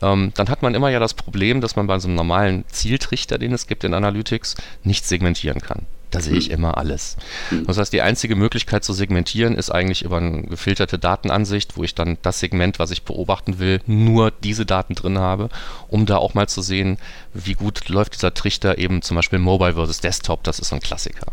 ähm, 0.03 0.33
dann 0.35 0.49
hat 0.49 0.63
man 0.63 0.75
immer 0.75 0.91
ja 0.91 1.01
das 1.01 1.15
Problem, 1.15 1.61
dass 1.61 1.75
man 1.75 1.87
bei 1.87 1.99
so 1.99 2.09
einem 2.09 2.17
normalen 2.17 2.65
Zieltrichter, 2.69 3.39
den 3.39 3.53
es 3.53 3.67
gibt 3.67 3.83
in 3.85 3.95
Analytics, 3.95 4.57
nicht 4.85 5.07
segmentieren 5.07 5.61
kann. 5.61 5.87
Da 6.11 6.21
sehe 6.21 6.37
ich 6.37 6.47
hm. 6.47 6.55
immer 6.55 6.77
alles. 6.77 7.17
Hm. 7.51 7.67
Das 7.67 7.79
heißt, 7.79 7.93
die 7.93 8.03
einzige 8.03 8.35
Möglichkeit 8.35 8.85
zu 8.85 8.93
segmentieren 8.93 9.57
ist 9.57 9.71
eigentlich 9.71 10.03
über 10.03 10.17
eine 10.17 10.43
gefilterte 10.43 10.99
Datenansicht, 10.99 11.77
wo 11.77 11.85
ich 11.85 11.95
dann 11.95 12.19
das 12.23 12.41
Segment, 12.41 12.79
was 12.79 12.91
ich 12.91 13.03
beobachten 13.03 13.59
will, 13.59 13.81
nur 13.87 14.33
diese 14.33 14.67
Daten 14.67 14.95
drin 14.95 15.19
habe, 15.19 15.51
um 15.89 16.07
da 16.07 16.17
auch 16.17 16.35
mal 16.35 16.49
zu 16.49 16.63
sehen, 16.63 16.99
wie 17.33 17.55
gut 17.55 17.89
läuft 17.89 18.15
dieser 18.15 18.35
Trichter 18.35 18.79
eben 18.79 19.03
zum 19.03 19.15
Beispiel 19.15 19.39
Mobile 19.39 19.75
versus 19.75 20.01
Desktop. 20.01 20.43
Das 20.43 20.59
ist 20.59 20.69
so 20.69 20.77
ein 20.77 20.83
Klassiker. 20.83 21.27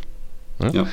Ne? 0.60 0.72
Ja. 0.74 0.88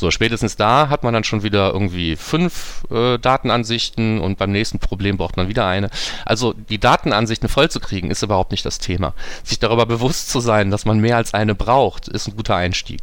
So, 0.00 0.10
spätestens 0.10 0.56
da 0.56 0.88
hat 0.88 1.02
man 1.02 1.12
dann 1.12 1.24
schon 1.24 1.42
wieder 1.42 1.74
irgendwie 1.74 2.16
fünf 2.16 2.84
äh, 2.90 3.18
Datenansichten 3.18 4.18
und 4.18 4.38
beim 4.38 4.50
nächsten 4.50 4.78
Problem 4.78 5.18
braucht 5.18 5.36
man 5.36 5.48
wieder 5.48 5.66
eine. 5.66 5.90
Also 6.24 6.54
die 6.54 6.78
Datenansichten 6.78 7.50
vollzukriegen 7.50 8.10
ist 8.10 8.22
überhaupt 8.22 8.50
nicht 8.50 8.64
das 8.64 8.78
Thema. 8.78 9.12
Sich 9.44 9.58
darüber 9.58 9.84
bewusst 9.84 10.30
zu 10.30 10.40
sein, 10.40 10.70
dass 10.70 10.86
man 10.86 11.00
mehr 11.00 11.18
als 11.18 11.34
eine 11.34 11.54
braucht, 11.54 12.08
ist 12.08 12.28
ein 12.28 12.34
guter 12.34 12.56
Einstieg. 12.56 13.02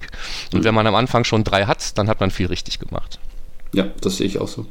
Und 0.51 0.63
wenn 0.63 0.73
man 0.73 0.87
am 0.87 0.95
Anfang 0.95 1.23
schon 1.23 1.43
drei 1.43 1.65
hat, 1.65 1.95
dann 1.99 2.09
hat 2.09 2.19
man 2.19 2.31
viel 2.31 2.47
richtig 2.47 2.79
gemacht. 2.79 3.19
Ja, 3.73 3.85
das 4.01 4.17
sehe 4.17 4.25
ich 4.25 4.39
auch 4.39 4.47
so. 4.47 4.65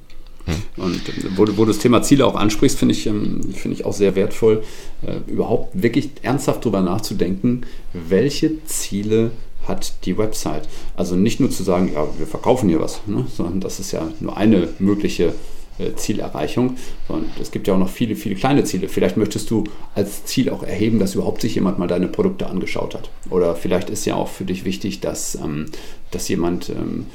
Hm. 0.46 0.62
Und 0.84 1.08
äh, 1.08 1.12
wo, 1.36 1.46
wo, 1.56 1.64
du 1.64 1.66
das 1.66 1.78
Thema 1.78 2.02
Ziele 2.02 2.26
auch 2.26 2.34
ansprichst, 2.34 2.76
finde 2.76 2.94
ich, 2.94 3.06
ähm, 3.06 3.52
find 3.54 3.72
ich 3.72 3.84
auch 3.84 3.92
sehr 3.92 4.16
wertvoll, 4.16 4.64
äh, 5.06 5.30
überhaupt 5.30 5.80
wirklich 5.80 6.10
ernsthaft 6.22 6.64
darüber 6.64 6.80
nachzudenken, 6.80 7.66
welche 7.92 8.64
Ziele 8.64 9.30
hat 9.66 10.04
die 10.04 10.16
Website. 10.18 10.68
Also 10.96 11.16
nicht 11.16 11.40
nur 11.40 11.50
zu 11.50 11.62
sagen, 11.62 11.92
ja, 11.94 12.06
wir 12.18 12.26
verkaufen 12.26 12.68
hier 12.68 12.80
was, 12.80 13.00
ne, 13.06 13.26
sondern 13.34 13.60
das 13.60 13.80
ist 13.80 13.92
ja 13.92 14.08
nur 14.20 14.36
eine 14.36 14.68
mögliche 14.78 15.34
äh, 15.78 15.94
Zielerreichung, 15.94 16.76
sondern 17.06 17.30
es 17.40 17.50
gibt 17.50 17.68
ja 17.68 17.74
auch 17.74 17.78
noch 17.78 17.90
viele, 17.90 18.16
viele 18.16 18.34
kleine 18.34 18.64
Ziele. 18.64 18.88
Vielleicht 18.88 19.16
möchtest 19.16 19.50
du 19.50 19.64
als 19.94 20.24
Ziel 20.24 20.48
auch 20.48 20.62
erheben, 20.62 20.98
dass 20.98 21.14
überhaupt 21.14 21.42
sich 21.42 21.54
jemand 21.54 21.78
mal 21.78 21.88
deine 21.88 22.08
Produkte 22.08 22.46
angeschaut 22.46 22.94
hat. 22.94 23.10
Oder 23.28 23.54
vielleicht 23.54 23.90
ist 23.90 24.06
ja 24.06 24.14
auch 24.14 24.28
für 24.28 24.44
dich 24.44 24.64
wichtig, 24.64 25.00
dass, 25.00 25.34
ähm, 25.34 25.66
dass 26.12 26.28
jemand 26.28 26.70
ähm, 26.70 27.06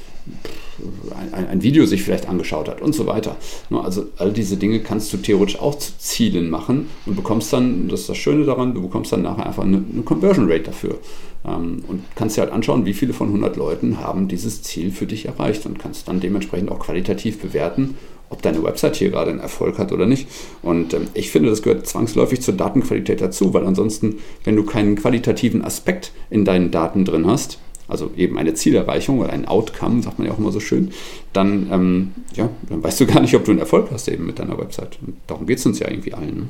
ein, 1.33 1.47
ein, 1.47 1.63
Video 1.63 1.85
sich 1.85 2.03
vielleicht 2.03 2.27
angeschaut 2.27 2.69
hat 2.69 2.81
und 2.81 2.93
so 2.93 3.07
weiter. 3.07 3.35
Also 3.71 4.05
all 4.17 4.31
diese 4.31 4.57
Dinge 4.57 4.79
kannst 4.79 5.11
du 5.13 5.17
theoretisch 5.17 5.59
auch 5.59 5.75
zu 5.75 5.97
Zielen 5.97 6.49
machen 6.49 6.87
und 7.05 7.15
bekommst 7.15 7.51
dann, 7.53 7.87
das 7.87 8.01
ist 8.01 8.09
das 8.09 8.17
Schöne 8.17 8.45
daran, 8.45 8.73
du 8.73 8.81
bekommst 8.81 9.11
dann 9.11 9.23
nachher 9.23 9.47
einfach 9.47 9.63
eine, 9.63 9.83
eine 9.91 10.03
Conversion 10.03 10.51
Rate 10.51 10.65
dafür. 10.65 10.99
Ähm, 11.45 11.83
und 11.87 12.03
kannst 12.15 12.37
dir 12.37 12.41
halt 12.41 12.51
anschauen, 12.51 12.85
wie 12.85 12.93
viele 12.93 13.13
von 13.13 13.27
100 13.27 13.55
Leuten 13.55 13.99
haben 13.99 14.27
dieses 14.27 14.61
Ziel 14.61 14.91
für 14.91 15.05
dich 15.05 15.25
erreicht 15.25 15.65
und 15.65 15.79
kannst 15.79 16.07
dann 16.07 16.19
dementsprechend 16.19 16.71
auch 16.71 16.79
qualitativ 16.79 17.39
bewerten, 17.39 17.95
ob 18.29 18.41
deine 18.41 18.63
Website 18.63 18.95
hier 18.95 19.09
gerade 19.09 19.31
einen 19.31 19.39
Erfolg 19.39 19.77
hat 19.77 19.91
oder 19.91 20.05
nicht. 20.05 20.27
Und 20.61 20.93
ähm, 20.93 21.07
ich 21.13 21.31
finde, 21.31 21.49
das 21.49 21.61
gehört 21.61 21.87
zwangsläufig 21.87 22.41
zur 22.41 22.55
Datenqualität 22.55 23.21
dazu, 23.21 23.53
weil 23.53 23.65
ansonsten, 23.65 24.19
wenn 24.43 24.55
du 24.55 24.63
keinen 24.63 24.95
qualitativen 24.95 25.63
Aspekt 25.63 26.11
in 26.29 26.45
deinen 26.45 26.71
Daten 26.71 27.05
drin 27.05 27.27
hast, 27.27 27.59
also 27.87 28.09
eben 28.15 28.37
eine 28.37 28.53
Zielerreichung 28.53 29.19
oder 29.19 29.33
ein 29.33 29.45
Outcome, 29.45 30.01
sagt 30.01 30.17
man 30.17 30.27
ja 30.27 30.33
auch 30.33 30.39
immer 30.39 30.53
so 30.53 30.61
schön, 30.61 30.91
dann, 31.33 31.67
ähm, 31.71 32.11
ja, 32.35 32.49
dann 32.69 32.81
weißt 32.81 33.01
du 33.01 33.05
gar 33.07 33.19
nicht, 33.19 33.35
ob 33.35 33.43
du 33.43 33.51
einen 33.51 33.59
Erfolg 33.59 33.89
hast 33.91 34.07
eben 34.07 34.25
mit 34.25 34.39
deiner 34.39 34.57
Website. 34.57 34.97
Und 35.05 35.17
darum 35.27 35.45
geht 35.45 35.57
es 35.57 35.65
uns 35.65 35.79
ja 35.79 35.89
irgendwie 35.89 36.13
allen. 36.13 36.35
Ne? 36.35 36.49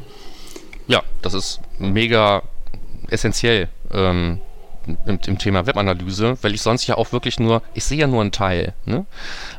Ja, 0.87 1.01
das 1.21 1.33
ist 1.33 1.61
mega 1.79 2.43
essentiell. 3.09 3.69
Ähm, 3.91 4.39
im, 4.87 5.19
im, 5.25 5.37
Thema 5.37 5.65
Webanalyse, 5.65 6.37
weil 6.41 6.53
ich 6.53 6.61
sonst 6.61 6.87
ja 6.87 6.97
auch 6.97 7.11
wirklich 7.11 7.39
nur, 7.39 7.61
ich 7.73 7.83
sehe 7.83 7.99
ja 7.99 8.07
nur 8.07 8.21
einen 8.21 8.31
Teil. 8.31 8.73
Ne? 8.85 9.05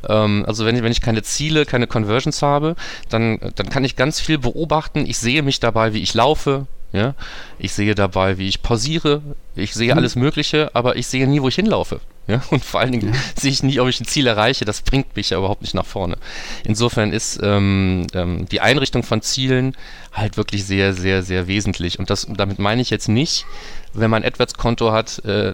Ähm, 0.08 0.44
also 0.46 0.66
wenn, 0.66 0.82
wenn 0.82 0.92
ich 0.92 1.00
keine 1.00 1.22
Ziele, 1.22 1.66
keine 1.66 1.86
Conversions 1.86 2.42
habe, 2.42 2.76
dann, 3.08 3.38
dann 3.54 3.68
kann 3.68 3.84
ich 3.84 3.96
ganz 3.96 4.20
viel 4.20 4.38
beobachten. 4.38 5.06
Ich 5.06 5.18
sehe 5.18 5.42
mich 5.42 5.60
dabei, 5.60 5.94
wie 5.94 6.02
ich 6.02 6.14
laufe, 6.14 6.66
ja? 6.92 7.14
Ich 7.58 7.72
sehe 7.72 7.94
dabei, 7.94 8.38
wie 8.38 8.48
ich 8.48 8.62
pausiere, 8.62 9.22
ich 9.54 9.74
sehe 9.74 9.94
alles 9.94 10.16
Mögliche, 10.16 10.70
aber 10.74 10.96
ich 10.96 11.06
sehe 11.06 11.26
nie, 11.26 11.42
wo 11.42 11.48
ich 11.48 11.56
hinlaufe. 11.56 12.00
Ja? 12.26 12.42
Und 12.50 12.64
vor 12.64 12.80
allen 12.80 12.92
Dingen 12.92 13.12
ja. 13.12 13.20
sehe 13.38 13.50
ich 13.50 13.62
nie, 13.62 13.80
ob 13.80 13.88
ich 13.88 14.00
ein 14.00 14.06
Ziel 14.06 14.26
erreiche. 14.26 14.64
Das 14.64 14.82
bringt 14.82 15.14
mich 15.16 15.30
ja 15.30 15.38
überhaupt 15.38 15.62
nicht 15.62 15.74
nach 15.74 15.86
vorne. 15.86 16.16
Insofern 16.64 17.12
ist 17.12 17.40
ähm, 17.42 18.06
ähm, 18.14 18.46
die 18.50 18.60
Einrichtung 18.60 19.02
von 19.02 19.22
Zielen 19.22 19.76
halt 20.12 20.36
wirklich 20.36 20.64
sehr, 20.64 20.92
sehr, 20.92 21.22
sehr 21.22 21.46
wesentlich. 21.46 21.98
Und 21.98 22.10
das, 22.10 22.26
damit 22.28 22.58
meine 22.58 22.82
ich 22.82 22.90
jetzt 22.90 23.08
nicht, 23.08 23.46
wenn 23.94 24.10
man 24.10 24.24
AdWords-Konto 24.24 24.92
hat 24.92 25.24
äh, 25.24 25.52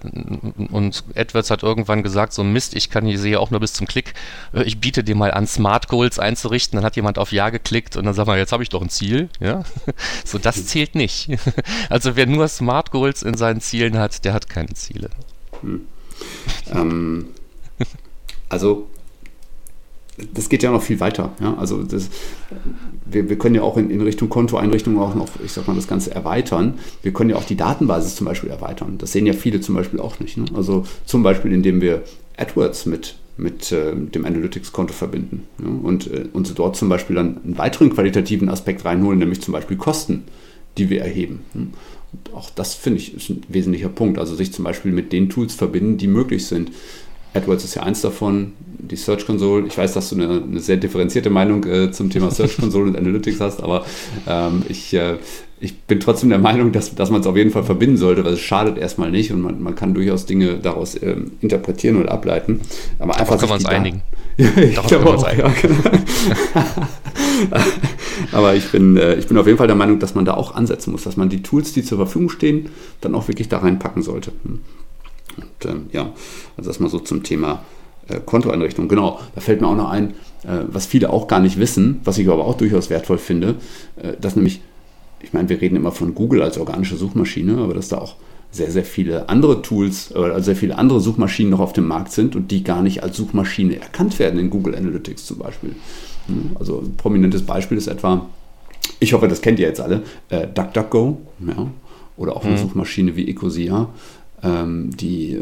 und 0.71 1.05
AdWords 1.15 1.51
hat 1.51 1.63
irgendwann 1.63 2.03
gesagt, 2.03 2.33
so 2.33 2.45
Mist, 2.45 2.75
ich 2.75 2.91
kann 2.91 3.07
hier 3.07 3.19
sehe 3.19 3.41
auch 3.41 3.51
nur 3.51 3.61
bis 3.61 3.73
zum 3.73 3.87
Klick, 3.87 4.15
äh, 4.53 4.63
ich 4.63 4.79
biete 4.81 5.03
dir 5.05 5.15
mal 5.15 5.33
an, 5.33 5.47
Smart 5.47 5.89
Goals 5.89 6.19
einzurichten, 6.19 6.77
dann 6.77 6.85
hat 6.85 6.97
jemand 6.97 7.19
auf 7.19 7.33
Ja 7.33 7.51
geklickt 7.51 7.97
und 7.97 8.05
dann 8.05 8.15
sagt 8.15 8.29
man, 8.29 8.39
jetzt 8.39 8.53
habe 8.53 8.63
ich 8.63 8.69
doch 8.69 8.83
ein 8.83 8.91
Ziel. 8.91 9.29
Ja? 9.41 9.63
So, 10.25 10.39
das 10.39 10.67
zählt 10.67 10.95
nicht. 10.95 11.31
Also 11.89 12.17
wer 12.17 12.27
nur 12.27 12.49
Smart 12.49 12.91
Goals 12.91 13.23
in 13.23 13.37
seinen 13.37 13.61
Zielen 13.61 13.88
hat, 13.97 14.25
der 14.25 14.33
hat 14.35 14.49
keine 14.49 14.75
Ziele. 14.75 15.11
Hm. 15.63 15.83
Ähm, 16.73 17.27
also 18.49 18.89
das 20.35 20.49
geht 20.49 20.63
ja 20.63 20.71
noch 20.71 20.83
viel 20.83 21.01
weiter. 21.01 21.33
Ja? 21.41 21.57
Also 21.59 21.83
das, 21.83 22.11
wir, 23.07 23.29
wir 23.29 23.39
können 23.39 23.55
ja 23.55 23.63
auch 23.63 23.77
in, 23.77 23.91
in 23.91 24.01
Richtung 24.01 24.29
Kontoeinrichtung 24.29 24.99
auch 24.99 25.15
noch, 25.15 25.29
ich 25.45 25.53
sag 25.53 25.69
mal, 25.69 25.77
das 25.77 25.87
Ganze 25.87 26.15
erweitern. 26.15 26.79
Wir 27.03 27.13
können 27.13 27.31
ja 27.31 27.37
auch 27.37 27.45
die 27.45 27.57
Datenbasis 27.57 28.17
zum 28.17 28.27
Beispiel 28.27 28.51
erweitern. 28.51 28.97
Das 28.99 29.13
sehen 29.13 29.27
ja 29.27 29.33
viele 29.33 29.61
zum 29.61 29.75
Beispiel 29.75 30.01
auch 30.01 30.19
nicht. 30.21 30.37
Ne? 30.37 30.47
Also 30.55 30.85
zum 31.05 31.23
Beispiel, 31.23 31.53
indem 31.53 31.81
wir 31.81 32.03
AdWords 32.37 32.87
mit, 32.87 33.17
mit 33.37 33.71
äh, 33.71 33.95
dem 33.95 34.25
Analytics-Konto 34.25 34.93
verbinden 34.93 35.45
ja? 35.63 35.69
und 35.69 36.13
äh, 36.13 36.25
uns 36.33 36.53
dort 36.55 36.77
zum 36.77 36.89
Beispiel 36.89 37.17
dann 37.17 37.41
einen 37.45 37.59
weiteren 37.59 37.91
qualitativen 37.91 38.49
Aspekt 38.49 38.85
reinholen, 38.85 39.19
nämlich 39.19 39.41
zum 39.41 39.53
Beispiel 39.53 39.77
Kosten, 39.77 40.25
die 40.79 40.91
wir 40.91 41.03
erheben. 41.03 41.41
Auch 42.35 42.51
das 42.51 42.75
finde 42.75 43.01
ich 43.01 43.15
ist 43.15 43.31
ein 43.31 43.43
wesentlicher 43.49 43.89
Punkt. 43.89 44.19
Also 44.19 44.35
sich 44.35 44.53
zum 44.53 44.65
Beispiel 44.65 44.93
mit 44.93 45.13
den 45.13 45.29
Tools 45.29 45.55
verbinden, 45.55 45.99
die 45.99 46.07
möglich 46.07 46.47
sind. 46.47 46.71
AdWords 47.35 47.65
ist 47.65 47.75
ja 47.75 47.83
eins 47.83 48.01
davon, 48.01 48.53
die 48.79 48.97
Search 48.97 49.27
Console. 49.27 49.67
Ich 49.67 49.77
weiß, 49.77 49.93
dass 49.93 50.11
du 50.11 50.17
eine, 50.17 50.43
eine 50.43 50.61
sehr 50.61 50.77
differenzierte 50.77 51.31
Meinung 51.31 51.65
äh, 51.65 51.91
zum 51.93 52.11
Thema 52.11 52.31
Search 52.31 52.57
Console 52.57 52.91
und 52.91 52.97
Analytics 52.97 53.41
hast, 53.41 53.63
aber 53.63 53.85
ähm, 54.27 54.63
ich, 54.69 54.95
äh, 54.95 55.17
ich 55.61 55.81
bin 55.83 56.01
trotzdem 56.01 56.29
der 56.31 56.39
Meinung, 56.39 56.73
dass, 56.73 56.95
dass 56.95 57.11
man 57.11 57.21
es 57.21 57.27
auf 57.27 57.37
jeden 57.37 57.51
Fall 57.51 57.65
verbinden 57.65 57.97
sollte, 57.97 58.25
weil 58.25 58.35
es 58.35 58.41
schadet 58.41 58.79
erstmal 58.79 59.11
nicht 59.11 59.33
und 59.33 59.41
man, 59.41 59.63
man 59.63 59.75
kann 59.75 59.95
durchaus 59.95 60.27
Dinge 60.27 60.59
daraus 60.59 61.01
ähm, 61.03 61.33
interpretieren 61.41 62.01
oder 62.01 62.13
ableiten. 62.13 62.61
Aber 62.99 63.17
einfach 63.17 63.37
Darauf 63.41 63.41
können 63.41 63.51
wir 63.51 63.55
uns 63.55 63.65
einigen. 63.67 64.03
Ja, 64.37 64.49
ich 64.57 64.75
Darauf 64.75 64.89
glaube 64.89 65.09
auch, 65.11 65.27
ja, 65.27 65.49
genau. 65.61 65.81
Aber 68.33 68.55
ich 68.55 68.71
bin, 68.71 68.97
äh, 68.97 69.15
ich 69.17 69.27
bin 69.27 69.37
auf 69.37 69.47
jeden 69.47 69.59
Fall 69.59 69.67
der 69.67 69.77
Meinung, 69.77 69.99
dass 69.99 70.15
man 70.15 70.25
da 70.25 70.35
auch 70.35 70.55
ansetzen 70.55 70.93
muss, 70.93 71.05
dass 71.05 71.17
man 71.17 71.29
die 71.29 71.43
Tools, 71.43 71.73
die 71.73 71.83
zur 71.83 71.99
Verfügung 71.99 72.31
stehen, 72.31 72.69
dann 73.01 73.15
auch 73.15 73.29
wirklich 73.29 73.49
da 73.49 73.59
reinpacken 73.59 74.03
sollte. 74.03 74.33
Hm. 74.45 74.61
Und 75.37 75.71
ähm, 75.71 75.87
ja, 75.93 76.13
also 76.57 76.71
das 76.71 76.81
mal 76.81 76.91
so 76.91 76.99
zum 76.99 77.23
Thema 77.23 77.63
äh, 78.09 78.21
Kontoeinrichtung. 78.25 78.89
Genau, 78.89 79.21
da 79.35 79.41
fällt 79.41 79.61
mir 79.61 79.69
auch 79.69 79.77
noch 79.77 79.91
ein, 79.91 80.11
äh, 80.45 80.65
was 80.67 80.87
viele 80.87 81.11
auch 81.11 81.29
gar 81.29 81.41
nicht 81.41 81.59
wissen, 81.59 82.01
was 82.05 82.19
ich 82.19 82.29
aber 82.29 82.45
auch 82.45 82.57
durchaus 82.57 82.91
wertvoll 82.91 83.19
finde, 83.19 83.57
äh, 83.97 84.13
dass 84.21 84.37
nämlich, 84.37 84.63
ich 85.21 85.33
meine, 85.33 85.49
wir 85.49 85.61
reden 85.61 85.77
immer 85.77 85.93
von 85.93 86.15
Google 86.15 86.43
als 86.43 86.59
organische 86.59 86.97
Suchmaschine, 86.97 87.59
aber 87.59 87.75
dass 87.75 87.89
da 87.89 87.99
auch 87.99 88.17
sehr, 88.51 88.71
sehr 88.71 88.85
viele 88.85 89.29
andere 89.29 89.63
Tools 89.63 90.15
oder 90.15 90.37
äh, 90.37 90.43
sehr 90.43 90.57
viele 90.57 90.79
andere 90.79 91.01
Suchmaschinen 91.01 91.51
noch 91.51 91.61
auf 91.61 91.73
dem 91.73 91.87
Markt 91.87 92.13
sind 92.13 92.35
und 92.35 92.51
die 92.51 92.65
gar 92.65 92.83
nicht 92.83 93.03
als 93.03 93.17
Suchmaschine 93.17 93.81
erkannt 93.81 94.19
werden 94.19 94.39
in 94.41 94.51
Google 94.51 94.75
Analytics 94.75 95.27
zum 95.27 95.39
Beispiel. 95.39 95.75
Hm, 96.27 96.53
also 96.59 96.81
ein 96.81 96.97
prominentes 96.97 97.43
Beispiel 97.43 97.77
ist 97.77 97.89
etwa, 97.89 98.27
ich 99.01 99.13
hoffe, 99.13 99.29
das 99.29 99.43
kennt 99.43 99.59
ihr 99.59 99.69
jetzt 99.69 99.81
alle, 99.81 100.03
äh, 100.31 100.47
DuckDuckGo 100.47 101.19
ja, 101.47 101.67
oder 102.17 102.37
auch 102.37 102.45
eine 102.45 102.55
mhm. 102.55 102.59
Suchmaschine 102.59 103.17
wie 103.17 103.29
Ecosia 103.29 103.89
die, 104.41 105.37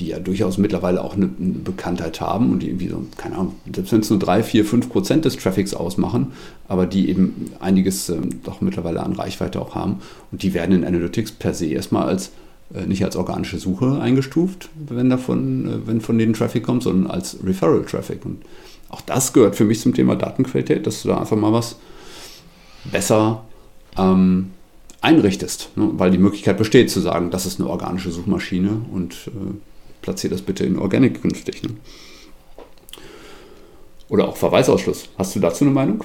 die 0.00 0.06
ja 0.08 0.18
durchaus 0.18 0.58
mittlerweile 0.58 1.04
auch 1.04 1.14
eine, 1.14 1.30
eine, 1.38 1.52
Bekanntheit 1.52 2.20
haben 2.20 2.50
und 2.50 2.64
die 2.64 2.66
irgendwie 2.66 2.88
so, 2.88 3.06
keine 3.16 3.36
Ahnung, 3.36 3.54
selbst 3.72 3.92
wenn 3.92 4.00
es 4.00 4.10
nur 4.10 4.18
3, 4.18 4.42
4, 4.42 4.64
5 4.64 4.88
Prozent 4.88 5.24
des 5.24 5.36
Traffics 5.36 5.72
ausmachen, 5.72 6.32
aber 6.66 6.86
die 6.86 7.10
eben 7.10 7.52
einiges 7.60 8.08
ähm, 8.08 8.40
doch 8.42 8.60
mittlerweile 8.60 9.04
an 9.04 9.12
Reichweite 9.12 9.60
auch 9.60 9.76
haben 9.76 10.00
und 10.32 10.42
die 10.42 10.52
werden 10.52 10.74
in 10.74 10.84
Analytics 10.84 11.30
per 11.30 11.54
se 11.54 11.66
erstmal 11.66 12.08
als 12.08 12.32
äh, 12.74 12.86
nicht 12.86 13.04
als 13.04 13.16
organische 13.16 13.58
Suche 13.58 14.00
eingestuft, 14.00 14.70
wenn 14.74 15.10
davon, 15.10 15.68
äh, 15.68 15.86
wenn 15.86 16.00
von 16.00 16.18
denen 16.18 16.32
Traffic 16.32 16.64
kommt, 16.64 16.82
sondern 16.82 17.10
als 17.10 17.38
Referral 17.44 17.84
Traffic. 17.84 18.24
Und 18.24 18.42
auch 18.88 19.02
das 19.02 19.32
gehört 19.32 19.54
für 19.54 19.64
mich 19.64 19.80
zum 19.80 19.94
Thema 19.94 20.16
Datenqualität, 20.16 20.86
dass 20.86 21.02
du 21.02 21.08
da 21.08 21.18
einfach 21.18 21.36
mal 21.36 21.52
was 21.52 21.76
besser 22.90 23.44
ähm, 23.98 24.50
einrichtest, 25.04 25.70
ne? 25.76 25.90
weil 25.92 26.10
die 26.10 26.18
Möglichkeit 26.18 26.58
besteht 26.58 26.90
zu 26.90 27.00
sagen, 27.00 27.30
das 27.30 27.46
ist 27.46 27.60
eine 27.60 27.68
organische 27.68 28.10
Suchmaschine 28.10 28.80
und 28.90 29.28
äh, 29.28 29.54
platziere 30.02 30.32
das 30.32 30.42
bitte 30.42 30.64
in 30.64 30.78
Organic 30.78 31.22
künftig. 31.22 31.62
Ne? 31.62 31.70
Oder 34.08 34.28
auch 34.28 34.36
Verweisausschluss. 34.36 35.08
Hast 35.18 35.36
du 35.36 35.40
dazu 35.40 35.64
eine 35.64 35.72
Meinung? 35.72 36.04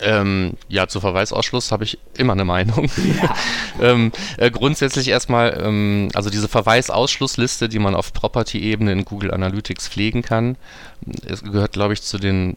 Ähm, 0.00 0.54
ja, 0.68 0.88
zu 0.88 0.98
Verweisausschluss 0.98 1.70
habe 1.70 1.84
ich 1.84 1.98
immer 2.16 2.32
eine 2.32 2.44
Meinung. 2.44 2.90
Ja. 3.22 3.36
ähm, 3.80 4.10
äh, 4.36 4.50
grundsätzlich 4.50 5.06
erstmal, 5.06 5.62
ähm, 5.62 6.08
also 6.14 6.28
diese 6.28 6.48
Verweisausschlussliste, 6.48 7.68
die 7.68 7.78
man 7.78 7.94
auf 7.94 8.12
Property-Ebene 8.12 8.90
in 8.90 9.04
Google 9.04 9.32
Analytics 9.32 9.88
pflegen 9.88 10.22
kann, 10.22 10.56
es 11.24 11.44
gehört, 11.44 11.72
glaube 11.72 11.92
ich, 11.92 12.02
zu 12.02 12.18
den 12.18 12.56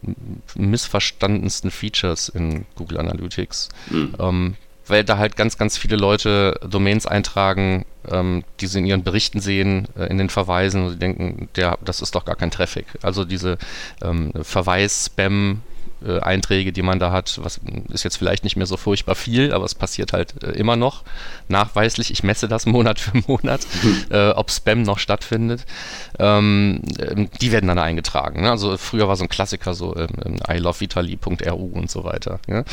missverstandensten 0.56 1.70
Features 1.70 2.28
in 2.28 2.64
Google 2.74 2.98
Analytics. 2.98 3.68
Mhm 3.90 4.56
weil 4.86 5.04
da 5.04 5.18
halt 5.18 5.36
ganz, 5.36 5.58
ganz 5.58 5.76
viele 5.76 5.96
Leute 5.96 6.58
Domains 6.66 7.06
eintragen, 7.06 7.84
ähm, 8.08 8.44
die 8.60 8.66
sie 8.66 8.78
in 8.78 8.86
ihren 8.86 9.02
Berichten 9.02 9.40
sehen, 9.40 9.88
äh, 9.98 10.06
in 10.06 10.18
den 10.18 10.30
Verweisen 10.30 10.84
und 10.84 10.90
sie 10.90 10.98
denken, 10.98 11.48
der, 11.56 11.78
das 11.84 12.02
ist 12.02 12.14
doch 12.14 12.24
gar 12.24 12.36
kein 12.36 12.50
Traffic. 12.50 12.86
Also 13.02 13.24
diese 13.24 13.58
ähm, 14.02 14.32
Verweis-Spam- 14.40 15.58
äh, 16.04 16.20
Einträge, 16.20 16.72
die 16.72 16.82
man 16.82 16.98
da 16.98 17.10
hat, 17.10 17.40
was 17.42 17.60
ist 17.88 18.04
jetzt 18.04 18.16
vielleicht 18.16 18.44
nicht 18.44 18.56
mehr 18.56 18.66
so 18.66 18.76
furchtbar 18.76 19.14
viel, 19.14 19.52
aber 19.52 19.64
es 19.64 19.74
passiert 19.74 20.12
halt 20.12 20.42
äh, 20.42 20.50
immer 20.52 20.76
noch 20.76 21.02
nachweislich. 21.48 22.10
Ich 22.10 22.22
messe 22.22 22.48
das 22.48 22.66
Monat 22.66 22.98
für 23.00 23.16
Monat, 23.26 23.66
äh, 24.10 24.30
ob 24.30 24.50
Spam 24.50 24.82
noch 24.82 24.98
stattfindet. 24.98 25.64
Ähm, 26.18 26.82
ähm, 26.98 27.28
die 27.40 27.52
werden 27.52 27.66
dann 27.66 27.78
eingetragen. 27.78 28.42
Ne? 28.42 28.50
Also 28.50 28.76
früher 28.76 29.08
war 29.08 29.16
so 29.16 29.24
ein 29.24 29.28
Klassiker 29.28 29.74
so 29.74 29.96
ähm, 29.96 30.08
ähm 30.24 30.36
ilovevitali.ru 30.48 31.70
und 31.72 31.90
so 31.90 32.04
weiter. 32.04 32.40
Ja? 32.46 32.64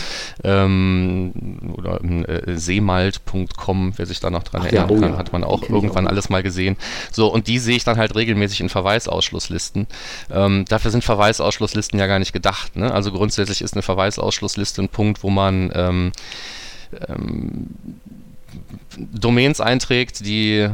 Ähm, 0.44 1.32
oder 1.78 2.02
äh, 2.04 2.58
seemalt.com, 2.58 3.94
wer 3.96 4.06
sich 4.06 4.20
da 4.20 4.30
noch 4.30 4.44
dran 4.44 4.62
Ach, 4.62 4.66
erinnern 4.66 4.90
ja, 4.90 4.96
oh, 4.96 5.00
kann, 5.00 5.18
hat 5.18 5.34
man 5.34 5.44
auch 5.44 5.64
irgendwann 5.70 6.08
auch. 6.08 6.12
alles 6.12 6.30
mal 6.30 6.44
gesehen. 6.44 6.78
So, 7.12 7.28
und 7.28 7.48
die 7.48 7.60
sehe 7.60 7.76
ich 7.76 7.84
dann 7.84 7.98
halt 7.98 8.16
regelmäßig 8.16 8.62
in 8.62 8.70
Verweisausschlusslisten. 8.70 9.88
Ähm, 10.32 10.66
dafür 10.68 10.92
sind 10.92 11.04
Verweisausschlusslisten 11.04 12.00
ja 12.00 12.08
gar 12.08 12.20
nicht 12.20 12.34
gedacht. 12.34 12.76
Ne? 12.76 12.94
Also 12.94 13.14
grundsätzlich 13.24 13.62
ist 13.62 13.74
eine 13.74 13.84
Verweisausschlussliste 13.84 14.82
ein 14.82 14.90
Punkt, 14.90 15.24
wo 15.24 15.30
man 15.30 15.72
ähm, 15.74 16.12
ähm, 17.08 17.68
Domains 18.98 19.62
einträgt, 19.62 20.26
die 20.26 20.70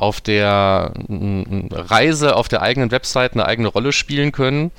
auf 0.00 0.20
der 0.20 0.92
Reise 1.70 2.34
auf 2.34 2.48
der 2.48 2.62
eigenen 2.62 2.90
Website 2.90 3.34
eine 3.34 3.44
eigene 3.44 3.68
Rolle 3.68 3.92
spielen 3.92 4.32
können 4.32 4.70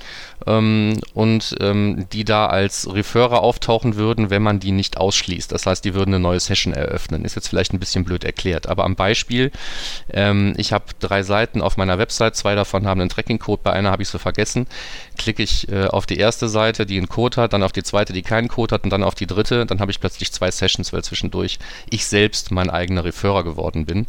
ähm, 0.47 0.99
und 1.13 1.55
ähm, 1.60 2.07
die 2.12 2.25
da 2.25 2.47
als 2.47 2.91
Referrer 2.91 3.41
auftauchen 3.41 3.95
würden, 3.95 4.29
wenn 4.29 4.41
man 4.41 4.60
die 4.60 4.71
nicht 4.71 4.97
ausschließt. 4.97 5.51
Das 5.51 5.65
heißt, 5.65 5.86
die 5.86 5.93
würden 5.93 6.13
eine 6.13 6.21
neue 6.21 6.39
Session 6.39 6.73
eröffnen. 6.73 7.23
Ist 7.25 7.36
jetzt 7.36 7.49
vielleicht 7.49 7.73
ein 7.73 7.79
bisschen 7.79 8.03
blöd 8.03 8.23
erklärt, 8.23 8.67
aber 8.67 8.84
am 8.84 8.95
Beispiel, 8.95 9.51
ähm, 10.12 10.53
ich 10.57 10.73
habe 10.73 10.86
drei 10.99 11.21
Seiten 11.21 11.62
auf 11.62 11.77
meiner 11.77 11.97
Website, 11.97 12.36
zwei 12.36 12.55
davon 12.55 12.88
haben 12.88 13.01
einen 13.01 13.10
Tracking-Code, 13.10 13.62
bei 13.63 13.73
einer 13.73 13.91
habe 13.91 14.01
ich 14.01 14.10
so 14.10 14.17
vergessen. 14.17 14.65
Klicke 15.17 15.43
ich 15.43 15.69
äh, 15.69 15.86
auf 15.86 16.05
die 16.05 16.17
erste 16.17 16.49
Seite, 16.49 16.86
die 16.86 16.97
einen 16.97 17.10
Code 17.10 17.39
hat, 17.39 17.53
dann 17.53 17.63
auf 17.63 17.71
die 17.71 17.84
zweite, 17.84 18.13
die 18.13 18.23
keinen 18.23 18.47
Code 18.47 18.73
hat 18.73 18.84
und 18.84 18.89
dann 18.89 19.03
auf 19.03 19.15
die 19.15 19.27
dritte, 19.27 19.65
dann 19.65 19.79
habe 19.79 19.91
ich 19.91 19.99
plötzlich 19.99 20.31
zwei 20.31 20.49
Sessions, 20.49 20.91
weil 20.93 21.03
zwischendurch 21.03 21.60
ich 21.89 22.05
selbst 22.05 22.51
mein 22.51 22.69
eigener 22.71 23.03
Referrer 23.03 23.43
geworden 23.43 23.86
bin. 23.86 24.07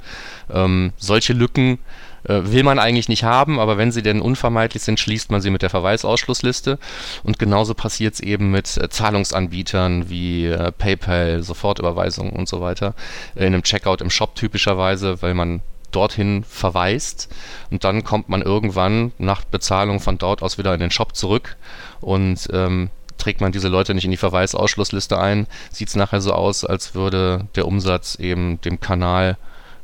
Solche 1.02 1.32
Lücken 1.32 1.80
äh, 2.22 2.40
will 2.44 2.62
man 2.62 2.78
eigentlich 2.78 3.08
nicht 3.08 3.24
haben, 3.24 3.58
aber 3.58 3.76
wenn 3.76 3.90
sie 3.90 4.02
denn 4.02 4.20
unvermeidlich 4.20 4.84
sind, 4.84 5.00
schließt 5.00 5.32
man 5.32 5.40
sie 5.40 5.50
mit 5.50 5.62
der 5.62 5.70
Verweisausschlussliste. 5.70 6.78
Und 7.24 7.40
genauso 7.40 7.74
passiert 7.74 8.14
es 8.14 8.20
eben 8.20 8.52
mit 8.52 8.76
äh, 8.76 8.88
Zahlungsanbietern 8.88 10.08
wie 10.08 10.46
äh, 10.46 10.70
PayPal, 10.70 11.42
Sofortüberweisungen 11.42 12.32
und 12.32 12.48
so 12.48 12.60
weiter. 12.60 12.94
Äh, 13.34 13.46
in 13.46 13.54
einem 13.54 13.64
Checkout 13.64 14.00
im 14.00 14.10
Shop 14.10 14.36
typischerweise, 14.36 15.20
weil 15.22 15.34
man 15.34 15.60
dorthin 15.90 16.44
verweist 16.48 17.28
und 17.70 17.84
dann 17.84 18.02
kommt 18.02 18.30
man 18.30 18.40
irgendwann 18.40 19.12
nach 19.18 19.44
Bezahlung 19.44 20.00
von 20.00 20.16
dort 20.16 20.40
aus 20.40 20.56
wieder 20.56 20.72
in 20.72 20.80
den 20.80 20.90
Shop 20.90 21.14
zurück 21.14 21.56
und 22.00 22.48
ähm, 22.50 22.88
trägt 23.18 23.42
man 23.42 23.52
diese 23.52 23.68
Leute 23.68 23.92
nicht 23.92 24.06
in 24.06 24.10
die 24.10 24.16
Verweisausschlussliste 24.16 25.18
ein, 25.18 25.46
sieht 25.70 25.88
es 25.88 25.94
nachher 25.94 26.22
so 26.22 26.32
aus, 26.32 26.64
als 26.64 26.94
würde 26.94 27.46
der 27.56 27.66
Umsatz 27.66 28.14
eben 28.14 28.58
dem 28.62 28.80
Kanal 28.80 29.36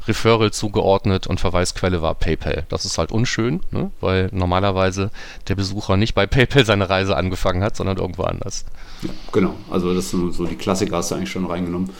Referral 0.09 0.51
zugeordnet 0.51 1.27
und 1.27 1.40
Verweisquelle 1.40 2.03
war 2.03 2.14
PayPal. 2.14 2.64
Das 2.68 2.85
ist 2.85 2.99
halt 2.99 3.12
unschön, 3.12 3.61
ne? 3.71 3.90
weil 4.01 4.29
normalerweise 4.33 5.11
der 5.49 5.55
Besucher 5.55 5.97
nicht 5.97 6.14
bei 6.14 6.27
PayPal 6.27 6.64
seine 6.64 6.90
Reise 6.90 7.16
angefangen 7.16 7.62
hat, 7.62 7.77
sondern 7.77 7.99
irgendwo 7.99 8.23
anders. 8.23 8.64
Ja, 9.03 9.11
genau, 9.33 9.55
also 9.71 9.94
das 9.94 10.11
sind 10.11 10.35
so 10.35 10.47
die 10.47 10.57
Klassiker 10.57 10.97
hast 10.97 11.11
du 11.11 11.14
eigentlich 11.14 11.31
schon 11.31 11.47
reingenommen. 11.47 11.90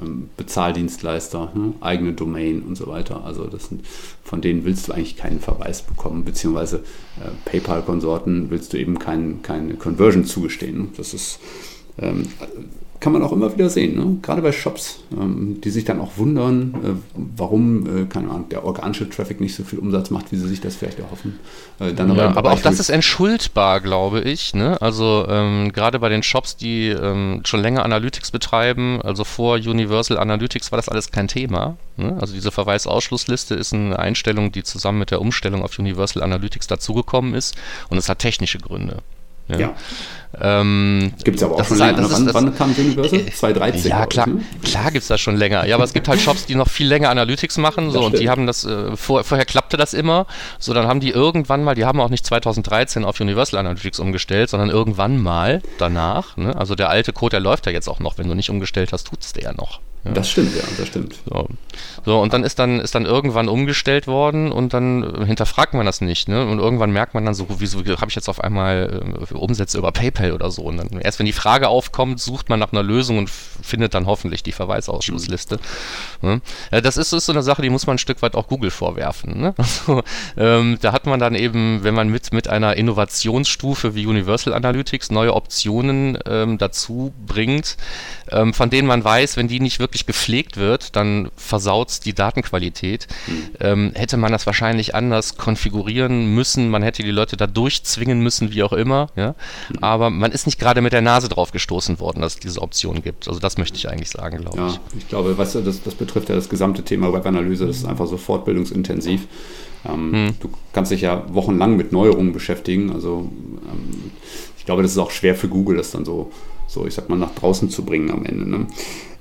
Ähm, 0.00 0.30
Bezahldienstleister, 0.36 1.52
ne? 1.54 1.74
eigene 1.80 2.14
Domain 2.14 2.62
und 2.62 2.76
so 2.76 2.86
weiter. 2.86 3.24
Also 3.24 3.46
das 3.46 3.66
sind, 3.66 3.86
von 4.24 4.40
denen 4.40 4.64
willst 4.64 4.88
du 4.88 4.92
eigentlich 4.92 5.16
keinen 5.16 5.40
Verweis 5.40 5.82
bekommen, 5.82 6.24
beziehungsweise 6.24 6.78
äh, 6.78 7.30
PayPal-Konsorten 7.44 8.50
willst 8.50 8.72
du 8.72 8.78
eben 8.78 8.98
kein, 8.98 9.42
keine 9.42 9.74
Conversion 9.74 10.24
zugestehen. 10.24 10.92
Das 10.96 11.12
ist 11.12 11.38
ähm, 11.98 12.28
kann 13.00 13.14
man 13.14 13.22
auch 13.22 13.32
immer 13.32 13.52
wieder 13.52 13.70
sehen, 13.70 13.96
ne? 13.96 14.18
gerade 14.20 14.42
bei 14.42 14.52
Shops, 14.52 15.00
ähm, 15.12 15.60
die 15.64 15.70
sich 15.70 15.86
dann 15.86 16.00
auch 16.00 16.18
wundern, 16.18 16.74
äh, 16.84 17.18
warum, 17.36 18.02
äh, 18.02 18.04
keine 18.04 18.28
Ahnung, 18.28 18.48
der 18.50 18.64
organische 18.64 19.08
Traffic 19.08 19.40
nicht 19.40 19.54
so 19.54 19.64
viel 19.64 19.78
Umsatz 19.78 20.10
macht, 20.10 20.30
wie 20.32 20.36
sie 20.36 20.46
sich 20.46 20.60
das 20.60 20.76
vielleicht 20.76 20.98
erhoffen. 20.98 21.40
Äh, 21.78 21.94
dann 21.94 22.14
ja, 22.14 22.28
aber, 22.28 22.36
aber 22.36 22.52
auch 22.52 22.60
das 22.60 22.78
ist 22.78 22.90
entschuldbar, 22.90 23.80
glaube 23.80 24.20
ich. 24.20 24.54
Ne? 24.54 24.80
Also 24.82 25.26
ähm, 25.28 25.72
gerade 25.72 25.98
bei 25.98 26.10
den 26.10 26.22
Shops, 26.22 26.56
die 26.56 26.88
ähm, 26.88 27.40
schon 27.44 27.60
länger 27.60 27.86
Analytics 27.86 28.30
betreiben, 28.30 29.00
also 29.00 29.24
vor 29.24 29.54
Universal 29.54 30.18
Analytics 30.18 30.70
war 30.70 30.76
das 30.76 30.90
alles 30.90 31.10
kein 31.10 31.26
Thema. 31.26 31.78
Ne? 31.96 32.18
Also 32.20 32.34
diese 32.34 32.50
Verweisausschlussliste 32.50 33.54
ist 33.54 33.72
eine 33.72 33.98
Einstellung, 33.98 34.52
die 34.52 34.62
zusammen 34.62 34.98
mit 34.98 35.10
der 35.10 35.22
Umstellung 35.22 35.62
auf 35.62 35.78
Universal 35.78 36.22
Analytics 36.22 36.66
dazugekommen 36.66 37.32
ist 37.32 37.56
und 37.88 37.96
es 37.96 38.10
hat 38.10 38.18
technische 38.18 38.58
Gründe. 38.58 38.98
Ja. 39.50 39.58
ja. 39.58 39.74
Ähm, 40.40 41.12
gibt 41.24 41.38
es 41.38 41.42
aber 41.42 41.56
auch 41.56 41.64
schon 41.64 41.78
länger. 41.78 41.98
Halt, 41.98 42.12
wann, 42.12 42.34
wann 42.34 42.54
kam 42.54 42.72
Universal? 42.72 43.20
Äh, 43.20 43.32
2013. 43.32 43.90
Ja, 43.90 44.06
klar, 44.06 44.28
ne? 44.28 44.42
klar 44.62 44.90
gibt 44.92 45.02
es 45.02 45.08
das 45.08 45.20
schon 45.20 45.36
länger. 45.36 45.66
Ja, 45.66 45.74
aber 45.74 45.84
es 45.84 45.92
gibt 45.92 46.06
halt 46.06 46.20
Shops, 46.20 46.46
die 46.46 46.54
noch 46.54 46.68
viel 46.68 46.86
länger 46.86 47.10
Analytics 47.10 47.58
machen. 47.58 47.90
So, 47.90 48.04
und 48.04 48.18
die 48.18 48.30
haben 48.30 48.46
das, 48.46 48.64
äh, 48.64 48.96
vor, 48.96 49.24
vorher 49.24 49.44
klappte 49.44 49.76
das 49.76 49.92
immer. 49.92 50.26
So, 50.58 50.72
dann 50.72 50.86
haben 50.86 51.00
die 51.00 51.10
irgendwann 51.10 51.64
mal, 51.64 51.74
die 51.74 51.84
haben 51.84 52.00
auch 52.00 52.10
nicht 52.10 52.24
2013 52.24 53.04
auf 53.04 53.20
Universal 53.20 53.58
Analytics 53.58 53.98
umgestellt, 53.98 54.50
sondern 54.50 54.70
irgendwann 54.70 55.20
mal 55.20 55.62
danach. 55.78 56.36
Ne? 56.36 56.56
Also 56.56 56.76
der 56.76 56.90
alte 56.90 57.12
Code, 57.12 57.30
der 57.30 57.40
läuft 57.40 57.66
ja 57.66 57.72
jetzt 57.72 57.88
auch 57.88 57.98
noch. 57.98 58.16
Wenn 58.16 58.28
du 58.28 58.34
nicht 58.34 58.50
umgestellt 58.50 58.92
hast, 58.92 59.08
tut 59.08 59.22
es 59.22 59.32
der 59.32 59.42
ja 59.42 59.52
noch. 59.52 59.80
Ja. 60.04 60.12
Das 60.12 60.30
stimmt, 60.30 60.56
ja, 60.56 60.62
das 60.78 60.88
stimmt. 60.88 61.16
So. 61.28 61.46
so, 62.06 62.20
und 62.20 62.32
dann 62.32 62.42
ist 62.42 62.58
dann 62.58 62.80
ist 62.80 62.94
dann 62.94 63.04
irgendwann 63.04 63.48
umgestellt 63.48 64.06
worden 64.06 64.50
und 64.50 64.72
dann 64.72 65.26
hinterfragt 65.26 65.74
man 65.74 65.84
das 65.84 66.00
nicht, 66.00 66.26
ne? 66.26 66.46
Und 66.46 66.58
irgendwann 66.58 66.90
merkt 66.90 67.12
man 67.12 67.26
dann 67.26 67.34
so, 67.34 67.46
wieso 67.58 67.80
habe 67.80 68.06
ich 68.08 68.14
jetzt 68.14 68.28
auf 68.28 68.42
einmal 68.42 69.02
äh, 69.30 69.34
Umsätze 69.34 69.76
über 69.76 69.92
PayPal 69.92 70.32
oder 70.32 70.50
so? 70.50 70.62
Und 70.62 70.78
dann 70.78 71.00
erst 71.00 71.18
wenn 71.18 71.26
die 71.26 71.34
Frage 71.34 71.68
aufkommt, 71.68 72.18
sucht 72.18 72.48
man 72.48 72.58
nach 72.58 72.72
einer 72.72 72.82
Lösung 72.82 73.18
und 73.18 73.28
findet 73.28 73.92
dann 73.92 74.06
hoffentlich 74.06 74.42
die 74.42 74.52
Verweisausschlussliste. 74.52 75.58
Mhm. 76.22 76.40
Ne? 76.70 76.82
Das 76.82 76.96
ist, 76.96 77.12
ist, 77.12 77.26
so 77.26 77.32
eine 77.32 77.42
Sache, 77.42 77.60
die 77.60 77.70
muss 77.70 77.86
man 77.86 77.96
ein 77.96 77.98
Stück 77.98 78.22
weit 78.22 78.34
auch 78.34 78.48
Google 78.48 78.70
vorwerfen. 78.70 79.40
Ne? 79.40 79.54
Also, 79.70 80.02
ähm, 80.36 80.78
da 80.80 80.92
hat 80.92 81.06
man 81.06 81.20
dann 81.20 81.34
eben, 81.34 81.84
wenn 81.84 81.94
man 81.94 82.08
mit, 82.08 82.32
mit 82.32 82.48
einer 82.48 82.76
Innovationsstufe 82.76 83.94
wie 83.94 84.06
Universal 84.06 84.52
Analytics 84.52 85.10
neue 85.10 85.34
Optionen 85.34 86.18
ähm, 86.26 86.58
dazu 86.58 87.12
bringt, 87.24 87.76
ähm, 88.30 88.52
von 88.52 88.68
denen 88.68 88.88
man 88.88 89.04
weiß, 89.04 89.36
wenn 89.36 89.46
die 89.46 89.60
nicht 89.60 89.78
wirklich 89.78 89.89
wirklich 89.90 90.06
gepflegt 90.06 90.56
wird, 90.56 90.94
dann 90.94 91.30
versaut 91.36 91.90
es 91.90 92.00
die 92.00 92.14
Datenqualität. 92.14 93.08
Ähm, 93.58 93.90
hätte 93.94 94.16
man 94.16 94.30
das 94.30 94.46
wahrscheinlich 94.46 94.94
anders 94.94 95.36
konfigurieren 95.36 96.32
müssen, 96.32 96.70
man 96.70 96.82
hätte 96.82 97.02
die 97.02 97.10
Leute 97.10 97.36
da 97.36 97.48
durchzwingen 97.48 98.20
müssen, 98.20 98.52
wie 98.52 98.62
auch 98.62 98.72
immer. 98.72 99.08
Ja? 99.16 99.34
Aber 99.80 100.10
man 100.10 100.30
ist 100.30 100.46
nicht 100.46 100.60
gerade 100.60 100.80
mit 100.80 100.92
der 100.92 101.02
Nase 101.02 101.28
drauf 101.28 101.50
gestoßen 101.50 101.98
worden, 101.98 102.22
dass 102.22 102.34
es 102.34 102.40
diese 102.40 102.62
Option 102.62 103.02
gibt. 103.02 103.26
Also 103.26 103.40
das 103.40 103.58
möchte 103.58 103.76
ich 103.76 103.88
eigentlich 103.88 104.10
sagen, 104.10 104.38
glaube 104.38 104.56
ja, 104.56 104.68
ich. 104.68 104.98
Ich 104.98 105.08
glaube, 105.08 105.36
weißt 105.36 105.56
du, 105.56 105.60
das, 105.62 105.82
das 105.82 105.94
betrifft 105.94 106.28
ja 106.28 106.36
das 106.36 106.48
gesamte 106.48 106.82
Thema 106.82 107.12
Webanalyse, 107.12 107.66
das 107.66 107.78
ist 107.78 107.86
einfach 107.86 108.06
so 108.06 108.16
fortbildungsintensiv. 108.16 109.26
Ähm, 109.84 110.12
hm. 110.12 110.34
Du 110.38 110.50
kannst 110.72 110.92
dich 110.92 111.00
ja 111.00 111.24
wochenlang 111.34 111.76
mit 111.76 111.90
Neuerungen 111.90 112.32
beschäftigen. 112.32 112.92
Also 112.92 113.30
ähm, 113.68 114.12
ich 114.56 114.66
glaube, 114.66 114.82
das 114.82 114.92
ist 114.92 114.98
auch 114.98 115.10
schwer 115.10 115.34
für 115.34 115.48
Google, 115.48 115.78
das 115.78 115.90
dann 115.90 116.04
so, 116.04 116.30
so 116.70 116.86
ich 116.86 116.94
sag 116.94 117.08
mal, 117.08 117.16
nach 117.16 117.34
draußen 117.34 117.68
zu 117.68 117.84
bringen 117.84 118.10
am 118.10 118.24
Ende. 118.24 118.48
Ne? 118.48 118.66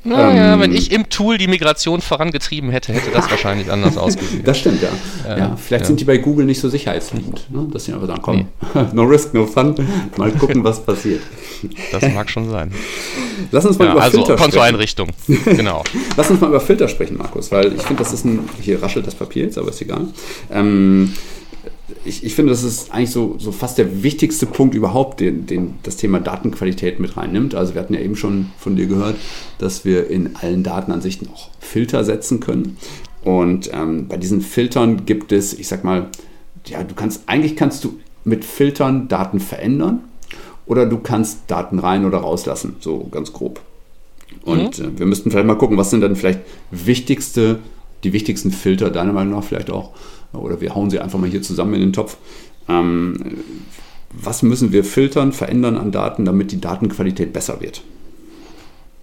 Naja, 0.03 0.53
ähm, 0.53 0.62
wenn 0.62 0.73
ich 0.73 0.93
im 0.93 1.09
Tool 1.09 1.38
die 1.38 1.47
Migration 1.47 1.99
vorangetrieben 1.99 2.69
hätte, 2.69 2.93
hätte 2.93 3.12
das 3.12 3.29
wahrscheinlich 3.29 3.69
anders 3.71 3.97
ausgesehen. 3.97 4.43
Das 4.45 4.57
stimmt, 4.57 4.81
ja. 4.81 4.89
ja, 5.27 5.38
ja 5.38 5.55
vielleicht 5.57 5.81
ja. 5.81 5.88
sind 5.88 5.99
die 5.99 6.05
bei 6.05 6.17
Google 6.17 6.45
nicht 6.45 6.62
so 6.62 6.69
sicherheitsliebend, 6.69 7.51
ne? 7.51 7.67
dass 7.71 7.85
sie 7.85 7.93
einfach 7.93 8.07
sagen, 8.07 8.21
komm, 8.21 8.35
nee. 8.38 8.85
no 8.93 9.03
risk, 9.03 9.33
no 9.33 9.45
fun, 9.45 9.75
mal 10.15 10.31
gucken, 10.31 10.63
was 10.63 10.81
passiert. 10.83 11.21
Das 11.91 12.01
mag 12.13 12.29
schon 12.29 12.49
sein. 12.49 12.71
Lass 13.51 13.65
uns 13.65 13.77
mal 13.77 13.85
ja, 13.85 13.91
über 13.91 14.01
also 14.01 14.17
Filter 14.19 14.41
Kontoeinrichtung, 14.41 15.09
genau. 15.45 15.83
Lass 16.15 16.29
uns 16.29 16.39
mal 16.39 16.47
über 16.47 16.62
Filter 16.62 16.88
sprechen, 16.88 17.17
Markus, 17.17 17.51
weil 17.51 17.73
ich 17.73 17.81
finde, 17.81 18.01
das 18.01 18.13
ist 18.13 18.25
ein, 18.25 18.47
hier 18.62 18.81
raschelt 18.81 19.05
das 19.05 19.15
Papier 19.15 19.43
jetzt, 19.43 19.57
aber 19.57 19.69
ist 19.69 19.81
egal. 19.81 20.07
Ähm, 20.49 21.13
ich, 22.05 22.23
ich 22.23 22.36
finde, 22.36 22.51
das 22.51 22.63
ist 22.63 22.91
eigentlich 22.91 23.12
so, 23.12 23.36
so 23.39 23.51
fast 23.51 23.77
der 23.77 24.03
wichtigste 24.03 24.45
Punkt 24.45 24.75
überhaupt, 24.75 25.19
den, 25.19 25.45
den 25.45 25.75
das 25.84 25.97
Thema 25.97 26.19
Datenqualität 26.19 26.99
mit 26.99 27.17
reinnimmt. 27.17 27.55
Also 27.55 27.73
wir 27.73 27.82
hatten 27.82 27.93
ja 27.93 27.99
eben 27.99 28.15
schon 28.15 28.51
von 28.58 28.75
dir 28.75 28.88
gehört, 28.88 29.15
dass 29.58 29.86
wir 29.86 30.10
in 30.10 30.36
allen 30.36 30.63
Datenansichten 30.63 31.29
auch 31.29 31.49
Filter 31.60 32.03
setzen 32.03 32.39
können. 32.39 32.77
Und 33.23 33.69
ähm, 33.73 34.08
bei 34.08 34.17
diesen 34.17 34.41
Filtern 34.41 35.05
gibt 35.05 35.32
es, 35.32 35.53
ich 35.53 35.67
sag 35.67 35.84
mal, 35.84 36.08
ja, 36.65 36.84
du 36.84 36.95
kannst, 36.95 37.23
eigentlich 37.27 37.55
kannst 37.55 37.84
du 37.84 37.99
mit 38.23 38.45
Filtern 38.45 39.08
Daten 39.08 39.39
verändern 39.39 40.01
oder 40.65 40.86
du 40.86 40.99
kannst 40.99 41.39
Daten 41.47 41.79
rein 41.79 42.05
oder 42.05 42.19
rauslassen, 42.19 42.75
so 42.79 43.08
ganz 43.12 43.34
grob. 43.34 43.60
Und 44.43 44.79
mhm. 44.79 44.86
äh, 44.86 44.99
wir 44.99 45.05
müssten 45.05 45.32
vielleicht 45.32 45.47
mal 45.47 45.58
gucken, 45.58 45.77
was 45.77 45.89
sind 45.89 46.01
dann 46.01 46.15
vielleicht 46.15 46.41
wichtigste, 46.71 47.60
die 48.03 48.13
wichtigsten 48.13 48.51
Filter, 48.51 48.89
deiner 48.89 49.13
Meinung 49.13 49.34
nach 49.34 49.43
vielleicht 49.43 49.71
auch, 49.71 49.91
oder 50.33 50.61
wir 50.61 50.75
hauen 50.75 50.89
sie 50.89 50.99
einfach 50.99 51.19
mal 51.19 51.29
hier 51.29 51.41
zusammen 51.41 51.73
in 51.75 51.81
den 51.81 51.93
Topf. 51.93 52.17
Ähm, 52.67 53.15
was 54.11 54.43
müssen 54.43 54.71
wir 54.71 54.83
filtern, 54.83 55.31
verändern 55.31 55.77
an 55.77 55.91
Daten, 55.91 56.25
damit 56.25 56.51
die 56.51 56.61
Datenqualität 56.61 57.33
besser 57.33 57.61
wird? 57.61 57.83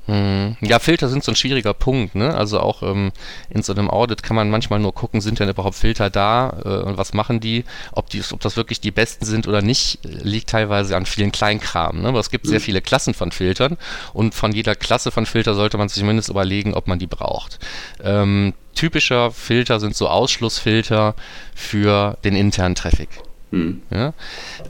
Hm. 0.07 0.57
Ja, 0.61 0.79
Filter 0.79 1.09
sind 1.09 1.25
so 1.25 1.33
ein 1.33 1.37
schwieriger 1.37 1.75
Punkt. 1.75 2.15
Ne? 2.15 2.35
Also 2.35 2.61
auch 2.61 2.83
ähm, 2.83 3.13
in 3.51 3.63
so 3.63 3.73
einem 3.73 3.91
Audit 3.91 4.23
kann 4.23 4.37
man 4.37 4.51
manchmal 4.51 4.79
nur 4.79 4.95
gucken, 4.95 5.21
sind 5.21 5.41
denn 5.41 5.49
überhaupt 5.49 5.75
Filter 5.75 6.11
da 6.11 6.57
äh, 6.65 6.69
und 6.85 6.97
was 6.97 7.13
machen 7.13 7.41
die? 7.41 7.65
Ob, 7.93 8.09
die? 8.09 8.23
ob 8.31 8.41
das 8.41 8.57
wirklich 8.57 8.81
die 8.81 8.93
besten 8.93 9.25
sind 9.25 9.49
oder 9.49 9.63
nicht, 9.63 9.99
liegt 10.03 10.51
teilweise 10.51 10.97
an 10.97 11.07
vielen 11.07 11.33
Kleinkram. 11.33 12.03
Ne? 12.03 12.09
Aber 12.09 12.21
es 12.21 12.31
gibt 12.31 12.47
sehr 12.47 12.61
mhm. 12.61 12.65
viele 12.65 12.81
Klassen 12.81 13.15
von 13.15 13.33
Filtern 13.33 13.77
und 14.13 14.35
von 14.35 14.53
jeder 14.53 14.77
Klasse 14.77 15.11
von 15.11 15.27
Filter 15.27 15.55
sollte 15.55 15.77
man 15.77 15.89
sich 15.89 15.99
zumindest 15.99 16.29
überlegen, 16.29 16.75
ob 16.75 16.87
man 16.87 16.99
die 16.99 17.09
braucht. 17.09 17.59
Ähm, 18.03 18.55
typischer 18.75 19.33
Filter 19.33 19.81
sind 19.81 19.97
so 19.97 20.09
Ausschlussfilter 20.09 21.15
für 21.55 22.17
den 22.23 22.37
internen 22.37 22.77
Traffic. 22.77 23.09
Hm. 23.51 23.83
Ja? 23.91 24.13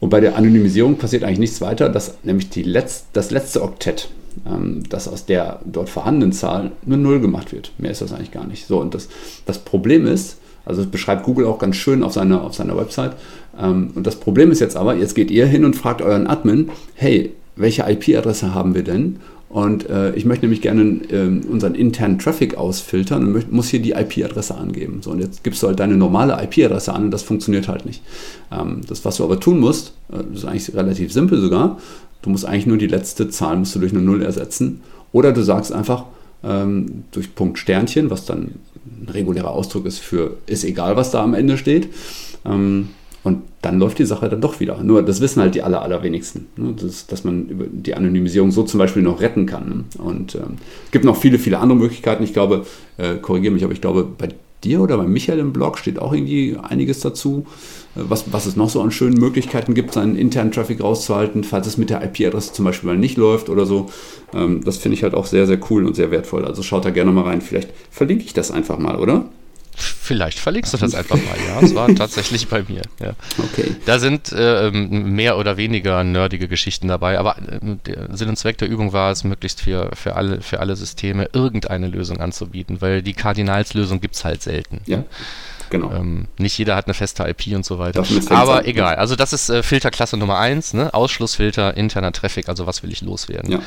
Und 0.00 0.10
bei 0.10 0.20
der 0.20 0.36
Anonymisierung 0.36 0.96
passiert 0.96 1.24
eigentlich 1.24 1.38
nichts 1.38 1.60
weiter, 1.60 1.90
dass 1.90 2.18
nämlich 2.22 2.50
die 2.50 2.64
Letz-, 2.64 3.04
das 3.12 3.30
letzte 3.30 3.62
Oktett, 3.62 4.08
ähm, 4.46 4.82
das 4.88 5.08
aus 5.08 5.26
der 5.26 5.60
dort 5.64 5.90
vorhandenen 5.90 6.32
Zahl 6.32 6.72
eine 6.86 6.96
Null 6.96 7.20
gemacht 7.20 7.52
wird. 7.52 7.72
Mehr 7.78 7.90
ist 7.90 8.00
das 8.00 8.12
eigentlich 8.12 8.32
gar 8.32 8.46
nicht. 8.46 8.66
So, 8.66 8.80
und 8.80 8.94
das, 8.94 9.08
das 9.44 9.58
Problem 9.58 10.06
ist, 10.06 10.38
also 10.64 10.82
das 10.82 10.90
beschreibt 10.90 11.24
Google 11.24 11.46
auch 11.46 11.58
ganz 11.58 11.76
schön 11.76 12.02
auf 12.02 12.12
seiner, 12.12 12.42
auf 12.42 12.54
seiner 12.54 12.76
Website, 12.76 13.16
ähm, 13.60 13.90
und 13.94 14.06
das 14.06 14.16
Problem 14.16 14.50
ist 14.50 14.60
jetzt 14.60 14.76
aber, 14.76 14.94
jetzt 14.94 15.14
geht 15.14 15.30
ihr 15.30 15.46
hin 15.46 15.64
und 15.64 15.76
fragt 15.76 16.02
euren 16.02 16.26
Admin, 16.26 16.70
hey, 16.94 17.32
welche 17.56 17.82
IP-Adresse 17.82 18.54
haben 18.54 18.74
wir 18.74 18.84
denn? 18.84 19.16
Und 19.48 19.90
äh, 19.90 20.14
ich 20.14 20.24
möchte 20.24 20.44
nämlich 20.44 20.62
gerne 20.62 20.82
äh, 21.10 21.26
unseren 21.48 21.74
internen 21.74 22.20
Traffic 22.20 22.56
ausfiltern 22.56 23.26
und 23.26 23.32
möcht, 23.32 23.52
muss 23.52 23.68
hier 23.68 23.82
die 23.82 23.90
IP-Adresse 23.90 24.54
angeben. 24.54 25.00
So, 25.02 25.10
und 25.10 25.18
jetzt 25.18 25.42
gibst 25.42 25.60
du 25.62 25.66
halt 25.66 25.80
deine 25.80 25.96
normale 25.96 26.40
IP-Adresse 26.40 26.92
an 26.92 27.06
und 27.06 27.10
das 27.10 27.24
funktioniert 27.24 27.66
halt 27.66 27.84
nicht. 27.84 28.00
Ähm, 28.52 28.82
das, 28.86 29.04
was 29.04 29.16
du 29.16 29.24
aber 29.24 29.40
tun 29.40 29.58
musst, 29.58 29.94
äh, 30.12 30.34
ist 30.34 30.44
eigentlich 30.44 30.72
relativ 30.74 31.12
simpel 31.12 31.40
sogar. 31.40 31.78
Du 32.22 32.30
musst 32.30 32.44
eigentlich 32.44 32.66
nur 32.66 32.76
die 32.76 32.86
letzte 32.86 33.28
Zahl 33.28 33.56
musst 33.56 33.74
du 33.74 33.80
durch 33.80 33.92
eine 33.92 34.02
Null 34.02 34.22
ersetzen. 34.22 34.82
Oder 35.12 35.32
du 35.32 35.42
sagst 35.42 35.72
einfach 35.72 36.04
ähm, 36.44 37.04
durch 37.10 37.34
Punkt 37.34 37.58
Sternchen, 37.58 38.08
was 38.08 38.26
dann 38.26 38.52
ein 38.86 39.08
regulärer 39.08 39.50
Ausdruck 39.50 39.86
ist 39.86 39.98
für 39.98 40.36
ist 40.46 40.64
egal, 40.64 40.96
was 40.96 41.10
da 41.10 41.22
am 41.22 41.34
Ende 41.34 41.58
steht. 41.58 41.88
Ähm, 42.44 42.90
und 43.22 43.42
dann 43.60 43.78
läuft 43.78 43.98
die 43.98 44.06
Sache 44.06 44.30
dann 44.30 44.40
doch 44.40 44.60
wieder. 44.60 44.82
Nur 44.82 45.02
das 45.02 45.20
wissen 45.20 45.42
halt 45.42 45.54
die 45.54 45.62
aller, 45.62 45.82
allerwenigsten, 45.82 46.46
ne? 46.56 46.74
das, 46.80 47.06
dass 47.06 47.24
man 47.24 47.48
über 47.48 47.66
die 47.70 47.94
Anonymisierung 47.94 48.50
so 48.50 48.62
zum 48.62 48.78
Beispiel 48.78 49.02
noch 49.02 49.20
retten 49.20 49.44
kann. 49.44 49.68
Ne? 49.68 49.84
Und 50.02 50.34
es 50.34 50.40
ähm, 50.40 50.56
gibt 50.90 51.04
noch 51.04 51.16
viele, 51.16 51.38
viele 51.38 51.58
andere 51.58 51.78
Möglichkeiten. 51.78 52.22
Ich 52.22 52.32
glaube, 52.32 52.64
äh, 52.96 53.16
korrigiere 53.16 53.52
mich, 53.52 53.62
aber 53.62 53.74
ich 53.74 53.82
glaube, 53.82 54.04
bei 54.16 54.28
dir 54.64 54.80
oder 54.80 54.96
bei 54.96 55.06
Michael 55.06 55.38
im 55.38 55.52
Blog 55.52 55.78
steht 55.78 55.98
auch 55.98 56.12
irgendwie 56.12 56.56
einiges 56.62 57.00
dazu, 57.00 57.46
äh, 57.96 58.00
was, 58.08 58.32
was 58.32 58.46
es 58.46 58.56
noch 58.56 58.70
so 58.70 58.80
an 58.80 58.90
schönen 58.90 59.18
Möglichkeiten 59.18 59.74
gibt, 59.74 59.92
seinen 59.92 60.16
internen 60.16 60.52
Traffic 60.52 60.82
rauszuhalten, 60.82 61.44
falls 61.44 61.66
es 61.66 61.78
mit 61.78 61.90
der 61.90 62.02
IP-Adresse 62.02 62.52
zum 62.52 62.64
Beispiel 62.64 62.88
mal 62.88 62.98
nicht 62.98 63.16
läuft 63.16 63.48
oder 63.48 63.66
so. 63.66 63.90
Ähm, 64.34 64.62
das 64.64 64.78
finde 64.78 64.96
ich 64.96 65.02
halt 65.02 65.14
auch 65.14 65.26
sehr, 65.26 65.46
sehr 65.46 65.58
cool 65.70 65.86
und 65.86 65.96
sehr 65.96 66.10
wertvoll. 66.10 66.44
Also 66.44 66.62
schaut 66.62 66.84
da 66.84 66.90
gerne 66.90 67.12
mal 67.12 67.24
rein. 67.24 67.40
Vielleicht 67.40 67.70
verlinke 67.90 68.24
ich 68.24 68.32
das 68.32 68.50
einfach 68.50 68.78
mal, 68.78 68.96
oder? 68.96 69.26
Vielleicht 69.76 70.38
verlinkst 70.38 70.74
du 70.74 70.78
das 70.78 70.94
einfach 70.94 71.16
mal, 71.16 71.36
ja. 71.46 71.60
Es 71.60 71.74
war 71.74 71.94
tatsächlich 71.94 72.48
bei 72.48 72.62
mir. 72.62 72.82
Ja. 72.98 73.12
Okay. 73.38 73.76
Da 73.86 73.98
sind 73.98 74.32
äh, 74.32 74.70
mehr 74.70 75.38
oder 75.38 75.56
weniger 75.56 76.02
nerdige 76.04 76.48
Geschichten 76.48 76.88
dabei, 76.88 77.18
aber 77.18 77.38
äh, 77.38 77.76
der 77.86 78.16
Sinn 78.16 78.28
und 78.28 78.36
Zweck 78.36 78.58
der 78.58 78.68
Übung 78.68 78.92
war 78.92 79.10
es, 79.12 79.24
möglichst 79.24 79.60
für, 79.60 79.90
für, 79.94 80.16
alle, 80.16 80.40
für 80.40 80.60
alle 80.60 80.76
Systeme 80.76 81.28
irgendeine 81.32 81.86
Lösung 81.86 82.20
anzubieten, 82.20 82.80
weil 82.80 83.02
die 83.02 83.14
Kardinalslösung 83.14 84.00
gibt 84.00 84.16
es 84.16 84.24
halt 84.24 84.42
selten. 84.42 84.80
Ja. 84.86 85.04
Genau. 85.70 85.92
Ähm, 85.92 86.26
nicht 86.38 86.58
jeder 86.58 86.76
hat 86.76 86.86
eine 86.86 86.94
feste 86.94 87.22
IP 87.24 87.54
und 87.54 87.64
so 87.64 87.78
weiter. 87.78 88.04
Aber 88.30 88.66
egal. 88.66 88.96
Also 88.96 89.16
das 89.16 89.32
ist 89.32 89.48
äh, 89.48 89.62
Filterklasse 89.62 90.16
Nummer 90.16 90.38
1, 90.38 90.74
ne? 90.74 90.92
Ausschlussfilter, 90.92 91.76
interner 91.76 92.12
Traffic, 92.12 92.48
also 92.48 92.66
was 92.66 92.82
will 92.82 92.92
ich 92.92 93.02
loswerden. 93.02 93.52
Ja. 93.52 93.60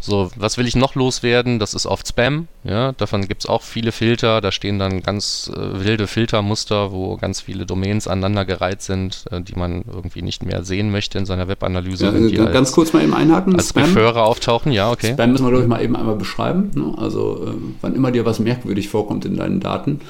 So, 0.00 0.30
was 0.36 0.58
will 0.58 0.66
ich 0.66 0.76
noch 0.76 0.94
loswerden? 0.94 1.58
Das 1.58 1.74
ist 1.74 1.86
oft 1.86 2.06
Spam. 2.06 2.48
Ja? 2.64 2.92
Davon 2.92 3.26
gibt 3.26 3.42
es 3.42 3.46
auch 3.46 3.62
viele 3.62 3.92
Filter. 3.92 4.40
Da 4.40 4.52
stehen 4.52 4.78
dann 4.78 5.02
ganz 5.02 5.50
äh, 5.54 5.84
wilde 5.84 6.06
Filtermuster, 6.06 6.92
wo 6.92 7.16
ganz 7.16 7.40
viele 7.40 7.66
Domains 7.66 8.06
aneinandergereiht 8.06 8.82
sind, 8.82 9.24
äh, 9.30 9.40
die 9.40 9.54
man 9.54 9.84
irgendwie 9.90 10.22
nicht 10.22 10.44
mehr 10.44 10.64
sehen 10.64 10.90
möchte 10.90 11.18
in 11.18 11.26
seiner 11.26 11.48
Webanalyse. 11.48 12.06
Ja, 12.06 12.12
die 12.12 12.36
ganz 12.36 12.54
als, 12.54 12.72
kurz 12.72 12.92
mal 12.92 13.02
eben 13.02 13.14
einhaken. 13.14 13.56
Als 13.56 13.70
Spam. 13.70 13.84
Referrer 13.84 14.24
auftauchen, 14.24 14.72
ja, 14.72 14.90
okay. 14.90 15.12
Spam 15.14 15.32
müssen 15.32 15.46
wir, 15.46 15.50
glaube 15.50 15.64
ich, 15.64 15.68
mal 15.68 15.82
eben 15.82 15.96
einmal 15.96 16.16
beschreiben. 16.16 16.70
Ne? 16.74 16.94
Also, 16.98 17.46
äh, 17.46 17.54
wann 17.80 17.94
immer 17.94 18.10
dir 18.10 18.26
was 18.26 18.38
merkwürdig 18.38 18.88
vorkommt 18.88 19.24
in 19.24 19.36
deinen 19.36 19.60
Daten, 19.60 20.00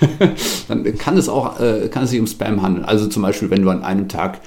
dann 0.68 0.75
kann 0.84 1.16
es 1.16 1.28
auch 1.28 1.60
äh, 1.60 1.88
kann 1.88 2.04
es 2.04 2.10
sich 2.10 2.20
um 2.20 2.26
Spam 2.26 2.62
handeln. 2.62 2.84
Also 2.84 3.06
zum 3.06 3.22
Beispiel, 3.22 3.50
wenn 3.50 3.62
du 3.62 3.70
an 3.70 3.82
einem 3.82 4.08
Tag 4.08 4.40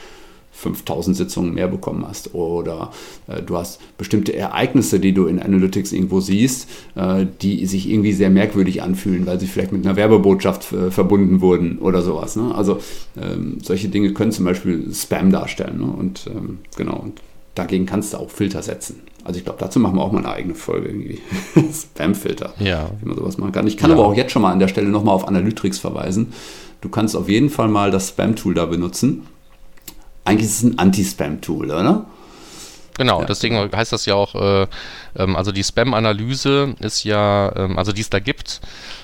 5000 0.60 1.16
Sitzungen 1.16 1.54
mehr 1.54 1.68
bekommen 1.68 2.06
hast 2.08 2.34
oder 2.36 2.92
äh, 3.28 3.42
du 3.42 3.58
hast 3.58 3.80
bestimmte 3.98 4.36
Ereignisse, 4.36 5.00
die 5.00 5.14
du 5.14 5.26
in 5.28 5.40
Analytics 5.40 5.94
irgendwo 5.94 6.20
siehst, 6.20 6.70
äh, 6.96 7.26
die 7.42 7.66
sich 7.66 7.90
irgendwie 7.90 8.12
sehr 8.12 8.30
merkwürdig 8.30 8.82
anfühlen, 8.82 9.26
weil 9.26 9.40
sie 9.40 9.48
vielleicht 9.48 9.72
mit 9.72 9.86
einer 9.86 9.96
Werbebotschaft 9.96 10.74
äh, 10.74 10.92
verbunden 10.92 11.42
wurden 11.42 11.80
oder 11.80 12.02
sowas. 12.02 12.36
Ne? 12.36 12.54
Also 12.54 12.80
ähm, 13.20 13.58
solche 13.64 13.88
Dinge 13.88 14.14
können 14.14 14.32
zum 14.32 14.46
Beispiel 14.46 14.94
Spam 14.94 15.32
darstellen. 15.32 15.80
Ne? 15.80 15.86
Und 15.86 16.28
ähm, 16.28 16.60
genau, 16.76 16.98
und 16.98 17.22
dagegen 17.56 17.86
kannst 17.86 18.14
du 18.14 18.18
auch 18.18 18.30
Filter 18.30 18.62
setzen. 18.62 19.02
Also 19.24 19.38
ich 19.38 19.46
glaube, 19.46 19.60
dazu 19.60 19.80
machen 19.80 19.96
wir 19.96 20.02
auch 20.02 20.12
mal 20.12 20.20
eine 20.20 20.32
eigene 20.32 20.56
Folge 20.56 20.88
irgendwie. 20.88 21.22
Spam-Filter. 21.74 22.54
Ja. 22.60 22.90
Wie 23.00 23.08
man 23.08 23.18
sowas 23.18 23.38
machen 23.38 23.52
kann. 23.52 23.68
Ich 23.68 23.78
kann 23.78 23.90
ja. 23.90 23.96
aber 23.96 24.08
auch 24.08 24.16
jetzt 24.16 24.32
schon 24.32 24.42
mal 24.42 24.52
an 24.52 24.60
der 24.60 24.68
Stelle 24.68 24.90
nochmal 24.90 25.16
auf 25.16 25.28
Analytics 25.28 25.80
verweisen. 25.80 26.34
Du 26.82 26.90
kannst 26.90 27.16
auf 27.16 27.28
jeden 27.28 27.50
Fall 27.50 27.68
mal 27.68 27.92
das 27.92 28.10
Spam-Tool 28.10 28.54
da 28.54 28.66
benutzen. 28.66 29.28
Eigentlich 30.26 30.48
ist 30.48 30.58
es 30.58 30.64
ein 30.64 30.80
Anti-Spam-Tool, 30.80 31.66
oder? 31.66 32.06
Genau, 33.00 33.22
ja, 33.22 33.26
deswegen 33.26 33.58
heißt 33.58 33.94
das 33.94 34.06
ja 34.06 34.16
auch, 34.16 34.36
äh, 34.36 34.68
ähm, 35.16 35.36
also 35.36 35.52
die 35.52 35.64
Spam-Analyse 35.64 36.76
ist 36.80 37.04
ja, 37.04 37.52
ähm, 37.56 37.78
also 37.78 37.92
die 37.92 38.02
es 38.02 38.10
da 38.10 38.20
gibt, 38.20 38.62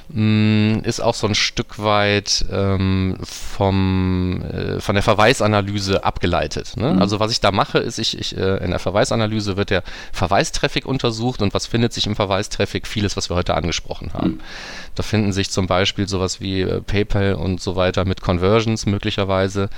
mh, 0.10 0.22
mm, 0.22 0.80
ist 0.84 1.00
auch 1.00 1.15
so 1.15 1.28
ein 1.28 1.36
Stück 1.36 1.80
weit 1.82 2.46
ähm, 2.52 3.18
vom, 3.24 4.41
äh, 4.44 4.80
von 4.80 4.96
der 4.96 5.04
Verweisanalyse 5.04 6.04
abgeleitet. 6.04 6.78
Ne? 6.78 6.94
Mhm. 6.94 7.02
Also 7.02 7.20
was 7.20 7.32
ich 7.32 7.41
da 7.41 7.52
mache, 7.52 7.80
ist, 7.80 8.00
ich, 8.00 8.18
ich 8.18 8.38
äh, 8.38 8.63
in 8.63 8.72
der 8.72 8.80
Verweisanalyse 8.80 9.58
wird 9.58 9.70
der 9.70 9.84
Verweistraffic 10.12 10.86
untersucht 10.86 11.41
und 11.41 11.54
was 11.54 11.65
findet 11.65 11.94
sich 11.94 12.08
im 12.08 12.15
Verweistraffic? 12.15 12.88
Vieles, 12.88 13.18
was 13.18 13.30
wir 13.30 13.36
heute 13.36 13.56
angesprochen 13.56 14.13
haben. 14.13 14.32
Mhm. 14.32 14.39
Da 14.96 15.04
finden 15.04 15.34
sich 15.34 15.50
zum 15.50 15.68
Beispiel 15.68 16.08
sowas 16.08 16.39
wie 16.39 16.62
äh, 16.62 16.82
PayPal 16.82 17.36
und 17.36 17.62
so 17.62 17.76
weiter 17.76 18.06
mit 18.06 18.22
Conversions 18.22 18.86
möglicherweise. 18.86 19.70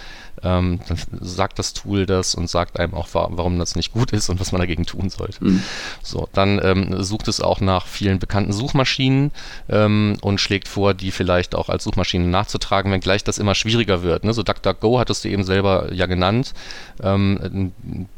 Ähm, 0.43 0.79
dann 0.87 0.97
sagt 1.19 1.57
das 1.57 1.73
Tool 1.73 2.05
das 2.05 2.35
und 2.35 2.49
sagt 2.49 2.79
einem 2.79 2.93
auch, 2.93 3.07
warum 3.11 3.57
das 3.57 3.75
nicht 3.75 3.91
gut 3.91 4.11
ist 4.11 4.29
und 4.29 4.39
was 4.39 4.51
man 4.51 4.61
dagegen 4.61 4.85
tun 4.85 5.09
sollte. 5.09 5.43
Mhm. 5.43 5.63
So, 6.03 6.16
dann 6.33 6.59
ähm, 6.63 7.03
sucht 7.03 7.27
es 7.27 7.41
auch 7.41 7.61
nach 7.61 7.85
vielen 7.85 8.19
bekannten 8.19 8.53
Suchmaschinen 8.53 9.31
ähm, 9.69 10.17
und 10.21 10.39
schlägt 10.39 10.67
vor, 10.67 10.93
die 10.93 11.11
vielleicht 11.11 11.55
auch 11.55 11.69
als 11.69 11.83
Suchmaschinen 11.83 12.29
nachzutragen, 12.29 12.91
wenngleich 12.91 13.23
das 13.23 13.37
immer 13.37 13.55
schwieriger 13.55 14.03
wird. 14.03 14.23
Ne? 14.23 14.33
So 14.33 14.43
DuckDuckGo 14.43 14.99
hattest 14.99 15.23
du 15.23 15.29
eben 15.29 15.43
selber 15.43 15.93
ja 15.93 16.05
genannt. 16.05 16.53
Ähm, 17.01 17.71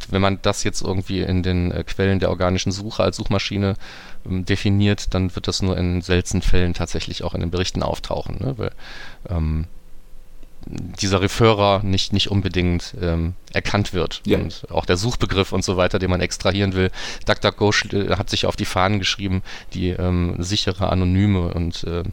wenn 0.10 0.22
man 0.22 0.40
das 0.42 0.64
jetzt 0.64 0.82
irgendwie 0.82 1.22
in 1.22 1.44
den 1.44 1.72
äh, 1.72 1.84
Quellen 1.84 2.20
der 2.20 2.30
organischen 2.30 2.72
Suche 2.72 3.04
als 3.04 3.18
Suchmaschine 3.18 3.76
ähm, 4.26 4.46
definiert, 4.46 5.14
dann 5.14 5.36
wird 5.36 5.48
das 5.48 5.62
nur 5.62 5.78
in 5.78 6.02
seltenen 6.02 6.42
Fällen 6.42 6.74
tatsächlich 6.74 7.24
auch 7.24 7.34
in 7.34 7.42
den 7.42 7.52
Berichten 7.52 7.84
auftauchen. 7.84 8.38
Ne? 8.40 8.58
Weil, 8.58 8.72
ähm, 9.30 9.66
dieser 10.70 11.22
Referrer 11.22 11.82
nicht, 11.84 12.14
nicht 12.14 12.30
unbedingt 12.30 12.94
ähm, 13.02 13.34
erkannt 13.54 13.94
wird. 13.94 14.22
Ja. 14.26 14.38
Und 14.38 14.68
auch 14.70 14.86
der 14.86 14.98
Suchbegriff 14.98 15.52
und 15.52 15.64
so 15.64 15.78
weiter, 15.78 15.98
den 15.98 16.10
man 16.10 16.22
extrahieren 16.22 16.74
will. 16.74 16.92
DuckDuckGo 17.26 17.72
äh, 17.92 18.16
hat 18.16 18.30
sich 18.30 18.46
auf 18.46 18.56
die 18.56 18.66
Fahnen 18.66 19.00
geschrieben, 19.00 19.42
die 19.74 19.90
ähm, 19.90 20.36
sichere, 20.38 20.90
anonyme 20.90 21.54
und 21.54 21.84
äh, 21.86 22.04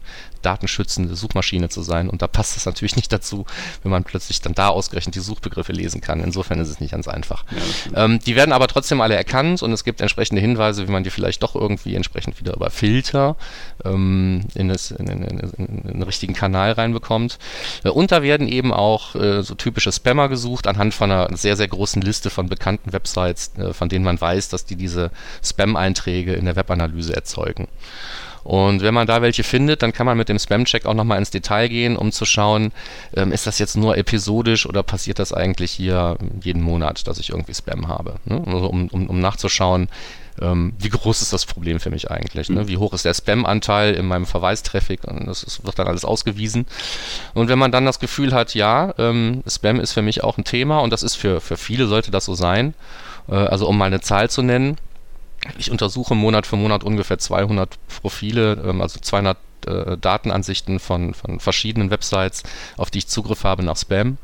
datenschützende 0.41 1.15
Suchmaschine 1.15 1.69
zu 1.69 1.81
sein. 1.81 2.09
Und 2.09 2.21
da 2.21 2.27
passt 2.27 2.57
es 2.57 2.65
natürlich 2.65 2.95
nicht 2.95 3.11
dazu, 3.11 3.45
wenn 3.83 3.91
man 3.91 4.03
plötzlich 4.03 4.41
dann 4.41 4.53
da 4.53 4.69
ausgerechnet 4.69 5.15
die 5.15 5.19
Suchbegriffe 5.19 5.73
lesen 5.73 6.01
kann. 6.01 6.23
Insofern 6.23 6.59
ist 6.59 6.69
es 6.69 6.79
nicht 6.79 6.91
ganz 6.91 7.07
einfach. 7.07 7.45
Ja, 7.93 8.05
ähm, 8.05 8.19
die 8.19 8.35
werden 8.35 8.53
aber 8.53 8.67
trotzdem 8.67 9.01
alle 9.01 9.15
erkannt 9.15 9.61
und 9.61 9.71
es 9.71 9.83
gibt 9.83 10.01
entsprechende 10.01 10.41
Hinweise, 10.41 10.87
wie 10.87 10.91
man 10.91 11.03
die 11.03 11.09
vielleicht 11.09 11.43
doch 11.43 11.55
irgendwie 11.55 11.95
entsprechend 11.95 12.39
wieder 12.39 12.55
über 12.55 12.69
Filter 12.69 13.35
ähm, 13.85 14.45
in, 14.55 14.69
das, 14.69 14.91
in, 14.91 15.07
in, 15.07 15.21
in, 15.21 15.83
den 15.83 16.03
richtigen 16.03 16.33
Kanal 16.33 16.71
reinbekommt. 16.71 17.37
Äh, 17.83 17.89
und 17.89 18.11
da 18.11 18.23
werden 18.23 18.46
eben 18.47 18.73
auch 18.73 19.15
äh, 19.15 19.43
so 19.43 19.55
typische 19.55 19.91
Spammer 19.91 20.29
gesucht 20.29 20.67
anhand 20.67 20.93
von 20.93 21.11
einer 21.11 21.35
sehr, 21.35 21.55
sehr 21.55 21.67
großen 21.67 22.01
Liste 22.01 22.29
von 22.29 22.49
bekannten 22.49 22.93
Websites, 22.93 23.51
äh, 23.57 23.73
von 23.73 23.89
denen 23.89 24.05
man 24.05 24.19
weiß, 24.19 24.49
dass 24.49 24.65
die 24.65 24.75
diese 24.75 25.11
Spam-Einträge 25.43 26.33
in 26.33 26.45
der 26.45 26.55
Webanalyse 26.55 27.15
erzeugen. 27.15 27.67
Und 28.47 28.81
wenn 28.81 28.93
man 28.93 29.07
da 29.07 29.21
welche 29.21 29.43
findet, 29.43 29.83
dann 29.83 29.91
kann 29.91 30.05
man 30.05 30.15
mit 30.15 30.29
dem 30.29 30.39
Spam-Check 30.39 30.85
auch 30.85 30.93
nochmal 30.93 31.17
ins 31.17 31.31
Detail 31.31 31.67
gehen, 31.67 31.97
um 31.97 32.13
zu 32.13 32.23
schauen, 32.23 32.71
ähm, 33.13 33.33
ist 33.33 33.45
das 33.45 33.59
jetzt 33.59 33.75
nur 33.75 33.97
episodisch 33.97 34.65
oder 34.65 34.83
passiert 34.83 35.19
das 35.19 35.33
eigentlich 35.33 35.71
hier 35.73 36.17
jeden 36.41 36.61
Monat, 36.61 37.07
dass 37.07 37.19
ich 37.19 37.31
irgendwie 37.31 37.53
Spam 37.53 37.89
habe. 37.89 38.15
Ne? 38.23 38.41
Also 38.45 38.67
um, 38.67 38.87
um, 38.87 39.07
um 39.07 39.19
nachzuschauen, 39.19 39.89
ähm, 40.41 40.73
wie 40.79 40.89
groß 40.89 41.21
ist 41.21 41.33
das 41.33 41.45
Problem 41.45 41.79
für 41.79 41.89
mich 41.89 42.11
eigentlich? 42.11 42.49
Ne? 42.49 42.63
Mhm. 42.63 42.67
Wie 42.67 42.77
hoch 42.77 42.93
ist 42.93 43.05
der 43.05 43.13
Spam-Anteil 43.13 43.93
in 43.93 44.07
meinem 44.07 44.25
Verweistraffic? 44.25 45.01
Das 45.25 45.43
ist, 45.43 45.65
wird 45.65 45.79
dann 45.79 45.87
alles 45.87 46.05
ausgewiesen. 46.05 46.65
Und 47.33 47.49
wenn 47.49 47.59
man 47.59 47.71
dann 47.71 47.85
das 47.85 47.99
Gefühl 47.99 48.33
hat, 48.33 48.53
ja, 48.53 48.93
ähm, 48.97 49.43
Spam 49.47 49.79
ist 49.79 49.93
für 49.93 50.01
mich 50.01 50.23
auch 50.23 50.37
ein 50.37 50.43
Thema 50.43 50.79
und 50.79 50.91
das 50.91 51.03
ist 51.03 51.15
für, 51.15 51.41
für 51.41 51.57
viele, 51.57 51.87
sollte 51.87 52.11
das 52.11 52.25
so 52.25 52.35
sein. 52.35 52.73
Äh, 53.27 53.35
also 53.35 53.67
um 53.67 53.77
mal 53.77 53.85
eine 53.85 54.01
Zahl 54.01 54.29
zu 54.29 54.41
nennen, 54.41 54.77
ich 55.57 55.71
untersuche 55.71 56.15
Monat 56.15 56.45
für 56.45 56.55
Monat 56.55 56.83
ungefähr 56.83 57.17
200 57.17 57.77
Profile, 58.01 58.63
ähm, 58.65 58.81
also 58.81 58.99
200 58.99 59.37
äh, 59.65 59.97
Datenansichten 59.97 60.79
von, 60.79 61.13
von 61.13 61.39
verschiedenen 61.39 61.89
Websites, 61.89 62.43
auf 62.77 62.89
die 62.89 62.99
ich 62.99 63.07
Zugriff 63.07 63.43
habe 63.43 63.63
nach 63.63 63.77
Spam. 63.77 64.17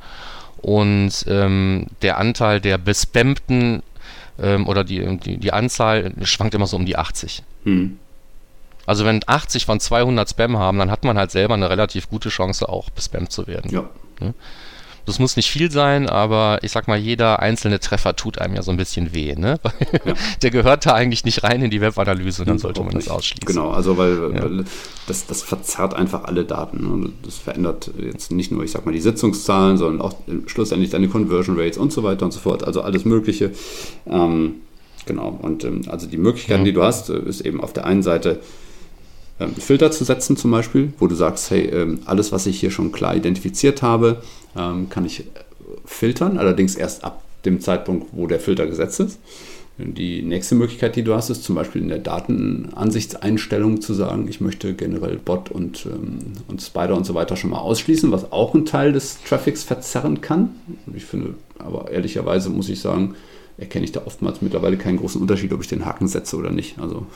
Und 0.57 1.25
ähm, 1.27 1.87
der 2.01 2.17
Anteil 2.17 2.61
der 2.61 2.77
bespammten 2.77 3.83
ähm, 4.39 4.67
oder 4.67 4.83
die, 4.83 5.17
die, 5.17 5.37
die, 5.37 5.53
Anzahl 5.53 6.13
schwankt 6.23 6.55
immer 6.55 6.67
so 6.67 6.77
um 6.77 6.85
die 6.85 6.97
80. 6.97 7.43
Hm. 7.63 7.99
Also 8.85 9.05
wenn 9.05 9.21
80 9.25 9.65
von 9.65 9.79
200 9.79 10.29
Spam 10.29 10.57
haben, 10.57 10.77
dann 10.77 10.91
hat 10.91 11.03
man 11.03 11.17
halt 11.17 11.31
selber 11.31 11.53
eine 11.53 11.69
relativ 11.69 12.09
gute 12.09 12.29
Chance, 12.29 12.67
auch 12.67 12.89
bespammt 12.89 13.31
zu 13.31 13.47
werden. 13.47 13.71
Ja. 13.71 13.89
Ne? 14.19 14.33
Das 15.05 15.19
muss 15.19 15.35
nicht 15.35 15.49
viel 15.49 15.69
sein, 15.69 16.07
aber 16.07 16.59
ich 16.61 16.71
sag 16.71 16.87
mal, 16.87 16.97
jeder 16.97 17.39
einzelne 17.41 17.79
Treffer 17.79 18.15
tut 18.15 18.39
einem 18.39 18.55
ja 18.55 18.61
so 18.61 18.71
ein 18.71 18.77
bisschen 18.77 19.13
weh. 19.13 19.35
Ne? 19.35 19.59
Ja. 20.05 20.15
Der 20.41 20.49
gehört 20.49 20.85
da 20.85 20.93
eigentlich 20.93 21.23
nicht 21.23 21.43
rein 21.43 21.61
in 21.61 21.69
die 21.69 21.79
Webanalyse 21.79 22.41
und 22.41 22.49
dann 22.49 22.57
sollte 22.57 22.83
man 22.83 22.93
das 22.93 23.07
ausschließen. 23.07 23.45
Genau, 23.45 23.69
also 23.69 23.97
weil, 23.97 24.33
ja. 24.33 24.43
weil 24.43 24.65
das, 25.07 25.27
das 25.27 25.41
verzerrt 25.43 25.93
einfach 25.93 26.25
alle 26.25 26.45
Daten. 26.45 27.01
Ne? 27.01 27.09
Das 27.23 27.37
verändert 27.37 27.91
jetzt 27.97 28.31
nicht 28.31 28.51
nur, 28.51 28.63
ich 28.63 28.71
sag 28.71 28.85
mal, 28.85 28.91
die 28.91 28.99
Sitzungszahlen, 28.99 29.77
sondern 29.77 30.01
auch 30.01 30.15
schlussendlich 30.47 30.89
deine 30.89 31.07
Conversion 31.07 31.57
Rates 31.57 31.77
und 31.77 31.93
so 31.93 32.03
weiter 32.03 32.25
und 32.25 32.31
so 32.31 32.39
fort. 32.39 32.63
Also 32.63 32.81
alles 32.81 33.05
Mögliche. 33.05 33.51
Ähm, 34.07 34.55
genau, 35.05 35.37
und 35.41 35.63
ähm, 35.63 35.83
also 35.87 36.07
die 36.07 36.17
Möglichkeiten, 36.17 36.61
ja. 36.61 36.65
die 36.65 36.73
du 36.73 36.83
hast, 36.83 37.09
äh, 37.09 37.19
ist 37.19 37.41
eben 37.41 37.61
auf 37.61 37.71
der 37.71 37.85
einen 37.85 38.03
Seite 38.03 38.39
ähm, 39.39 39.55
Filter 39.55 39.91
zu 39.91 40.03
setzen 40.03 40.37
zum 40.37 40.51
Beispiel, 40.51 40.93
wo 40.99 41.07
du 41.07 41.15
sagst, 41.15 41.49
hey, 41.51 41.65
ähm, 41.65 41.99
alles, 42.05 42.31
was 42.31 42.45
ich 42.45 42.59
hier 42.59 42.71
schon 42.71 42.91
klar 42.91 43.15
identifiziert 43.15 43.81
habe, 43.81 44.21
ähm, 44.55 44.89
kann 44.89 45.05
ich 45.05 45.25
filtern, 45.85 46.37
allerdings 46.37 46.75
erst 46.75 47.03
ab 47.03 47.23
dem 47.45 47.59
Zeitpunkt, 47.59 48.07
wo 48.11 48.27
der 48.27 48.39
Filter 48.39 48.67
gesetzt 48.67 48.99
ist. 48.99 49.19
Die 49.77 50.21
nächste 50.21 50.53
Möglichkeit, 50.53 50.95
die 50.95 51.03
du 51.03 51.15
hast, 51.15 51.31
ist 51.31 51.43
zum 51.43 51.55
Beispiel 51.55 51.81
in 51.81 51.87
der 51.87 51.97
Datenansichtseinstellung 51.97 53.81
zu 53.81 53.95
sagen, 53.95 54.27
ich 54.29 54.39
möchte 54.39 54.75
generell 54.75 55.17
Bot 55.17 55.49
und, 55.49 55.87
und 56.47 56.61
Spider 56.61 56.95
und 56.95 57.05
so 57.05 57.15
weiter 57.15 57.35
schon 57.35 57.49
mal 57.49 57.57
ausschließen, 57.57 58.11
was 58.11 58.31
auch 58.31 58.53
einen 58.53 58.67
Teil 58.67 58.93
des 58.93 59.17
Traffics 59.23 59.63
verzerren 59.63 60.21
kann. 60.21 60.51
Ich 60.95 61.05
finde, 61.05 61.33
aber 61.57 61.89
ehrlicherweise 61.89 62.51
muss 62.51 62.69
ich 62.69 62.81
sagen, 62.81 63.15
erkenne 63.57 63.85
ich 63.85 63.91
da 63.91 64.03
oftmals 64.05 64.43
mittlerweile 64.43 64.77
keinen 64.77 64.97
großen 64.97 65.19
Unterschied, 65.19 65.51
ob 65.53 65.61
ich 65.61 65.67
den 65.67 65.85
Haken 65.85 66.07
setze 66.07 66.37
oder 66.37 66.51
nicht. 66.51 66.77
Also 66.77 67.07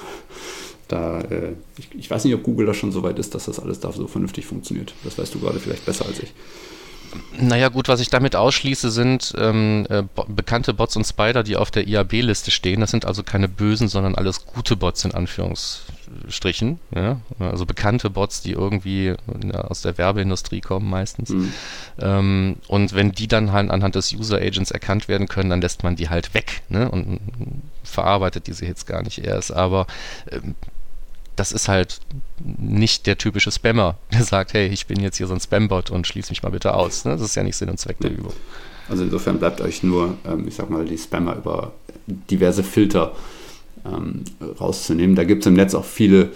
Da, 0.87 1.19
äh, 1.21 1.53
ich, 1.77 1.89
ich, 1.97 2.09
weiß 2.09 2.23
nicht, 2.23 2.33
ob 2.33 2.43
Google 2.43 2.65
da 2.65 2.73
schon 2.73 2.91
so 2.91 3.03
weit 3.03 3.19
ist, 3.19 3.35
dass 3.35 3.45
das 3.45 3.59
alles 3.59 3.79
da 3.79 3.91
so 3.91 4.07
vernünftig 4.07 4.45
funktioniert. 4.45 4.93
Das 5.03 5.17
weißt 5.17 5.33
du 5.35 5.39
gerade 5.39 5.59
vielleicht 5.59 5.85
besser 5.85 6.05
als 6.05 6.19
ich. 6.19 6.33
Naja 7.39 7.69
gut, 7.69 7.87
was 7.87 7.99
ich 7.99 8.09
damit 8.09 8.35
ausschließe, 8.35 8.91
sind 8.91 9.33
ähm, 9.37 9.85
äh, 9.89 10.03
bekannte 10.27 10.73
Bots 10.73 10.95
und 10.95 11.05
Spider, 11.05 11.43
die 11.43 11.55
auf 11.55 11.71
der 11.71 11.87
IAB-Liste 11.87 12.51
stehen. 12.51 12.81
Das 12.81 12.91
sind 12.91 13.05
also 13.05 13.23
keine 13.23 13.47
bösen, 13.47 13.87
sondern 13.87 14.15
alles 14.15 14.45
gute 14.45 14.75
Bots 14.75 15.05
in 15.05 15.13
Anführungsstrichen. 15.13 16.79
Ja? 16.93 17.21
Also 17.39 17.65
bekannte 17.65 18.09
Bots, 18.09 18.41
die 18.41 18.51
irgendwie 18.51 19.13
ja, 19.43 19.61
aus 19.61 19.81
der 19.81 19.97
Werbeindustrie 19.97 20.61
kommen 20.61 20.89
meistens. 20.89 21.29
Mhm. 21.29 21.53
Ähm, 21.99 22.55
und 22.67 22.93
wenn 22.93 23.11
die 23.11 23.27
dann 23.27 23.51
halt 23.51 23.69
anhand 23.69 23.95
des 23.95 24.13
User 24.13 24.37
Agents 24.37 24.71
erkannt 24.71 25.07
werden 25.07 25.27
können, 25.27 25.49
dann 25.49 25.61
lässt 25.61 25.83
man 25.83 25.95
die 25.95 26.09
halt 26.09 26.33
weg 26.33 26.63
ne? 26.69 26.89
und 26.89 27.19
verarbeitet 27.83 28.47
diese 28.47 28.65
Hits 28.65 28.85
gar 28.85 29.03
nicht 29.03 29.19
erst. 29.19 29.53
Aber 29.53 29.87
ähm, 30.31 30.55
das 31.37 31.51
ist 31.51 31.67
halt 31.67 32.01
nicht 32.43 33.07
der 33.07 33.17
typische 33.17 33.51
Spammer, 33.51 33.97
der 34.11 34.23
sagt, 34.23 34.53
hey, 34.53 34.67
ich 34.67 34.87
bin 34.87 34.99
jetzt 34.99 35.17
hier 35.17 35.27
so 35.27 35.33
ein 35.33 35.39
Spambot 35.39 35.89
und 35.89 36.05
schließ 36.05 36.29
mich 36.29 36.43
mal 36.43 36.49
bitte 36.49 36.73
aus. 36.73 37.05
Ne? 37.05 37.11
Das 37.11 37.21
ist 37.21 37.35
ja 37.35 37.43
nicht 37.43 37.55
Sinn 37.55 37.69
und 37.69 37.79
Zweck 37.79 37.97
der 37.99 38.11
Übung. 38.11 38.33
Also 38.89 39.03
insofern 39.03 39.37
bleibt 39.39 39.61
euch 39.61 39.83
nur, 39.83 40.17
ähm, 40.25 40.47
ich 40.47 40.55
sag 40.55 40.69
mal, 40.69 40.83
die 40.83 40.97
Spammer 40.97 41.35
über 41.35 41.73
diverse 42.07 42.63
Filter 42.63 43.15
ähm, 43.85 44.23
rauszunehmen. 44.59 45.15
Da 45.15 45.23
gibt 45.23 45.43
es 45.43 45.47
im 45.47 45.53
Netz 45.53 45.75
auch 45.75 45.85
viele 45.85 46.31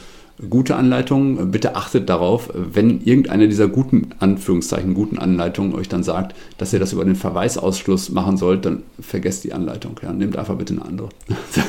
gute 0.50 0.76
Anleitungen. 0.76 1.52
Bitte 1.52 1.76
achtet 1.76 2.10
darauf, 2.10 2.50
wenn 2.54 3.02
irgendeine 3.02 3.48
dieser 3.48 3.68
guten, 3.68 4.10
Anführungszeichen, 4.20 4.94
guten 4.94 5.18
Anleitungen 5.18 5.76
euch 5.76 5.90
dann 5.90 6.04
sagt, 6.04 6.36
dass 6.58 6.74
ihr 6.74 6.80
das 6.80 6.94
über 6.94 7.06
den 7.06 7.16
Verweisausschluss 7.16 8.10
machen 8.10 8.38
sollt, 8.38 8.66
dann 8.66 8.84
vergesst 9.00 9.44
die 9.44 9.54
Anleitung. 9.54 10.00
Ja, 10.02 10.12
nehmt 10.14 10.38
einfach 10.38 10.56
bitte 10.56 10.74
eine 10.74 10.86
andere. 10.86 11.10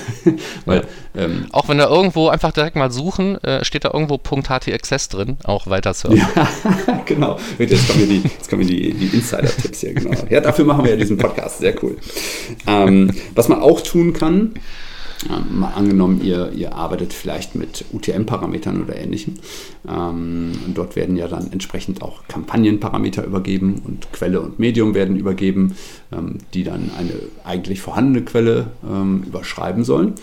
Weil, 0.65 0.85
ja. 1.15 1.23
ähm, 1.23 1.47
auch 1.53 1.69
wenn 1.69 1.79
da 1.79 1.89
irgendwo 1.89 2.29
einfach 2.29 2.53
direkt 2.53 2.77
mal 2.77 2.91
suchen, 2.91 3.43
äh, 3.45 3.65
steht 3.65 3.85
da 3.85 3.91
irgendwo 3.93 4.19
.htaccess 4.19 5.09
drin, 5.09 5.37
auch 5.45 5.67
weiter 5.67 5.95
surfen. 5.95 6.19
Ja, 6.19 7.03
genau. 7.07 7.39
Jetzt 7.59 7.89
kommen 7.89 8.09
die, 8.09 8.23
jetzt 8.23 8.49
kommen 8.49 8.67
die, 8.67 8.93
die 8.95 9.17
Insider-Tipps 9.17 9.81
hier, 9.81 9.95
genau. 9.95 10.13
Ja, 10.31 10.41
dafür 10.41 10.65
machen 10.65 10.85
wir 10.85 10.93
ja 10.93 10.97
diesen 10.97 11.19
Podcast. 11.19 11.59
Sehr 11.59 11.75
cool. 11.83 11.97
Ähm, 12.67 13.11
was 13.35 13.49
man 13.49 13.61
auch 13.61 13.81
tun 13.81 14.13
kann, 14.13 14.55
mal 15.29 15.73
angenommen, 15.75 16.21
ihr, 16.23 16.53
ihr 16.53 16.75
arbeitet 16.75 17.13
vielleicht 17.13 17.55
mit 17.55 17.85
UTM-Parametern 17.93 18.83
oder 18.83 18.97
ähnlichem. 18.97 19.35
Ähm, 19.89 20.53
dort 20.75 20.97
werden 20.97 21.17
ja 21.17 21.29
dann 21.29 21.53
entsprechend 21.53 22.03
auch 22.03 22.23
Kampagnenparameter 22.29 23.25
übergeben 23.25 23.83
und 23.85 24.13
Quelle 24.13 24.41
und 24.41 24.59
Medium 24.59 24.95
werden 24.95 25.17
übergeben, 25.17 25.77
ähm, 26.13 26.39
die 26.55 26.65
dann 26.65 26.91
eine 26.97 27.13
eigentlich 27.45 27.81
vorhandene 27.81 28.25
Quelle 28.25 28.69
ähm, 28.89 29.25
überschreiben 29.27 29.85
sollen. 29.85 30.15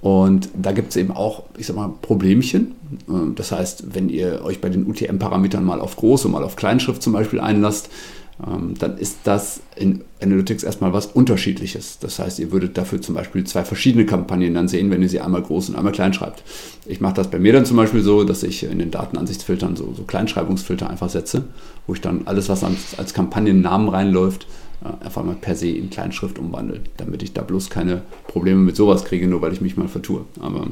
Und 0.00 0.50
da 0.54 0.72
gibt 0.72 0.90
es 0.90 0.96
eben 0.96 1.12
auch, 1.12 1.44
ich 1.56 1.66
sag 1.66 1.76
mal, 1.76 1.90
Problemchen. 2.02 2.74
Ähm, 3.08 3.34
das 3.36 3.52
heißt, 3.52 3.94
wenn 3.94 4.10
ihr 4.10 4.44
euch 4.44 4.60
bei 4.60 4.68
den 4.68 4.86
UTM-Parametern 4.86 5.64
mal 5.64 5.80
auf 5.80 5.98
Groß- 5.98 6.26
und 6.26 6.32
mal 6.32 6.44
auf 6.44 6.56
Kleinschrift 6.56 7.02
zum 7.02 7.14
Beispiel 7.14 7.40
einlasst, 7.40 7.88
ähm, 7.88 8.23
dann 8.36 8.98
ist 8.98 9.18
das 9.24 9.60
in 9.76 10.02
Analytics 10.20 10.64
erstmal 10.64 10.92
was 10.92 11.06
Unterschiedliches. 11.06 11.98
Das 12.00 12.18
heißt, 12.18 12.40
ihr 12.40 12.50
würdet 12.50 12.76
dafür 12.76 13.00
zum 13.00 13.14
Beispiel 13.14 13.44
zwei 13.44 13.64
verschiedene 13.64 14.06
Kampagnen 14.06 14.54
dann 14.54 14.66
sehen, 14.66 14.90
wenn 14.90 15.02
ihr 15.02 15.08
sie 15.08 15.20
einmal 15.20 15.42
groß 15.42 15.68
und 15.68 15.76
einmal 15.76 15.92
klein 15.92 16.12
schreibt. 16.12 16.42
Ich 16.84 17.00
mache 17.00 17.14
das 17.14 17.30
bei 17.30 17.38
mir 17.38 17.52
dann 17.52 17.64
zum 17.64 17.76
Beispiel 17.76 18.02
so, 18.02 18.24
dass 18.24 18.42
ich 18.42 18.64
in 18.64 18.80
den 18.80 18.90
Datenansichtsfiltern 18.90 19.76
so, 19.76 19.94
so 19.96 20.02
Kleinschreibungsfilter 20.02 20.90
einfach 20.90 21.10
setze, 21.10 21.44
wo 21.86 21.94
ich 21.94 22.00
dann 22.00 22.22
alles, 22.24 22.48
was 22.48 22.64
als, 22.64 22.98
als 22.98 23.14
Kampagnennamen 23.14 23.88
reinläuft, 23.88 24.48
äh, 24.82 25.04
einfach 25.04 25.22
mal 25.22 25.36
per 25.36 25.54
se 25.54 25.68
in 25.68 25.90
Kleinschrift 25.90 26.38
umwandle, 26.40 26.80
damit 26.96 27.22
ich 27.22 27.34
da 27.34 27.42
bloß 27.42 27.70
keine 27.70 28.02
Probleme 28.26 28.60
mit 28.60 28.74
sowas 28.74 29.04
kriege, 29.04 29.28
nur 29.28 29.42
weil 29.42 29.52
ich 29.52 29.60
mich 29.60 29.76
mal 29.76 29.88
vertue. 29.88 30.24
Aber 30.40 30.66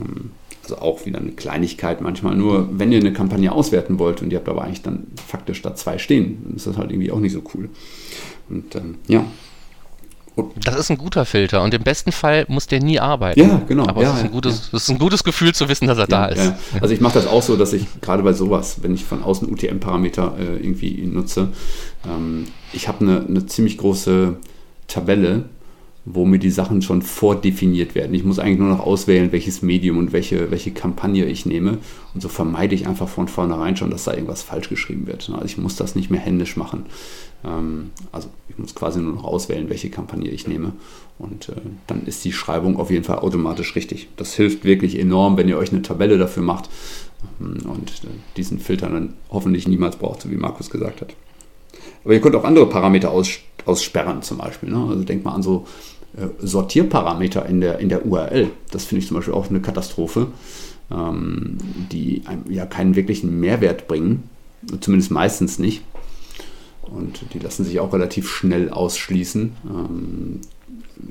ähm, 0.00 0.30
also 0.70 0.82
auch 0.82 1.06
wieder 1.06 1.18
eine 1.18 1.32
Kleinigkeit 1.32 2.00
manchmal. 2.00 2.36
Nur 2.36 2.68
wenn 2.72 2.92
ihr 2.92 3.00
eine 3.00 3.12
Kampagne 3.12 3.52
auswerten 3.52 3.98
wollt 3.98 4.22
und 4.22 4.32
ihr 4.32 4.38
habt 4.38 4.48
aber 4.48 4.62
eigentlich 4.62 4.82
dann 4.82 5.06
faktisch 5.26 5.62
da 5.62 5.74
zwei 5.74 5.98
stehen, 5.98 6.42
dann 6.44 6.56
ist 6.56 6.66
das 6.66 6.76
halt 6.76 6.90
irgendwie 6.90 7.10
auch 7.10 7.20
nicht 7.20 7.32
so 7.32 7.42
cool. 7.54 7.70
Und 8.48 8.74
ähm, 8.74 8.96
ja. 9.06 9.24
Und 10.34 10.66
das 10.66 10.76
ist 10.76 10.90
ein 10.90 10.98
guter 10.98 11.24
Filter 11.24 11.62
und 11.62 11.72
im 11.72 11.82
besten 11.82 12.12
Fall 12.12 12.44
muss 12.48 12.66
der 12.66 12.80
nie 12.80 13.00
arbeiten. 13.00 13.40
Ja, 13.40 13.62
genau. 13.66 13.86
Aber 13.86 14.02
ja, 14.02 14.10
es, 14.10 14.18
ist 14.18 14.24
ein 14.24 14.30
gutes, 14.32 14.68
ja. 14.70 14.76
ist 14.76 14.90
ein 14.90 14.98
gutes 14.98 15.24
Gefühl 15.24 15.54
zu 15.54 15.68
wissen, 15.70 15.88
dass 15.88 15.96
er 15.96 16.02
ja, 16.02 16.06
da 16.06 16.26
ist. 16.26 16.52
Also 16.78 16.92
ich 16.92 17.00
mache 17.00 17.14
das 17.14 17.26
auch 17.26 17.42
so, 17.42 17.56
dass 17.56 17.72
ich 17.72 17.86
gerade 18.02 18.22
bei 18.22 18.34
sowas, 18.34 18.82
wenn 18.82 18.92
ich 18.92 19.04
von 19.04 19.22
außen 19.22 19.50
UTM-Parameter 19.50 20.34
äh, 20.38 20.56
irgendwie 20.56 21.06
nutze, 21.06 21.48
ähm, 22.04 22.48
ich 22.74 22.86
habe 22.86 23.00
eine, 23.00 23.24
eine 23.26 23.46
ziemlich 23.46 23.78
große 23.78 24.36
Tabelle, 24.88 25.44
wo 26.08 26.24
mir 26.24 26.38
die 26.38 26.50
Sachen 26.50 26.82
schon 26.82 27.02
vordefiniert 27.02 27.96
werden. 27.96 28.14
Ich 28.14 28.22
muss 28.22 28.38
eigentlich 28.38 28.60
nur 28.60 28.68
noch 28.68 28.78
auswählen, 28.86 29.32
welches 29.32 29.60
Medium 29.60 29.98
und 29.98 30.12
welche, 30.12 30.52
welche 30.52 30.70
Kampagne 30.70 31.24
ich 31.24 31.46
nehme. 31.46 31.78
Und 32.14 32.20
so 32.20 32.28
vermeide 32.28 32.76
ich 32.76 32.86
einfach 32.86 33.08
von 33.08 33.26
vornherein 33.26 33.76
schon, 33.76 33.90
dass 33.90 34.04
da 34.04 34.12
irgendwas 34.12 34.42
falsch 34.42 34.68
geschrieben 34.68 35.08
wird. 35.08 35.28
Also 35.28 35.44
ich 35.44 35.58
muss 35.58 35.74
das 35.74 35.96
nicht 35.96 36.08
mehr 36.08 36.20
händisch 36.20 36.56
machen. 36.56 36.84
Ähm, 37.44 37.90
also 38.12 38.28
ich 38.48 38.56
muss 38.56 38.76
quasi 38.76 39.00
nur 39.00 39.14
noch 39.14 39.24
auswählen, 39.24 39.68
welche 39.68 39.90
Kampagne 39.90 40.30
ich 40.30 40.46
nehme. 40.46 40.72
Und 41.18 41.48
äh, 41.48 41.54
dann 41.88 42.06
ist 42.06 42.24
die 42.24 42.32
Schreibung 42.32 42.76
auf 42.76 42.92
jeden 42.92 43.04
Fall 43.04 43.18
automatisch 43.18 43.74
richtig. 43.74 44.08
Das 44.16 44.34
hilft 44.34 44.64
wirklich 44.64 44.96
enorm, 44.96 45.36
wenn 45.36 45.48
ihr 45.48 45.58
euch 45.58 45.72
eine 45.72 45.82
Tabelle 45.82 46.18
dafür 46.18 46.44
macht 46.44 46.70
ähm, 47.40 47.68
und 47.68 47.90
äh, 48.04 48.14
diesen 48.36 48.60
Filter 48.60 48.88
dann 48.88 49.14
hoffentlich 49.28 49.66
niemals 49.66 49.96
braucht, 49.96 50.22
so 50.22 50.30
wie 50.30 50.36
Markus 50.36 50.70
gesagt 50.70 51.00
hat. 51.00 51.14
Aber 52.04 52.14
ihr 52.14 52.20
könnt 52.20 52.36
auch 52.36 52.44
andere 52.44 52.68
Parameter 52.68 53.10
aus, 53.10 53.40
aussperren 53.64 54.22
zum 54.22 54.38
Beispiel. 54.38 54.70
Ne? 54.70 54.86
Also 54.88 55.02
denkt 55.02 55.24
mal 55.24 55.32
an 55.32 55.42
so 55.42 55.66
Sortierparameter 56.40 57.46
in 57.46 57.60
der, 57.60 57.78
in 57.78 57.88
der 57.88 58.06
URL. 58.06 58.50
Das 58.70 58.84
finde 58.84 59.02
ich 59.02 59.08
zum 59.08 59.16
Beispiel 59.16 59.34
auch 59.34 59.50
eine 59.50 59.60
Katastrophe, 59.60 60.28
ähm, 60.90 61.58
die 61.92 62.22
einem 62.26 62.50
ja 62.50 62.66
keinen 62.66 62.96
wirklichen 62.96 63.38
Mehrwert 63.40 63.86
bringen, 63.86 64.28
zumindest 64.80 65.10
meistens 65.10 65.58
nicht. 65.58 65.82
Und 66.82 67.20
die 67.34 67.38
lassen 67.38 67.64
sich 67.64 67.80
auch 67.80 67.92
relativ 67.92 68.30
schnell 68.30 68.70
ausschließen. 68.70 69.52
Ähm, 69.68 70.40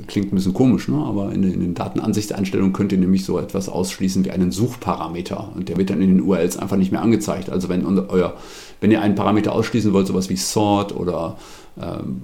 klingt 0.08 0.32
ein 0.32 0.36
bisschen 0.36 0.54
komisch, 0.54 0.88
ne? 0.88 0.98
aber 0.98 1.32
in 1.32 1.42
den, 1.42 1.54
in 1.54 1.60
den 1.62 1.74
Datenansichtseinstellungen 1.74 2.74
könnt 2.74 2.92
ihr 2.92 2.98
nämlich 2.98 3.24
so 3.24 3.40
etwas 3.40 3.70
ausschließen 3.70 4.26
wie 4.26 4.32
einen 4.32 4.52
Suchparameter. 4.52 5.52
Und 5.56 5.70
der 5.70 5.78
wird 5.78 5.90
dann 5.90 6.02
in 6.02 6.10
den 6.10 6.22
URLs 6.22 6.58
einfach 6.58 6.78
nicht 6.78 6.92
mehr 6.92 7.02
angezeigt. 7.02 7.50
Also 7.50 7.70
wenn, 7.70 7.86
euer, 7.86 8.36
wenn 8.82 8.92
ihr 8.92 9.02
einen 9.02 9.16
Parameter 9.16 9.54
ausschließen 9.54 9.94
wollt, 9.94 10.08
sowas 10.08 10.30
wie 10.30 10.36
Sort 10.36 10.96
oder 10.96 11.38
ähm, 11.82 12.22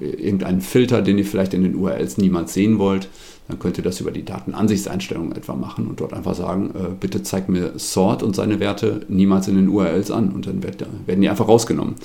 irgendeinen 0.00 0.60
Filter, 0.60 1.02
den 1.02 1.18
ihr 1.18 1.24
vielleicht 1.24 1.54
in 1.54 1.62
den 1.62 1.74
URLs 1.74 2.18
niemals 2.18 2.54
sehen 2.54 2.78
wollt, 2.78 3.08
dann 3.48 3.58
könnt 3.58 3.76
ihr 3.76 3.84
das 3.84 4.00
über 4.00 4.10
die 4.10 4.24
Datenansichtseinstellungen 4.24 5.32
etwa 5.32 5.54
machen 5.54 5.86
und 5.88 6.00
dort 6.00 6.14
einfach 6.14 6.34
sagen, 6.34 6.70
äh, 6.74 6.94
bitte 6.98 7.22
zeigt 7.22 7.48
mir 7.48 7.72
Sort 7.76 8.22
und 8.22 8.36
seine 8.36 8.60
Werte 8.60 9.04
niemals 9.08 9.48
in 9.48 9.56
den 9.56 9.68
URLs 9.68 10.10
an 10.10 10.30
und 10.30 10.46
dann 10.46 10.62
wird, 10.62 10.84
werden 11.06 11.20
die 11.20 11.28
einfach 11.28 11.48
rausgenommen. 11.48 11.96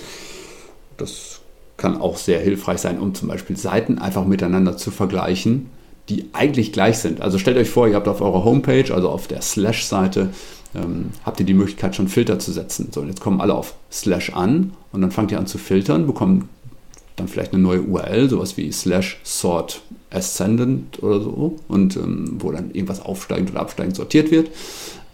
Das 0.98 1.37
kann 1.78 2.02
auch 2.02 2.18
sehr 2.18 2.40
hilfreich 2.40 2.80
sein, 2.80 3.00
um 3.00 3.14
zum 3.14 3.28
Beispiel 3.28 3.56
Seiten 3.56 4.00
einfach 4.00 4.26
miteinander 4.26 4.78
zu 4.78 4.92
vergleichen, 4.92 5.68
die 6.10 6.26
eigentlich 6.34 6.74
gleich 6.74 6.98
sind. 7.00 7.22
Also 7.22 7.38
stellt 7.38 7.58
euch 7.58 7.70
vor, 7.70 7.88
ihr 7.88 7.96
habt 7.96 8.08
auf 8.08 8.22
eurer 8.22 8.44
Homepage, 8.44 8.94
also 8.94 9.10
auf 9.10 9.28
der 9.28 9.42
Slash-Seite, 9.42 10.30
ähm, 10.76 11.12
habt 11.24 11.40
ihr 11.40 11.46
die 11.46 11.54
Möglichkeit 11.54 11.96
schon 11.96 12.08
Filter 12.08 12.40
zu 12.40 12.52
setzen. 12.52 12.90
So, 12.92 13.02
und 13.02 13.08
jetzt 13.08 13.22
kommen 13.22 13.42
alle 13.42 13.54
auf 13.54 13.76
Slash 13.92 14.32
an 14.34 14.74
und 14.92 15.02
dann 15.02 15.12
fangt 15.12 15.32
ihr 15.32 15.40
an 15.40 15.48
zu 15.48 15.58
filtern, 15.58 16.08
bekommen 16.08 16.50
dann 17.18 17.28
vielleicht 17.28 17.54
eine 17.54 17.62
neue 17.62 17.82
URL, 17.82 18.30
sowas 18.30 18.58
wie 18.58 18.72
slash 18.72 19.20
sort 19.24 19.82
ascendant 20.12 21.02
oder 21.02 21.20
so, 21.20 21.56
und 21.68 21.98
ähm, 21.98 22.38
wo 22.40 22.52
dann 22.52 22.72
irgendwas 22.72 23.02
aufsteigend 23.02 23.52
oder 23.52 23.60
absteigend 23.60 23.96
sortiert 23.96 24.32
wird. 24.32 24.52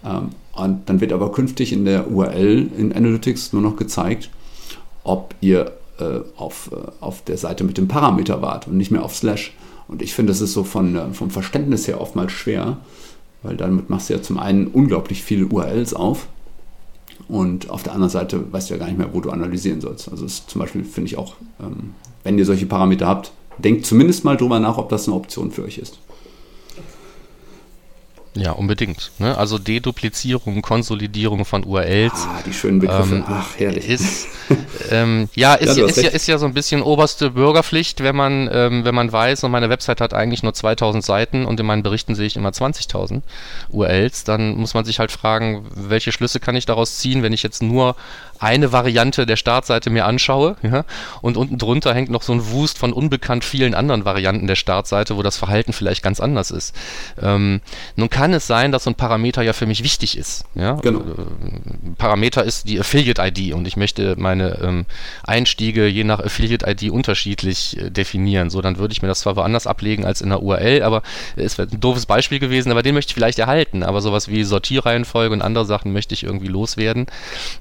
Ähm, 0.04 0.30
und 0.52 0.88
dann 0.88 1.00
wird 1.00 1.12
aber 1.12 1.32
künftig 1.32 1.72
in 1.72 1.84
der 1.84 2.10
URL 2.10 2.68
in 2.78 2.92
Analytics 2.92 3.52
nur 3.52 3.62
noch 3.62 3.76
gezeigt, 3.76 4.30
ob 5.02 5.34
ihr 5.40 5.72
äh, 5.98 6.20
auf, 6.36 6.70
äh, 6.72 6.90
auf 7.00 7.22
der 7.22 7.36
Seite 7.36 7.64
mit 7.64 7.78
dem 7.78 7.88
Parameter 7.88 8.42
wart 8.42 8.66
und 8.66 8.76
nicht 8.76 8.90
mehr 8.90 9.04
auf 9.04 9.14
slash. 9.14 9.52
Und 9.88 10.02
ich 10.02 10.14
finde, 10.14 10.32
das 10.32 10.40
ist 10.40 10.52
so 10.52 10.64
von, 10.64 10.96
äh, 10.96 11.12
vom 11.12 11.30
Verständnis 11.30 11.86
her 11.86 12.00
oftmals 12.00 12.32
schwer, 12.32 12.78
weil 13.42 13.56
damit 13.56 13.90
machst 13.90 14.08
du 14.08 14.14
ja 14.14 14.22
zum 14.22 14.38
einen 14.38 14.66
unglaublich 14.66 15.22
viele 15.22 15.46
URLs 15.46 15.94
auf 15.94 16.26
und 17.28 17.70
auf 17.70 17.82
der 17.82 17.92
anderen 17.92 18.10
Seite 18.10 18.52
weißt 18.52 18.70
du 18.70 18.74
ja 18.74 18.80
gar 18.80 18.86
nicht 18.86 18.98
mehr, 18.98 19.12
wo 19.12 19.20
du 19.20 19.30
analysieren 19.30 19.80
sollst. 19.80 20.10
Also 20.10 20.24
ist 20.24 20.50
zum 20.50 20.60
Beispiel 20.60 20.84
finde 20.84 21.08
ich 21.08 21.16
auch, 21.16 21.34
ähm, 21.60 21.94
wenn 22.22 22.38
ihr 22.38 22.44
solche 22.44 22.66
Parameter 22.66 23.06
habt, 23.06 23.32
denkt 23.58 23.86
zumindest 23.86 24.24
mal 24.24 24.36
drüber 24.36 24.58
nach, 24.60 24.78
ob 24.78 24.88
das 24.88 25.06
eine 25.06 25.16
Option 25.16 25.50
für 25.50 25.64
euch 25.64 25.78
ist. 25.78 25.98
Ja, 28.36 28.50
unbedingt. 28.52 29.12
Ne? 29.18 29.36
Also 29.38 29.58
Deduplizierung, 29.58 30.60
Konsolidierung 30.60 31.44
von 31.44 31.64
URLs. 31.64 32.26
Ah, 32.26 32.42
die 32.44 32.52
schönen 32.52 32.80
Begriffe. 32.80 33.16
Ähm, 33.16 33.24
Ach, 33.26 33.56
herrlich. 33.56 33.88
Ist, 33.88 34.26
Ähm, 34.90 35.28
ja, 35.34 35.54
ist, 35.54 35.76
ja, 35.76 35.86
ist, 35.86 35.96
ja, 35.96 36.08
ist 36.10 36.26
ja 36.26 36.38
so 36.38 36.46
ein 36.46 36.54
bisschen 36.54 36.82
oberste 36.82 37.30
Bürgerpflicht, 37.30 38.02
wenn 38.02 38.16
man, 38.16 38.48
ähm, 38.52 38.84
wenn 38.84 38.94
man 38.94 39.12
weiß, 39.12 39.44
und 39.44 39.50
meine 39.50 39.70
Website 39.70 40.00
hat 40.00 40.14
eigentlich 40.14 40.42
nur 40.42 40.54
2000 40.54 41.04
Seiten 41.04 41.44
und 41.46 41.58
in 41.60 41.66
meinen 41.66 41.82
Berichten 41.82 42.14
sehe 42.14 42.26
ich 42.26 42.36
immer 42.36 42.50
20.000 42.50 43.22
URLs, 43.70 44.24
dann 44.24 44.56
muss 44.56 44.74
man 44.74 44.84
sich 44.84 44.98
halt 44.98 45.12
fragen, 45.12 45.66
welche 45.74 46.12
Schlüsse 46.12 46.40
kann 46.40 46.56
ich 46.56 46.66
daraus 46.66 46.98
ziehen, 46.98 47.22
wenn 47.22 47.32
ich 47.32 47.42
jetzt 47.42 47.62
nur 47.62 47.96
eine 48.38 48.72
Variante 48.72 49.26
der 49.26 49.36
Startseite 49.36 49.90
mir 49.90 50.04
anschaue 50.04 50.56
ja, 50.62 50.84
und 51.22 51.36
unten 51.36 51.56
drunter 51.56 51.94
hängt 51.94 52.10
noch 52.10 52.22
so 52.22 52.32
ein 52.32 52.50
Wust 52.50 52.78
von 52.78 52.92
unbekannt 52.92 53.44
vielen 53.44 53.74
anderen 53.74 54.04
Varianten 54.04 54.46
der 54.46 54.56
Startseite, 54.56 55.16
wo 55.16 55.22
das 55.22 55.36
Verhalten 55.36 55.72
vielleicht 55.72 56.02
ganz 56.02 56.20
anders 56.20 56.50
ist. 56.50 56.74
Ähm, 57.20 57.60
nun 57.96 58.10
kann 58.10 58.34
es 58.34 58.46
sein, 58.46 58.72
dass 58.72 58.84
so 58.84 58.90
ein 58.90 58.96
Parameter 58.96 59.42
ja 59.42 59.52
für 59.52 59.66
mich 59.66 59.82
wichtig 59.82 60.18
ist. 60.18 60.44
Ja? 60.54 60.74
Genau. 60.74 61.00
Äh, 61.00 61.04
Parameter 61.96 62.44
ist 62.44 62.68
die 62.68 62.78
Affiliate-ID 62.78 63.54
und 63.54 63.66
ich 63.66 63.76
möchte 63.76 64.14
meine 64.18 64.58
ähm, 64.74 64.86
Einstiege 65.24 65.86
je 65.86 66.04
nach 66.04 66.20
Affiliate-ID 66.20 66.90
unterschiedlich 66.90 67.78
äh, 67.78 67.90
definieren. 67.90 68.50
So, 68.50 68.60
dann 68.60 68.78
würde 68.78 68.92
ich 68.92 69.02
mir 69.02 69.08
das 69.08 69.20
zwar 69.20 69.36
woanders 69.36 69.66
ablegen 69.66 70.04
als 70.04 70.20
in 70.20 70.28
der 70.28 70.42
URL, 70.42 70.82
aber 70.82 71.02
es 71.36 71.58
wäre 71.58 71.68
ein 71.70 71.80
doofes 71.80 72.06
Beispiel 72.06 72.38
gewesen, 72.38 72.70
aber 72.70 72.82
den 72.82 72.94
möchte 72.94 73.10
ich 73.10 73.14
vielleicht 73.14 73.38
erhalten. 73.38 73.82
Aber 73.82 74.00
sowas 74.00 74.28
wie 74.28 74.44
Sortierreihenfolge 74.44 75.32
und 75.32 75.42
andere 75.42 75.64
Sachen 75.64 75.92
möchte 75.92 76.14
ich 76.14 76.24
irgendwie 76.24 76.48
loswerden. 76.48 77.06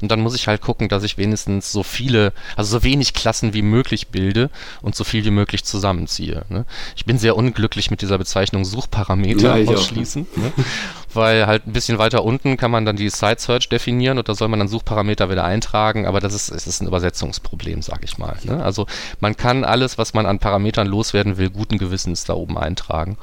Und 0.01 0.11
dann 0.11 0.21
muss 0.21 0.35
ich 0.35 0.47
halt 0.47 0.61
gucken, 0.61 0.89
dass 0.89 1.03
ich 1.03 1.17
wenigstens 1.17 1.71
so 1.71 1.83
viele, 1.83 2.33
also 2.55 2.77
so 2.79 2.83
wenig 2.83 3.13
Klassen 3.13 3.53
wie 3.53 3.61
möglich 3.61 4.07
bilde 4.07 4.49
und 4.81 4.95
so 4.95 5.03
viel 5.03 5.25
wie 5.25 5.31
möglich 5.31 5.63
zusammenziehe. 5.63 6.43
Ne? 6.49 6.65
Ich 6.95 7.05
bin 7.05 7.17
sehr 7.17 7.35
unglücklich 7.35 7.91
mit 7.91 8.01
dieser 8.01 8.17
Bezeichnung 8.17 8.65
Suchparameter 8.65 9.57
ja, 9.57 9.71
ausschließen, 9.71 10.27
ne? 10.35 10.51
weil 11.15 11.47
halt 11.47 11.67
ein 11.67 11.73
bisschen 11.73 11.97
weiter 11.97 12.23
unten 12.23 12.57
kann 12.57 12.71
man 12.71 12.85
dann 12.85 12.95
die 12.95 13.09
Site 13.09 13.39
Search 13.39 13.69
definieren 13.69 14.17
und 14.17 14.29
da 14.29 14.35
soll 14.35 14.47
man 14.47 14.59
dann 14.59 14.67
Suchparameter 14.67 15.29
wieder 15.29 15.43
eintragen, 15.43 16.05
aber 16.05 16.19
das 16.19 16.33
ist, 16.33 16.49
es 16.49 16.67
ist 16.67 16.81
ein 16.81 16.87
Übersetzungsproblem, 16.87 17.81
sag 17.81 18.03
ich 18.03 18.17
mal. 18.17 18.37
Ne? 18.43 18.63
Also 18.63 18.87
man 19.19 19.35
kann 19.37 19.63
alles, 19.63 19.97
was 19.97 20.13
man 20.13 20.25
an 20.25 20.39
Parametern 20.39 20.87
loswerden 20.87 21.37
will, 21.37 21.49
guten 21.49 21.77
Gewissens 21.77 22.23
da 22.25 22.33
oben 22.33 22.57
eintragen. 22.57 23.17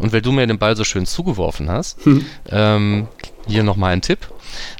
Und 0.00 0.12
weil 0.12 0.22
du 0.22 0.32
mir 0.32 0.46
den 0.46 0.58
Ball 0.58 0.76
so 0.76 0.84
schön 0.84 1.06
zugeworfen 1.06 1.70
hast, 1.70 2.04
hm. 2.04 2.26
ähm, 2.50 3.08
hier 3.46 3.62
nochmal 3.62 3.92
ein 3.92 4.02
Tipp. 4.02 4.20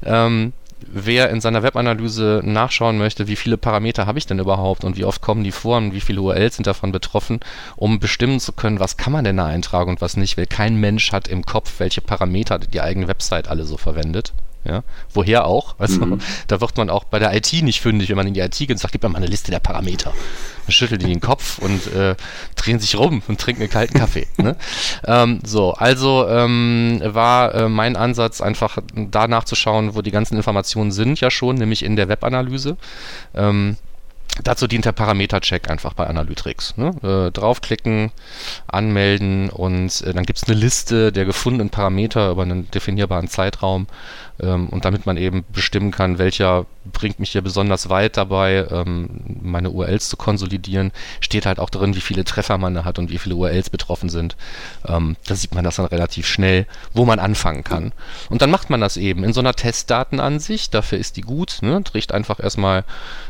Ähm, 0.05 0.53
wer 0.93 1.30
in 1.30 1.41
seiner 1.41 1.62
Webanalyse 1.62 2.41
nachschauen 2.45 2.99
möchte, 2.99 3.28
wie 3.28 3.37
viele 3.37 3.57
Parameter 3.57 4.07
habe 4.07 4.18
ich 4.18 4.26
denn 4.26 4.39
überhaupt 4.39 4.85
und 4.85 4.97
wie 4.97 5.05
oft 5.05 5.22
kommen 5.22 5.45
die 5.45 5.53
vor 5.53 5.78
und 5.78 5.93
wie 5.93 6.01
viele 6.01 6.20
URLs 6.20 6.57
sind 6.57 6.66
davon 6.66 6.93
betroffen, 6.93 7.41
um 7.76 7.99
bestimmen 7.99 8.41
zu 8.41 8.53
können, 8.53 8.80
was 8.80 8.97
kann 8.97 9.12
man 9.12 9.24
denn 9.24 9.37
da 9.37 9.47
eintragen 9.47 9.91
und 9.91 10.01
was 10.01 10.16
nicht, 10.16 10.37
weil 10.37 10.47
kein 10.47 10.76
Mensch 10.76 11.12
hat 11.12 11.28
im 11.28 11.45
Kopf, 11.45 11.74
welche 11.78 12.01
Parameter 12.01 12.59
die 12.59 12.80
eigene 12.80 13.09
Website 13.09 13.49
alle 13.49 13.64
so 13.64 13.76
verwendet. 13.76 14.32
Ja, 14.65 14.83
woher 15.12 15.47
auch? 15.47 15.77
Also, 15.79 16.05
mhm. 16.05 16.21
da 16.47 16.61
wird 16.61 16.77
man 16.77 16.89
auch 16.91 17.05
bei 17.05 17.19
der 17.19 17.35
IT 17.35 17.53
nicht 17.62 17.81
fündig, 17.81 18.09
wenn 18.09 18.17
man 18.17 18.27
in 18.27 18.35
die 18.35 18.41
IT 18.41 18.57
geht 18.57 18.71
und 18.71 18.79
sagt, 18.79 18.93
gib 18.93 19.03
mir 19.03 19.11
mal 19.11 19.19
eine 19.19 19.27
Liste 19.27 19.51
der 19.51 19.61
Parameter. 19.61 20.12
Dann 20.67 20.73
schüttelt 20.73 21.03
die 21.03 21.07
den 21.07 21.21
Kopf 21.21 21.59
und 21.59 21.87
äh, 21.93 22.17
drehen 22.57 22.79
sich 22.79 22.97
rum 22.97 23.23
und 23.29 23.41
trinken 23.41 23.62
einen 23.62 23.71
kalten 23.71 23.99
Kaffee. 23.99 24.27
ne? 24.39 24.57
ähm, 25.07 25.41
so, 25.45 25.75
also 25.75 26.27
ähm, 26.29 27.01
war 27.05 27.55
äh, 27.55 27.69
mein 27.69 27.97
Ansatz 27.97 28.41
einfach 28.41 28.79
da 28.95 29.29
nachzuschauen, 29.29 29.95
wo 29.95 30.03
die 30.03 30.11
ganzen 30.11 30.37
Informationen 30.37 30.93
sind 30.93 31.21
ja 31.21 31.31
schon, 31.31 31.57
nämlich 31.57 31.83
in 31.83 31.97
der 31.97 32.09
Webanalyse. 32.09 32.77
Ähm, 33.35 33.77
Dazu 34.43 34.66
dient 34.66 34.85
der 34.85 34.93
Parametercheck 34.93 35.70
einfach 35.70 35.95
bei 35.95 36.07
Analytrix. 36.07 36.76
Ne? 36.76 36.91
Äh, 37.03 37.30
draufklicken, 37.30 38.11
anmelden 38.66 39.49
und 39.49 40.03
äh, 40.03 40.12
dann 40.12 40.24
gibt 40.24 40.39
es 40.39 40.49
eine 40.49 40.59
Liste 40.59 41.12
der 41.12 41.24
gefundenen 41.24 41.70
Parameter 41.70 42.30
über 42.30 42.43
einen 42.43 42.68
definierbaren 42.70 43.28
Zeitraum 43.28 43.87
ähm, 44.41 44.68
und 44.68 44.85
damit 44.85 45.07
man 45.07 45.16
eben 45.16 45.45
bestimmen 45.53 45.93
kann, 45.93 46.18
welcher 46.18 46.66
bringt 46.85 47.20
mich 47.20 47.30
hier 47.30 47.43
besonders 47.43 47.89
weit 47.89 48.16
dabei, 48.16 48.66
ähm, 48.70 49.09
meine 49.41 49.70
URLs 49.70 50.09
zu 50.09 50.16
konsolidieren, 50.16 50.93
steht 51.20 51.47
halt 51.47 51.59
auch 51.59 51.70
drin, 51.70 51.95
wie 51.95 52.01
viele 52.01 52.24
Treffer 52.24 52.59
man 52.59 52.74
da 52.74 52.85
hat 52.85 52.99
und 52.99 53.11
wie 53.11 53.18
viele 53.18 53.37
URLs 53.37 53.70
betroffen 53.70 54.09
sind. 54.09 54.37
Ähm, 54.87 55.16
da 55.26 55.35
sieht 55.35 55.55
man 55.55 55.64
das 55.64 55.76
dann 55.76 55.87
relativ 55.87 56.26
schnell, 56.26 56.66
wo 56.93 57.05
man 57.05 57.20
anfangen 57.20 57.64
kann. 57.64 57.93
Und 58.28 58.43
dann 58.43 58.51
macht 58.51 58.70
man 58.70 58.80
das 58.80 58.97
eben 58.97 59.24
in 59.24 59.32
so 59.32 59.41
einer 59.41 59.55
Testdatenansicht, 59.55 60.74
dafür 60.74 60.99
ist 60.99 61.16
die 61.16 61.22
gut, 61.22 61.59
ne? 61.62 61.82
trägt 61.85 62.12
einfach 62.12 62.41
erstmal 62.41 62.85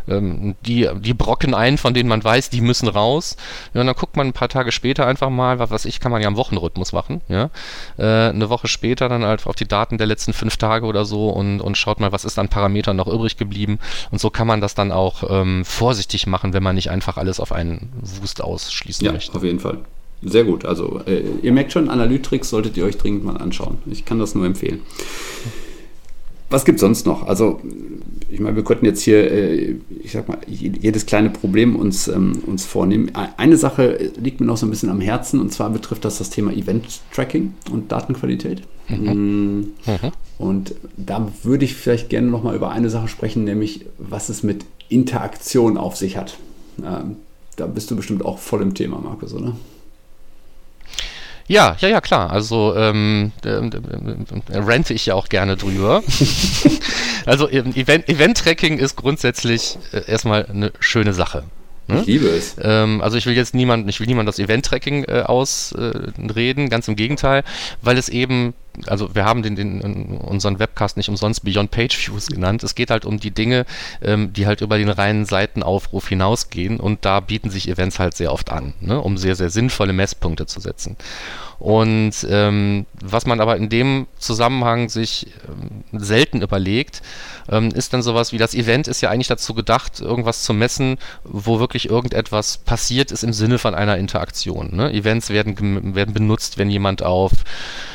ähm, 0.09 0.57
die, 0.67 0.89
die 1.01 1.15
Brocken 1.15 1.55
ein, 1.55 1.79
von 1.79 1.95
denen 1.95 2.09
man 2.09 2.23
weiß, 2.23 2.51
die 2.51 2.61
müssen 2.61 2.89
raus. 2.89 3.37
Ja, 3.73 3.81
und 3.81 3.87
dann 3.87 3.97
guckt 3.97 4.17
man 4.17 4.27
ein 4.29 4.33
paar 4.33 4.49
Tage 4.49 4.73
später 4.73 5.07
einfach 5.07 5.31
mal, 5.31 5.59
was 5.59 5.71
weiß 5.71 5.85
ich, 5.87 6.01
kann 6.01 6.13
man 6.13 6.23
ja 6.23 6.29
im 6.29 6.37
Wochenrhythmus 6.37 6.93
machen, 6.93 7.21
ja. 7.29 7.51
Äh, 7.97 8.31
eine 8.31 8.49
Woche 8.49 8.69
später 8.69 9.09
dann 9.09 9.25
halt 9.25 9.47
auf 9.47 9.57
die 9.57 9.69
Daten 9.69 9.99
der 9.99 10.07
letzten 10.07 10.33
fünf 10.33 10.57
Tage 10.57 10.87
oder 10.87 11.05
so 11.05 11.29
und, 11.31 11.61
und 11.61 11.77
schaut 11.77 12.01
mal, 12.01 12.13
was 12.13 12.25
ist 12.25 12.39
an 12.39 12.49
Parametern 12.49 12.97
noch 12.97 13.09
übrig 13.09 13.37
geblieben. 13.37 13.79
Und 14.11 14.21
so 14.21 14.31
kann 14.31 14.47
man 14.47 14.61
das 14.61 14.75
dann 14.75 14.93
auch 14.93 15.25
ähm, 15.29 15.65
vorsichtig 15.65 16.27
machen, 16.27 16.53
wenn 16.53 16.63
man 16.63 16.75
nicht 16.75 16.91
einfach 16.91 17.17
alles 17.17 17.41
auf 17.41 17.53
einen 17.53 17.93
Wust 18.01 18.43
ausschließen 18.43 19.05
ja, 19.05 19.13
möchte. 19.13 19.33
Ja, 19.33 19.39
auf 19.39 19.45
jeden 19.45 19.61
Fall. 19.61 19.79
Sehr 20.23 20.45
gut. 20.45 20.65
Also 20.65 21.01
äh, 21.07 21.23
ihr 21.43 21.53
merkt 21.53 21.73
schon, 21.73 21.91
Analytrix 21.91 22.49
solltet 22.49 22.77
ihr 22.77 22.85
euch 22.85 22.97
dringend 22.97 23.25
mal 23.25 23.37
anschauen. 23.37 23.79
Ich 23.87 24.05
kann 24.05 24.19
das 24.19 24.35
nur 24.35 24.47
empfehlen. 24.47 24.81
Was 26.55 26.65
gibt 26.65 26.77
es 26.77 26.83
sonst 26.83 27.05
noch? 27.05 27.27
Also, 27.27 27.61
ich 28.31 28.39
meine, 28.39 28.55
wir 28.55 28.63
könnten 28.63 28.87
jetzt 28.87 29.03
hier, 29.03 29.29
äh, 29.29 29.75
ich 30.05 30.13
sag 30.13 30.29
mal, 30.29 30.39
jedes 30.47 31.05
kleine 31.05 31.31
Problem 31.31 31.75
uns, 31.75 32.07
ähm, 32.07 32.45
uns 32.47 32.65
vornehmen. 32.65 33.11
Eine 33.37 33.57
Sache 33.57 34.13
liegt 34.17 34.39
mir 34.39 34.47
noch 34.47 34.57
so 34.57 34.65
ein 34.65 34.71
bisschen 34.71 34.89
am 34.89 35.01
Herzen 35.01 35.41
und 35.41 35.53
zwar 35.53 35.71
betrifft 35.71 36.05
das 36.05 36.19
das 36.19 36.31
Thema 36.31 36.53
Event-Tracking 36.53 37.55
und 37.73 37.91
Datenqualität. 37.91 38.63
Mhm. 38.89 38.99
Mm. 38.99 39.59
Mhm. 39.85 40.13
Und 40.39 40.77
da 40.97 41.29
würde 41.43 41.65
ich 41.65 41.75
vielleicht 41.75 42.09
gerne 42.09 42.29
noch 42.29 42.45
mal 42.45 42.55
über 42.55 42.71
eine 42.71 42.89
Sache 42.89 43.09
sprechen, 43.09 43.43
nämlich 43.43 43.87
was 43.99 44.29
es 44.29 44.45
mit 44.45 44.65
Interaktion 44.89 45.77
auf 45.77 45.97
sich 45.97 46.17
hat. 46.17 46.39
Ähm, 46.85 47.17
da 47.57 47.67
bist 47.67 47.91
du 47.91 47.97
bestimmt 47.97 48.25
auch 48.25 48.39
voll 48.39 48.63
im 48.63 48.75
Thema, 48.75 49.01
Markus, 49.01 49.35
oder? 49.35 49.57
Ja, 51.47 51.77
ja, 51.81 51.89
ja, 51.89 52.01
klar. 52.01 52.31
Also 52.31 52.75
ähm, 52.77 53.33
äh, 53.45 53.49
äh, 53.49 54.59
rente 54.59 54.95
ich 54.95 55.07
ja 55.07 55.15
auch 55.15 55.29
gerne 55.29 55.57
drüber. 55.57 56.03
also 57.27 57.49
Event, 57.49 58.09
Event-Tracking 58.09 58.79
ist 58.79 58.97
grundsätzlich 58.97 59.79
äh, 59.93 60.11
erstmal 60.11 60.47
eine 60.47 60.73
schöne 60.81 61.13
Sache. 61.13 61.45
Ne? 61.87 62.01
Ich 62.01 62.07
liebe 62.07 62.29
es. 62.29 62.57
Ähm, 62.61 63.03
also 63.03 63.19
ich 63.19 63.27
will 63.27 63.35
jetzt 63.35 63.55
niemanden, 63.55 63.89
ich 63.89 64.01
will 64.01 64.07
niemand 64.07 64.29
das 64.29 64.39
Event-Tracking 64.39 65.05
äh, 65.05 65.23
ausreden, 65.27 66.67
äh, 66.67 66.69
ganz 66.69 66.89
im 66.89 66.97
Gegenteil, 66.97 67.45
weil 67.83 67.99
es 67.99 68.09
eben 68.09 68.55
also 68.87 69.15
wir 69.15 69.25
haben 69.25 69.43
den, 69.43 69.57
den, 69.57 69.81
unseren 70.19 70.59
Webcast 70.59 70.97
nicht 70.97 71.09
umsonst 71.09 71.45
Beyond 71.45 71.71
Page 71.71 72.09
Views 72.09 72.27
genannt. 72.27 72.63
Es 72.63 72.75
geht 72.75 72.91
halt 72.91 73.05
um 73.05 73.21
die 73.21 73.31
Dinge, 73.31 73.67
ähm, 74.03 74.33
die 74.33 74.47
halt 74.47 74.61
über 74.61 74.79
den 74.79 74.89
reinen 74.89 75.25
Seitenaufruf 75.25 76.09
hinausgehen 76.09 76.81
und 76.81 77.05
da 77.05 77.21
bieten 77.21 77.51
sich 77.51 77.69
Events 77.69 77.99
halt 77.99 78.17
sehr 78.17 78.33
oft 78.33 78.51
an, 78.51 78.75
ne, 78.81 79.01
um 79.01 79.17
sehr, 79.17 79.37
sehr 79.37 79.51
sinnvolle 79.51 79.93
Messpunkte 79.93 80.47
zu 80.47 80.61
setzen. 80.61 80.97
Und 81.59 82.27
ähm, 82.29 82.85
was 83.01 83.27
man 83.27 83.41
aber 83.41 83.57
in 83.57 83.69
dem 83.69 84.07
Zusammenhang 84.19 84.89
sich 84.89 85.29
ähm, 85.49 85.85
selten 85.99 86.43
überlegt, 86.43 87.01
ähm, 87.49 87.69
ist 87.69 87.93
dann 87.93 88.03
sowas 88.03 88.33
wie 88.33 88.39
das 88.39 88.55
Event 88.55 88.89
ist 88.89 89.01
ja 89.01 89.11
eigentlich 89.11 89.29
dazu 89.29 89.55
gedacht, 89.55 90.01
irgendwas 90.01 90.43
zu 90.43 90.53
messen, 90.53 90.99
wo 91.23 91.61
wirklich 91.61 91.89
irgendetwas 91.89 92.59
passiert 92.59 93.13
ist 93.13 93.23
im 93.23 93.33
Sinne 93.33 93.59
von 93.59 93.75
einer 93.75 93.99
Interaktion. 93.99 94.75
Ne? 94.75 94.93
Events 94.93 95.31
werden, 95.31 95.95
werden 95.95 96.13
benutzt, 96.13 96.59
wenn 96.59 96.71
jemand 96.71 97.03
auf 97.03 97.33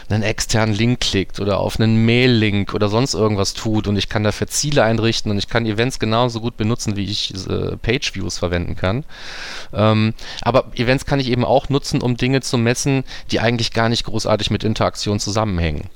einen 0.10 0.24
externen 0.24 0.76
Link 0.76 1.00
klickt 1.00 1.40
oder 1.40 1.60
auf 1.60 1.80
einen 1.80 2.06
Mail-Link 2.06 2.74
oder 2.74 2.90
sonst 2.90 3.14
irgendwas 3.14 3.54
tut 3.54 3.88
und 3.88 3.98
ich 3.98 4.10
kann 4.10 4.24
dafür 4.24 4.48
Ziele 4.48 4.84
einrichten 4.84 5.32
und 5.32 5.38
ich 5.38 5.48
kann 5.48 5.66
Events 5.66 6.00
genauso 6.00 6.42
gut 6.42 6.58
benutzen, 6.58 6.96
wie 6.96 7.06
ich 7.06 7.34
äh, 7.48 7.78
Page-Views 7.78 8.38
verwenden 8.40 8.76
kann. 8.76 9.04
Ähm, 9.74 10.14
aber 10.42 10.72
Events 10.76 11.06
kann 11.06 11.20
ich 11.20 11.30
eben 11.30 11.46
auch 11.46 11.70
nutzen, 11.70 12.02
um 12.02 12.18
Dinge 12.18 12.42
zu 12.42 12.58
messen, 12.58 13.04
die 13.32 13.40
eigentlich 13.40 13.72
gar 13.72 13.90
nicht 13.90 14.06
großartig 14.06 14.50
mit 14.52 14.64
Interaktion 14.64 15.20
zusammenhängen. 15.20 15.90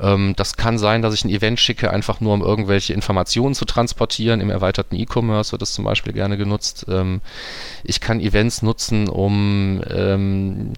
Ähm, 0.00 0.34
das 0.36 0.56
kann 0.56 0.78
sein, 0.78 1.02
dass 1.02 1.14
ich 1.14 1.24
ein 1.24 1.30
Event 1.30 1.60
schicke, 1.60 1.90
einfach 1.90 2.20
nur 2.20 2.34
um 2.34 2.42
irgendwelche 2.42 2.92
Informationen 2.92 3.54
zu 3.54 3.64
transportieren. 3.64 4.40
Im 4.40 4.50
erweiterten 4.50 4.96
E-Commerce 4.96 5.52
wird 5.52 5.62
das 5.62 5.72
zum 5.72 5.84
Beispiel 5.84 6.12
gerne 6.12 6.36
genutzt. 6.36 6.86
Ähm, 6.88 7.20
ich 7.84 8.00
kann 8.00 8.20
Events 8.20 8.62
nutzen, 8.62 9.08
um 9.08 9.82
ähm, 9.90 10.72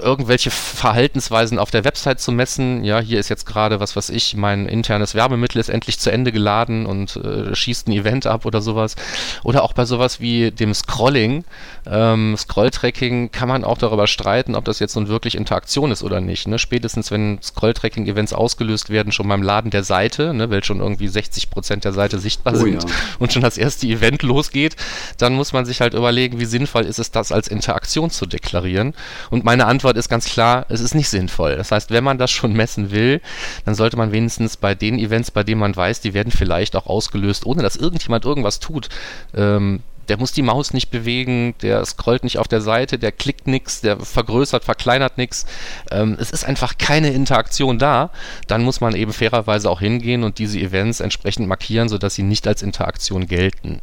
irgendwelche 0.00 0.50
Verhaltensweisen 0.50 1.58
auf 1.58 1.70
der 1.70 1.84
Website 1.84 2.20
zu 2.20 2.32
messen. 2.32 2.84
Ja, 2.84 3.00
hier 3.00 3.18
ist 3.18 3.28
jetzt 3.28 3.46
gerade, 3.46 3.80
was 3.80 3.96
weiß 3.96 4.10
ich, 4.10 4.36
mein 4.36 4.66
internes 4.66 5.14
Werbemittel 5.14 5.60
ist 5.60 5.68
endlich 5.68 5.98
zu 5.98 6.10
Ende 6.10 6.32
geladen 6.32 6.86
und 6.86 7.16
äh, 7.16 7.54
schießt 7.54 7.88
ein 7.88 7.92
Event 7.92 8.26
ab 8.26 8.46
oder 8.46 8.60
sowas. 8.60 8.96
Oder 9.44 9.62
auch 9.62 9.72
bei 9.72 9.84
sowas 9.84 10.20
wie 10.20 10.50
dem 10.50 10.74
Scrolling, 10.74 11.44
ähm, 11.86 12.36
Scroll-Tracking 12.36 13.30
kann 13.30 13.48
man 13.48 13.64
auch 13.64 13.78
darüber 13.78 14.06
streiten, 14.06 14.54
ob 14.54 14.64
das 14.64 14.78
jetzt 14.78 14.94
nun 14.94 15.08
wirklich 15.08 15.34
Interaktion 15.34 15.90
ist 15.90 16.02
oder 16.02 16.20
nicht. 16.20 16.46
Ne? 16.48 16.58
Spätestens, 16.58 17.10
wenn 17.10 17.40
Scroll-Tracking-Events 17.42 18.32
ausgelöst 18.32 18.90
werden, 18.90 19.12
schon 19.12 19.28
beim 19.28 19.42
Laden 19.42 19.70
der 19.70 19.84
Seite, 19.84 20.34
ne, 20.34 20.50
weil 20.50 20.64
schon 20.64 20.80
irgendwie 20.80 21.08
60% 21.08 21.80
der 21.80 21.92
Seite 21.92 22.18
sichtbar 22.18 22.54
oh, 22.54 22.58
sind 22.58 22.84
ja. 22.84 22.90
und 23.18 23.32
schon 23.32 23.42
das 23.42 23.58
erste 23.58 23.86
Event 23.86 24.22
losgeht, 24.22 24.76
dann 25.18 25.34
muss 25.34 25.52
man 25.52 25.64
sich 25.64 25.80
halt 25.80 25.94
überlegen, 25.94 26.40
wie 26.40 26.44
sinnvoll 26.44 26.84
ist 26.84 26.98
es, 26.98 27.10
das 27.10 27.32
als 27.32 27.48
Interaktion 27.48 28.10
zu 28.10 28.26
deklarieren. 28.26 28.94
Und 29.30 29.44
meine 29.44 29.66
Antwort 29.66 29.96
ist 29.96 30.08
ganz 30.08 30.26
klar, 30.26 30.66
es 30.68 30.80
ist 30.80 30.94
nicht 30.94 31.08
sinnvoll. 31.08 31.56
Das 31.56 31.72
heißt, 31.72 31.90
wenn 31.90 32.04
man 32.04 32.18
das 32.18 32.30
schon 32.30 32.52
messen 32.52 32.90
will, 32.90 33.20
dann 33.64 33.74
sollte 33.74 33.96
man 33.96 34.12
wenigstens 34.12 34.56
bei 34.56 34.74
den 34.74 34.98
Events, 34.98 35.30
bei 35.30 35.42
denen 35.42 35.60
man 35.60 35.74
weiß, 35.74 36.00
die 36.00 36.14
werden 36.14 36.32
vielleicht 36.32 36.76
auch 36.76 36.86
ausgelöst, 36.86 37.46
ohne 37.46 37.62
dass 37.62 37.76
irgendjemand 37.76 38.24
irgendwas 38.24 38.60
tut, 38.60 38.88
ähm, 39.34 39.80
der 40.08 40.18
muss 40.18 40.32
die 40.32 40.42
Maus 40.42 40.72
nicht 40.72 40.90
bewegen, 40.90 41.54
der 41.62 41.84
scrollt 41.84 42.24
nicht 42.24 42.38
auf 42.38 42.48
der 42.48 42.60
Seite, 42.60 42.98
der 42.98 43.12
klickt 43.12 43.46
nichts, 43.46 43.80
der 43.80 43.98
vergrößert, 43.98 44.64
verkleinert 44.64 45.18
nichts. 45.18 45.46
Ähm, 45.90 46.16
es 46.18 46.30
ist 46.30 46.44
einfach 46.44 46.78
keine 46.78 47.10
Interaktion 47.10 47.78
da. 47.78 48.10
Dann 48.46 48.62
muss 48.62 48.80
man 48.80 48.94
eben 48.94 49.12
fairerweise 49.12 49.70
auch 49.70 49.80
hingehen 49.80 50.24
und 50.24 50.38
diese 50.38 50.58
Events 50.58 51.00
entsprechend 51.00 51.48
markieren, 51.48 51.88
sodass 51.88 52.14
sie 52.14 52.22
nicht 52.22 52.46
als 52.46 52.62
Interaktion 52.62 53.26
gelten. 53.26 53.80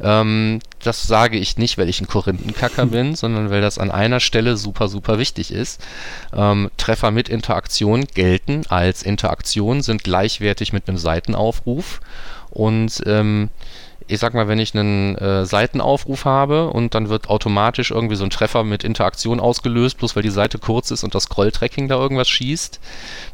Ähm, 0.00 0.60
das 0.82 1.02
sage 1.02 1.38
ich 1.38 1.58
nicht, 1.58 1.76
weil 1.76 1.88
ich 1.88 2.00
ein 2.00 2.08
Korinthenkacker 2.08 2.86
bin, 2.86 3.14
sondern 3.14 3.50
weil 3.50 3.60
das 3.60 3.78
an 3.78 3.90
einer 3.90 4.20
Stelle 4.20 4.56
super, 4.56 4.88
super 4.88 5.18
wichtig 5.18 5.52
ist. 5.52 5.80
Ähm, 6.32 6.70
Treffer 6.76 7.10
mit 7.10 7.28
Interaktion 7.28 8.04
gelten 8.06 8.62
als 8.68 9.02
Interaktion, 9.02 9.82
sind 9.82 10.04
gleichwertig 10.04 10.72
mit 10.72 10.88
einem 10.88 10.98
Seitenaufruf 10.98 12.00
und 12.50 13.02
ähm, 13.06 13.50
ich 14.08 14.20
sag 14.20 14.32
mal, 14.32 14.48
wenn 14.48 14.58
ich 14.58 14.74
einen 14.74 15.16
äh, 15.16 15.44
Seitenaufruf 15.44 16.24
habe 16.24 16.70
und 16.70 16.94
dann 16.94 17.10
wird 17.10 17.28
automatisch 17.28 17.90
irgendwie 17.90 18.16
so 18.16 18.24
ein 18.24 18.30
Treffer 18.30 18.64
mit 18.64 18.82
Interaktion 18.82 19.38
ausgelöst, 19.38 19.98
bloß 19.98 20.16
weil 20.16 20.22
die 20.22 20.30
Seite 20.30 20.58
kurz 20.58 20.90
ist 20.90 21.04
und 21.04 21.14
das 21.14 21.24
Scroll-Tracking 21.24 21.88
da 21.88 21.96
irgendwas 21.96 22.28
schießt, 22.28 22.80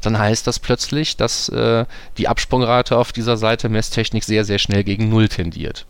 dann 0.01 0.19
heißt 0.19 0.47
das 0.47 0.59
plötzlich, 0.59 1.17
dass 1.17 1.49
äh, 1.49 1.87
die 2.19 2.27
Absprungrate 2.27 2.99
auf 2.99 3.13
dieser 3.13 3.37
Seite 3.37 3.69
Messtechnik 3.69 4.25
sehr, 4.25 4.45
sehr 4.45 4.59
schnell 4.59 4.83
gegen 4.83 5.09
Null 5.09 5.29
tendiert 5.29 5.87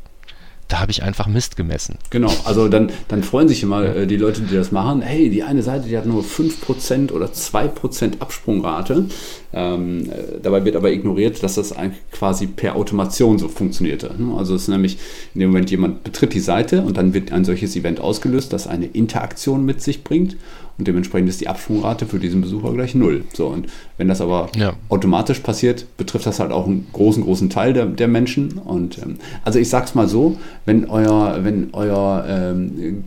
da 0.68 0.80
habe 0.80 0.90
ich 0.90 1.02
einfach 1.02 1.26
Mist 1.26 1.56
gemessen. 1.56 1.98
Genau, 2.10 2.32
also 2.44 2.68
dann, 2.68 2.90
dann 3.08 3.22
freuen 3.22 3.48
sich 3.48 3.62
immer 3.62 3.84
äh, 3.84 4.06
die 4.06 4.16
Leute, 4.16 4.40
die 4.42 4.54
das 4.54 4.72
machen. 4.72 5.02
Hey, 5.02 5.30
die 5.30 5.42
eine 5.42 5.62
Seite, 5.62 5.88
die 5.88 5.96
hat 5.96 6.06
nur 6.06 6.22
5% 6.22 7.12
oder 7.12 7.26
2% 7.26 8.20
Absprungrate. 8.20 9.06
Ähm, 9.52 10.10
äh, 10.10 10.40
dabei 10.42 10.64
wird 10.64 10.76
aber 10.76 10.90
ignoriert, 10.90 11.42
dass 11.42 11.54
das 11.54 11.72
eigentlich 11.72 12.00
quasi 12.10 12.46
per 12.46 12.76
Automation 12.76 13.38
so 13.38 13.48
funktionierte. 13.48 14.10
Also 14.36 14.54
es 14.54 14.62
ist 14.62 14.68
nämlich 14.68 14.98
in 15.34 15.40
dem 15.40 15.50
Moment, 15.50 15.70
jemand 15.70 16.02
betritt 16.02 16.34
die 16.34 16.40
Seite 16.40 16.82
und 16.82 16.96
dann 16.96 17.14
wird 17.14 17.32
ein 17.32 17.44
solches 17.44 17.76
Event 17.76 18.00
ausgelöst, 18.00 18.52
das 18.52 18.66
eine 18.66 18.86
Interaktion 18.86 19.64
mit 19.64 19.82
sich 19.82 20.02
bringt 20.02 20.36
und 20.76 20.88
dementsprechend 20.88 21.28
ist 21.28 21.40
die 21.40 21.46
Absprungrate 21.46 22.06
für 22.06 22.18
diesen 22.18 22.40
Besucher 22.40 22.72
gleich 22.72 22.96
null. 22.96 23.24
So, 23.32 23.46
und 23.46 23.68
wenn 23.96 24.08
das 24.08 24.20
aber 24.20 24.48
ja. 24.56 24.72
automatisch 24.88 25.38
passiert, 25.38 25.86
betrifft 25.96 26.26
das 26.26 26.40
halt 26.40 26.50
auch 26.50 26.66
einen 26.66 26.88
großen, 26.92 27.22
großen 27.22 27.48
Teil 27.48 27.72
der, 27.72 27.86
der 27.86 28.08
Menschen. 28.08 28.58
Und 28.58 28.98
ähm, 28.98 29.18
also 29.44 29.60
ich 29.60 29.68
sag's 29.68 29.94
mal 29.94 30.08
so, 30.08 30.36
wenn 30.66 30.88
euer, 30.88 31.38
wenn 31.42 31.68
euer 31.72 32.24
ähm, 32.26 33.04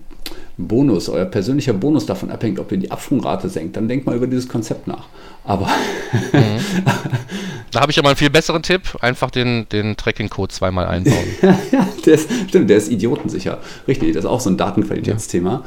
Bonus, 0.57 1.07
euer 1.07 1.25
persönlicher 1.25 1.73
Bonus 1.73 2.07
davon 2.07 2.31
abhängt, 2.31 2.59
ob 2.59 2.71
ihr 2.71 2.79
die 2.79 2.89
Absprungrate 2.89 3.47
senkt, 3.47 3.77
dann 3.77 3.87
denkt 3.87 4.07
mal 4.07 4.15
über 4.15 4.25
dieses 4.25 4.49
Konzept 4.49 4.87
nach. 4.87 5.07
Aber 5.43 5.67
mhm. 6.33 6.59
da 7.71 7.81
habe 7.81 7.91
ich 7.91 7.99
aber 7.99 8.09
einen 8.09 8.17
viel 8.17 8.31
besseren 8.31 8.63
Tipp: 8.63 8.97
einfach 9.01 9.29
den, 9.29 9.69
den 9.69 9.95
Tracking-Code 9.95 10.51
zweimal 10.51 10.87
einbauen. 10.87 11.27
ja, 11.71 11.87
der 12.05 12.13
ist, 12.15 12.29
stimmt, 12.47 12.69
der 12.71 12.77
ist 12.77 12.91
idiotensicher. 12.91 13.59
Richtig, 13.87 14.13
das 14.13 14.25
ist 14.25 14.29
auch 14.29 14.39
so 14.39 14.49
ein 14.49 14.57
Datenqualitätsthema. 14.57 15.51
Ja. 15.51 15.63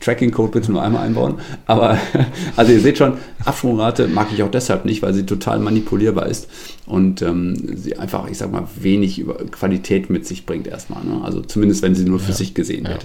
Tracking-Code 0.00 0.52
bitte 0.52 0.72
nur 0.72 0.82
einmal 0.82 1.06
einbauen. 1.06 1.34
Aber 1.66 1.98
also 2.56 2.72
ihr 2.72 2.80
seht 2.80 2.96
schon, 2.96 3.18
Absprungrate 3.44 4.08
mag 4.08 4.28
ich 4.32 4.42
auch 4.42 4.50
deshalb 4.50 4.86
nicht, 4.86 5.02
weil 5.02 5.12
sie 5.12 5.26
total 5.26 5.58
manipulierbar 5.58 6.26
ist 6.26 6.48
und 6.86 7.20
ähm, 7.20 7.76
sie 7.76 7.98
einfach, 7.98 8.28
ich 8.30 8.38
sag 8.38 8.50
mal, 8.50 8.66
wenig 8.80 9.18
über 9.18 9.34
Qualität 9.34 10.08
mit 10.08 10.26
sich 10.26 10.46
bringt 10.46 10.66
erstmal. 10.66 11.04
Ne? 11.04 11.20
Also 11.22 11.42
zumindest 11.42 11.82
wenn 11.82 11.94
sie 11.94 12.04
nur 12.04 12.18
für 12.18 12.30
ja. 12.30 12.36
sich 12.36 12.54
gesehen 12.54 12.86
ja. 12.86 12.98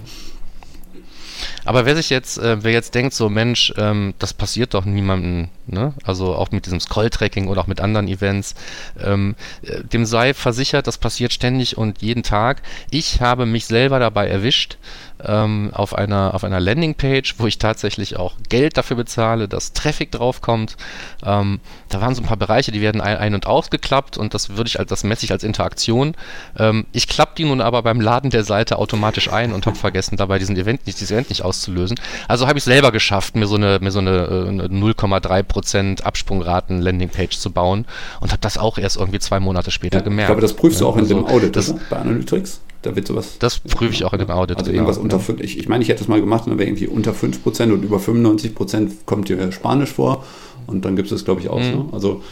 Aber 1.66 1.86
wer 1.86 1.96
sich 1.96 2.10
jetzt, 2.10 2.38
äh, 2.38 2.64
wer 2.64 2.72
jetzt 2.72 2.96
denkt, 2.96 3.14
so 3.14 3.30
Mensch, 3.30 3.74
ähm, 3.78 4.14
das 4.20 4.34
passiert 4.34 4.74
doch 4.74 4.86
niemandem, 4.86 5.50
ne? 5.68 5.94
Also 6.04 6.36
auch 6.36 6.52
mit 6.52 6.66
diesem 6.66 6.80
Scroll-Tracking 6.80 7.48
oder 7.48 7.62
auch 7.62 7.68
mit 7.68 7.82
anderen 7.82 8.08
Events, 8.08 8.56
ähm, 9.00 9.36
äh, 9.62 9.84
dem 9.84 10.06
sei 10.06 10.34
versichert, 10.34 10.88
das 10.88 10.98
passiert 10.98 11.34
ständig 11.34 11.78
und 11.78 12.02
jeden 12.02 12.24
Tag. 12.24 12.62
Ich 12.90 13.22
habe 13.22 13.46
mich 13.46 13.66
selber 13.66 14.00
dabei 14.00 14.28
erwischt, 14.28 14.78
ähm, 15.26 15.72
auf 15.74 15.96
einer, 15.96 16.34
auf 16.34 16.44
einer 16.44 16.60
Landingpage, 16.60 17.36
wo 17.38 17.48
ich 17.48 17.58
tatsächlich 17.58 18.18
auch 18.18 18.36
Geld 18.50 18.78
dafür 18.78 18.98
bezahle, 18.98 19.48
dass 19.48 19.74
Traffic 19.74 20.12
draufkommt. 20.12 20.78
Ähm, 21.24 21.60
da 21.90 22.02
waren 22.02 22.16
so 22.16 22.22
ein 22.22 22.26
paar 22.26 22.38
Bereiche, 22.38 22.72
die 22.72 22.82
werden 22.82 23.02
ein-, 23.02 23.18
ein 23.18 23.36
und 23.36 23.48
ausgeklappt 23.48 24.18
und 24.18 24.34
das 24.34 24.50
würde 24.52 24.68
ich 24.68 24.80
als, 24.80 24.90
das 24.90 25.04
messe 25.04 25.26
ich 25.26 25.32
als 25.32 25.44
Interaktion. 25.44 26.16
Ähm, 26.58 26.86
ich 26.92 27.08
klappe 27.08 27.34
die 27.38 27.46
nun 27.46 27.62
aber 27.62 27.84
beim 27.84 28.02
Laden 28.02 28.30
der 28.30 28.44
Seite 28.44 28.78
automatisch 28.78 29.32
ein 29.32 29.54
und 29.54 29.66
habe 29.66 29.76
vergessen, 29.76 30.18
dabei 30.18 30.40
diesen 30.40 30.58
Event 30.58 30.86
nicht, 30.86 31.00
dieses 31.00 31.12
Event 31.12 31.30
nicht 31.30 31.44
auszulösen. 31.52 32.00
Also 32.28 32.48
habe 32.48 32.58
ich 32.58 32.62
es 32.62 32.66
selber 32.66 32.92
geschafft, 32.92 33.36
mir 33.36 33.48
so 33.48 33.56
eine, 33.56 33.80
mir 33.82 33.92
so 33.92 34.00
eine, 34.00 34.48
eine 34.48 34.68
0,3% 34.68 36.02
Absprungraten 36.02 36.82
Landingpage 36.82 37.38
zu 37.38 37.52
bauen 37.52 37.86
und 38.22 38.32
habe 38.32 38.42
das 38.42 38.58
auch 38.58 38.78
erst 38.78 38.98
irgendwie 38.98 39.20
zwei 39.20 39.40
Monate 39.40 39.72
später 39.72 40.00
ja, 40.00 40.04
gemerkt. 40.04 40.30
Ich 40.30 40.34
glaube, 40.34 40.42
das 40.42 40.54
prüfst 40.54 40.82
du 40.82 40.88
auch 40.88 40.96
in 40.96 41.02
also, 41.02 41.16
dem 41.16 41.26
Audit, 41.26 41.56
das, 41.56 41.76
bei 41.90 41.98
Analytics? 41.98 42.62
Da 42.82 42.96
wird 42.96 43.06
sowas. 43.06 43.36
Das 43.38 43.60
prüfe 43.60 43.94
ich 43.94 44.06
auch 44.06 44.14
in 44.14 44.20
dem 44.20 44.32
Audit. 44.32 44.58
Also 44.58 44.72
irgendwas 44.72 44.96
genau. 44.96 45.04
unter 45.04 45.20
5. 45.20 45.42
Ich, 45.42 45.60
ich 45.60 45.70
meine, 45.70 45.84
ich 45.84 45.90
hätte 45.90 46.00
das 46.00 46.08
mal 46.08 46.20
gemacht, 46.20 46.48
aber 46.48 46.64
irgendwie 46.64 46.88
unter 46.88 47.12
5% 47.12 47.72
und 47.72 47.84
über 47.84 47.98
95% 47.98 48.90
kommt 49.06 49.30
dir 49.30 49.52
Spanisch 49.52 49.92
vor. 49.92 50.26
Und 50.66 50.86
dann 50.86 50.96
gibt 50.96 51.08
es 51.08 51.12
das, 51.12 51.26
glaube 51.26 51.42
ich, 51.42 51.50
auch. 51.50 51.60
Mhm. 51.60 51.66
Ne? 51.66 51.86
Also 51.92 52.24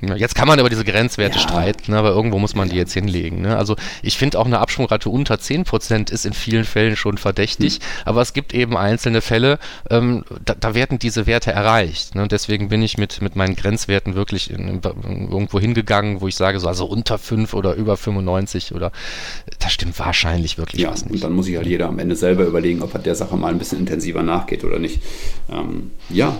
Jetzt 0.00 0.34
kann 0.34 0.48
man 0.48 0.58
über 0.58 0.68
diese 0.68 0.84
Grenzwerte 0.84 1.36
ja. 1.38 1.42
streiten, 1.42 1.92
ne, 1.92 1.98
aber 1.98 2.10
irgendwo 2.10 2.38
muss 2.38 2.54
man 2.54 2.68
die 2.68 2.76
jetzt 2.76 2.92
hinlegen. 2.92 3.42
Ne? 3.42 3.56
Also 3.56 3.76
ich 4.02 4.18
finde 4.18 4.38
auch 4.38 4.46
eine 4.46 4.58
Absprungrate 4.58 5.08
unter 5.08 5.36
10% 5.36 6.12
ist 6.12 6.26
in 6.26 6.32
vielen 6.32 6.64
Fällen 6.64 6.96
schon 6.96 7.16
verdächtig, 7.16 7.78
mhm. 7.78 7.84
aber 8.04 8.20
es 8.20 8.32
gibt 8.32 8.54
eben 8.54 8.76
einzelne 8.76 9.20
Fälle, 9.20 9.58
ähm, 9.90 10.24
da, 10.44 10.54
da, 10.54 10.74
werden 10.74 10.98
diese 10.98 11.26
Werte 11.26 11.52
erreicht. 11.52 12.14
Ne? 12.14 12.28
Deswegen 12.28 12.68
bin 12.68 12.82
ich 12.82 12.98
mit, 12.98 13.22
mit 13.22 13.36
meinen 13.36 13.56
Grenzwerten 13.56 14.14
wirklich 14.14 14.50
in, 14.50 14.68
in, 14.68 14.80
irgendwo 14.82 15.60
hingegangen, 15.60 16.20
wo 16.20 16.28
ich 16.28 16.36
sage, 16.36 16.58
so 16.60 16.68
also 16.68 16.86
unter 16.86 17.18
5 17.18 17.54
oder 17.54 17.74
über 17.74 17.96
95 17.96 18.74
oder 18.74 18.92
das 19.60 19.72
stimmt 19.72 19.98
wahrscheinlich 19.98 20.58
wirklich 20.58 20.82
ja, 20.82 20.90
was 20.90 21.04
nicht. 21.04 21.14
Und 21.14 21.24
dann 21.24 21.32
muss 21.32 21.46
sich 21.46 21.56
halt 21.56 21.66
jeder 21.66 21.88
am 21.88 21.98
Ende 21.98 22.16
selber 22.16 22.44
überlegen, 22.44 22.82
ob 22.82 22.92
er 22.94 23.00
der 23.00 23.14
Sache 23.14 23.36
mal 23.36 23.52
ein 23.52 23.58
bisschen 23.58 23.78
intensiver 23.78 24.22
nachgeht 24.22 24.64
oder 24.64 24.78
nicht. 24.78 25.00
Ähm, 25.50 25.92
ja, 26.10 26.36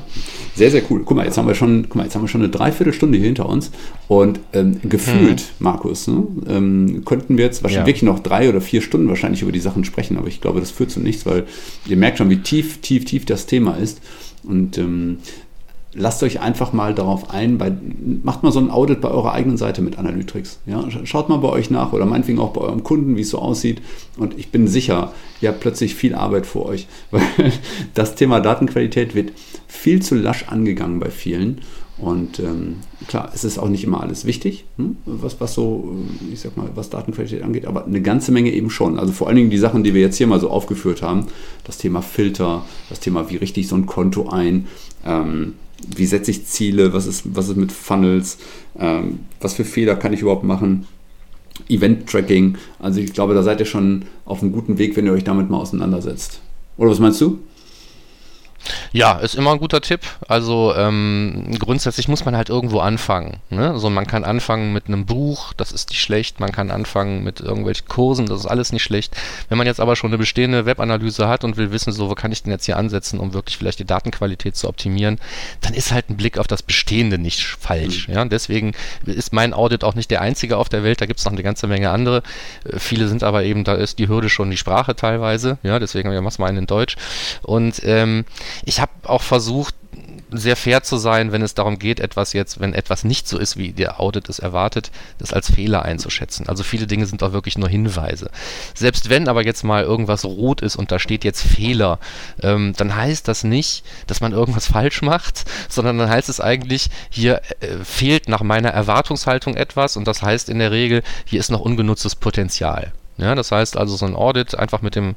sehr, 0.55 0.71
sehr 0.71 0.83
cool. 0.91 1.03
Guck 1.05 1.17
mal, 1.17 1.25
jetzt 1.25 1.39
haben 1.39 1.47
wir 1.47 1.55
schon, 1.55 1.85
guck 1.85 1.97
mal, 1.97 2.05
jetzt 2.05 2.15
haben 2.15 2.23
wir 2.23 2.29
schon 2.29 2.43
eine 2.43 2.51
Dreiviertelstunde 2.51 3.19
hier 3.19 3.27
hinter 3.27 3.44
uns 3.47 3.65
uns. 3.65 3.71
Und 4.07 4.41
ähm, 4.53 4.81
gefühlt, 4.83 5.41
mhm. 5.41 5.65
Markus, 5.65 6.07
ne, 6.09 6.27
ähm, 6.49 7.03
könnten 7.05 7.37
wir 7.39 7.45
jetzt 7.45 7.63
wahrscheinlich 7.63 7.83
ja. 7.83 7.87
wirklich 7.87 8.03
noch 8.03 8.19
drei 8.21 8.49
oder 8.49 8.61
vier 8.61 8.83
Stunden 8.83 9.09
wahrscheinlich 9.09 9.43
über 9.43 9.53
die 9.53 9.61
Sachen 9.61 9.85
sprechen, 9.85 10.19
aber 10.19 10.29
ich 10.29 10.41
glaube, 10.41 10.61
das 10.61 10.71
führt 10.71 10.91
zu 10.91 11.01
nichts, 11.01 11.25
weil 11.25 11.45
ihr 11.87 11.97
merkt 11.97 12.19
schon, 12.19 12.31
wie 12.31 12.39
tief, 12.39 12.81
tief, 12.81 13.05
tief 13.05 13.25
das 13.25 13.47
Thema 13.47 13.77
ist. 13.77 14.01
Und 14.43 14.77
ähm, 14.77 15.19
lasst 15.95 16.23
euch 16.23 16.41
einfach 16.41 16.75
mal 16.75 16.95
darauf 16.95 17.31
ein, 17.31 17.57
bei, 17.57 17.73
macht 18.23 18.43
mal 18.43 18.53
so 18.53 18.59
ein 18.59 18.71
Audit 18.71 19.01
bei 19.01 19.09
eurer 19.09 19.33
eigenen 19.33 19.57
Seite 19.57 19.81
mit 19.81 19.97
Analytics. 19.97 20.59
Ja? 20.67 20.85
Schaut 21.05 21.31
mal 21.31 21.39
bei 21.39 21.49
euch 21.49 21.71
nach 21.71 21.95
oder 21.95 22.05
meinetwegen 22.05 22.41
auch 22.41 22.53
bei 22.53 22.61
eurem 22.61 22.83
Kunden, 22.83 23.17
wie 23.17 23.23
es 23.23 23.31
so 23.31 23.39
aussieht. 23.39 23.81
Und 24.19 24.39
ich 24.39 24.51
bin 24.51 24.69
sicher, 24.69 25.13
ihr 25.41 25.49
habt 25.49 25.61
plötzlich 25.61 25.95
viel 25.95 26.15
Arbeit 26.15 26.45
vor 26.45 26.67
euch, 26.67 26.89
weil 27.11 27.23
das 27.95 28.17
Thema 28.17 28.41
Datenqualität 28.41 29.15
wird 29.15 29.33
viel 29.67 30.03
zu 30.03 30.15
lasch 30.15 30.45
angegangen 30.49 31.01
bei 31.01 31.11
vielen. 31.11 31.63
Und 31.97 32.41
ähm, 32.41 32.77
klar, 33.07 33.31
es 33.35 33.45
ist 33.45 33.59
auch 33.59 33.69
nicht 33.69 33.85
immer 33.85 34.01
alles 34.01 34.25
wichtig, 34.25 34.65
hm, 34.79 34.97
was, 35.07 35.41
was 35.41 35.55
so, 35.55 35.97
ich 36.33 36.41
sag 36.41 36.57
mal, 36.57 36.69
was 36.75 36.91
Datenqualität 36.91 37.43
angeht, 37.43 37.67
aber 37.67 37.85
eine 37.85 38.03
ganze 38.03 38.33
Menge 38.33 38.53
eben 38.53 38.69
schon. 38.69 38.99
Also 38.99 39.13
vor 39.13 39.29
allen 39.29 39.37
Dingen 39.37 39.51
die 39.51 39.59
Sachen, 39.59 39.85
die 39.85 39.95
wir 39.95 40.01
jetzt 40.01 40.17
hier 40.17 40.27
mal 40.27 40.41
so 40.41 40.51
aufgeführt 40.51 41.03
haben, 41.03 41.27
das 41.63 41.79
Thema 41.79 42.03
Filter, 42.03 42.65
das 42.89 42.99
Thema, 42.99 43.31
wie 43.31 43.37
richte 43.37 43.61
ich 43.61 43.69
so 43.69 43.77
ein 43.77 43.87
Konto 43.87 44.29
ein, 44.29 44.67
ähm, 45.07 45.55
wie 45.97 46.07
setze 46.07 46.33
ich 46.33 46.47
Ziele, 46.47 46.93
was 46.93 47.07
ist, 47.07 47.37
was 47.37 47.49
ist 47.49 47.57
mit 47.57 47.71
Funnels, 47.71 48.39
ähm, 48.77 49.21
was 49.41 49.55
für 49.55 49.65
Fehler 49.65 49.95
kann 49.95 50.13
ich 50.13 50.21
überhaupt 50.21 50.45
machen, 50.45 50.87
Event-Tracking. 51.69 52.57
Also 52.81 53.01
ich 53.01 53.13
glaube, 53.13 53.35
da 53.35 53.45
seid 53.45 53.61
ihr 53.61 53.67
schon 53.67 54.07
auf 54.25 54.43
einem 54.43 54.51
guten 54.51 54.79
Weg, 54.79 54.97
wenn 54.97 55.07
ihr 55.07 55.13
euch 55.13 55.25
damit 55.25 55.49
mal 55.49 55.59
auseinandersetzt. 55.59 56.41
Oder 56.77 56.91
was 56.91 56.99
meinst 56.99 57.21
du? 57.21 57.39
Ja, 58.93 59.19
ist 59.19 59.35
immer 59.35 59.53
ein 59.53 59.59
guter 59.59 59.81
Tipp. 59.81 60.01
Also 60.29 60.75
ähm, 60.77 61.57
grundsätzlich 61.59 62.09
muss 62.09 62.25
man 62.25 62.37
halt 62.37 62.49
irgendwo 62.49 62.81
anfangen. 62.81 63.39
Ne? 63.51 63.71
Also 63.71 63.91
man 63.91 64.07
kann 64.07 64.25
anfangen 64.25 64.73
mit 64.73 64.87
einem 64.87 65.07
Buch, 65.07 65.53
das 65.55 65.73
ist 65.73 65.91
nicht 65.91 66.01
schlecht. 66.01 66.41
Man 66.41 66.53
kann 66.53 66.71
anfangen 66.71 67.25
mit 67.25 67.41
irgendwelchen 67.41 67.89
Kursen, 67.89 68.27
das 68.27 68.41
ist 68.41 68.47
alles 68.47 68.73
nicht 68.73 68.83
schlecht. 68.83 69.17
Wenn 69.49 69.59
man 69.59 69.67
jetzt 69.67 69.81
aber 69.81 69.97
schon 69.97 70.11
eine 70.11 70.19
bestehende 70.19 70.67
Webanalyse 70.67 71.29
hat 71.29 71.45
und 71.45 71.57
will 71.57 71.73
wissen, 71.73 71.93
so 71.93 72.09
wo 72.09 72.15
kann 72.15 72.33
ich 72.33 72.43
denn 72.43 72.53
jetzt 72.53 72.67
hier 72.67 72.77
ansetzen, 72.77 73.19
um 73.21 73.35
wirklich 73.35 73.57
vielleicht 73.57 73.79
die 73.79 73.85
Datenqualität 73.85 74.57
zu 74.57 74.69
optimieren, 74.69 75.19
dann 75.61 75.75
ist 75.75 75.93
halt 75.93 76.11
ein 76.11 76.17
Blick 76.17 76.39
auf 76.39 76.47
das 76.47 76.63
Bestehende 76.63 77.19
nicht 77.19 77.45
falsch. 77.45 78.09
Mhm. 78.09 78.15
Ja? 78.15 78.25
Deswegen 78.25 78.73
ist 79.05 79.33
mein 79.33 79.53
Audit 79.55 79.85
auch 79.85 79.95
nicht 79.95 80.11
der 80.11 80.21
einzige 80.21 80.57
auf 80.57 80.69
der 80.69 80.83
Welt. 80.83 81.01
Da 81.01 81.07
gibt 81.07 81.19
es 81.19 81.25
noch 81.25 81.33
eine 81.33 81.43
ganze 81.43 81.67
Menge 81.67 81.91
andere. 81.91 82.23
Äh, 82.65 82.79
viele 82.79 83.09
sind 83.09 83.23
aber 83.23 83.45
eben, 83.45 83.65
da 83.65 83.75
ist 83.75 83.99
die 83.99 84.09
Hürde 84.09 84.29
schon 84.29 84.51
die 84.51 84.57
Sprache 84.57 84.97
teilweise. 84.97 85.59
Ja, 85.63 85.79
deswegen 85.79 86.13
ja, 86.13 86.21
mach's 86.21 86.39
mal 86.39 86.49
einen 86.49 86.59
in 86.59 86.67
Deutsch. 86.67 86.97
Und 87.43 87.81
ähm, 87.85 88.25
ich 88.65 88.81
habe 88.81 88.93
auch 89.05 89.23
versucht, 89.23 89.75
sehr 90.31 90.57
fair 90.57 90.83
zu 90.83 90.97
sein, 90.97 91.33
wenn 91.33 91.43
es 91.43 91.55
darum 91.55 91.79
geht, 91.79 92.01
etwas 92.01 92.33
jetzt, 92.33 92.61
wenn 92.61 92.75
etwas 92.75 93.05
nicht 93.05 93.29
so 93.29 93.39
ist, 93.39 93.57
wie 93.57 93.73
der 93.73 94.01
Audit 94.01 94.29
es 94.29 94.39
erwartet, 94.39 94.91
das 95.19 95.33
als 95.33 95.51
Fehler 95.51 95.83
einzuschätzen. 95.85 96.49
Also 96.49 96.63
viele 96.63 96.87
Dinge 96.87 97.07
sind 97.07 97.23
auch 97.23 97.33
wirklich 97.33 97.59
nur 97.59 97.69
Hinweise. 97.69 98.31
Selbst 98.75 99.11
wenn 99.11 99.29
aber 99.29 99.45
jetzt 99.45 99.65
mal 99.65 99.83
irgendwas 99.83 100.25
rot 100.25 100.61
ist 100.61 100.77
und 100.77 100.91
da 100.91 100.99
steht 100.99 101.25
jetzt 101.25 101.43
Fehler, 101.43 101.99
ähm, 102.43 102.73
dann 102.77 102.95
heißt 102.95 103.29
das 103.29 103.45
nicht, 103.45 103.85
dass 104.07 104.21
man 104.21 104.33
irgendwas 104.33 104.67
falsch 104.75 105.03
macht, 105.03 105.45
sondern 105.69 105.99
dann 105.99 106.11
heißt 106.11 106.29
es 106.29 106.41
eigentlich, 106.41 106.91
hier 107.11 107.41
äh, 107.61 107.85
fehlt 107.85 108.29
nach 108.29 108.43
meiner 108.43 108.71
Erwartungshaltung 108.71 109.55
etwas 109.55 109.97
und 109.97 110.07
das 110.07 110.23
heißt 110.23 110.49
in 110.49 110.59
der 110.59 110.71
Regel, 110.71 111.03
hier 111.25 111.41
ist 111.41 111.51
noch 111.51 111.61
ungenutztes 111.61 112.17
Potenzial. 112.17 112.93
Ja, 113.17 113.35
das 113.37 113.53
heißt 113.53 113.77
also 113.77 113.97
so 113.97 114.07
ein 114.07 114.17
Audit 114.17 114.57
einfach 114.57 114.83
mit 114.83 114.97
dem 114.97 115.15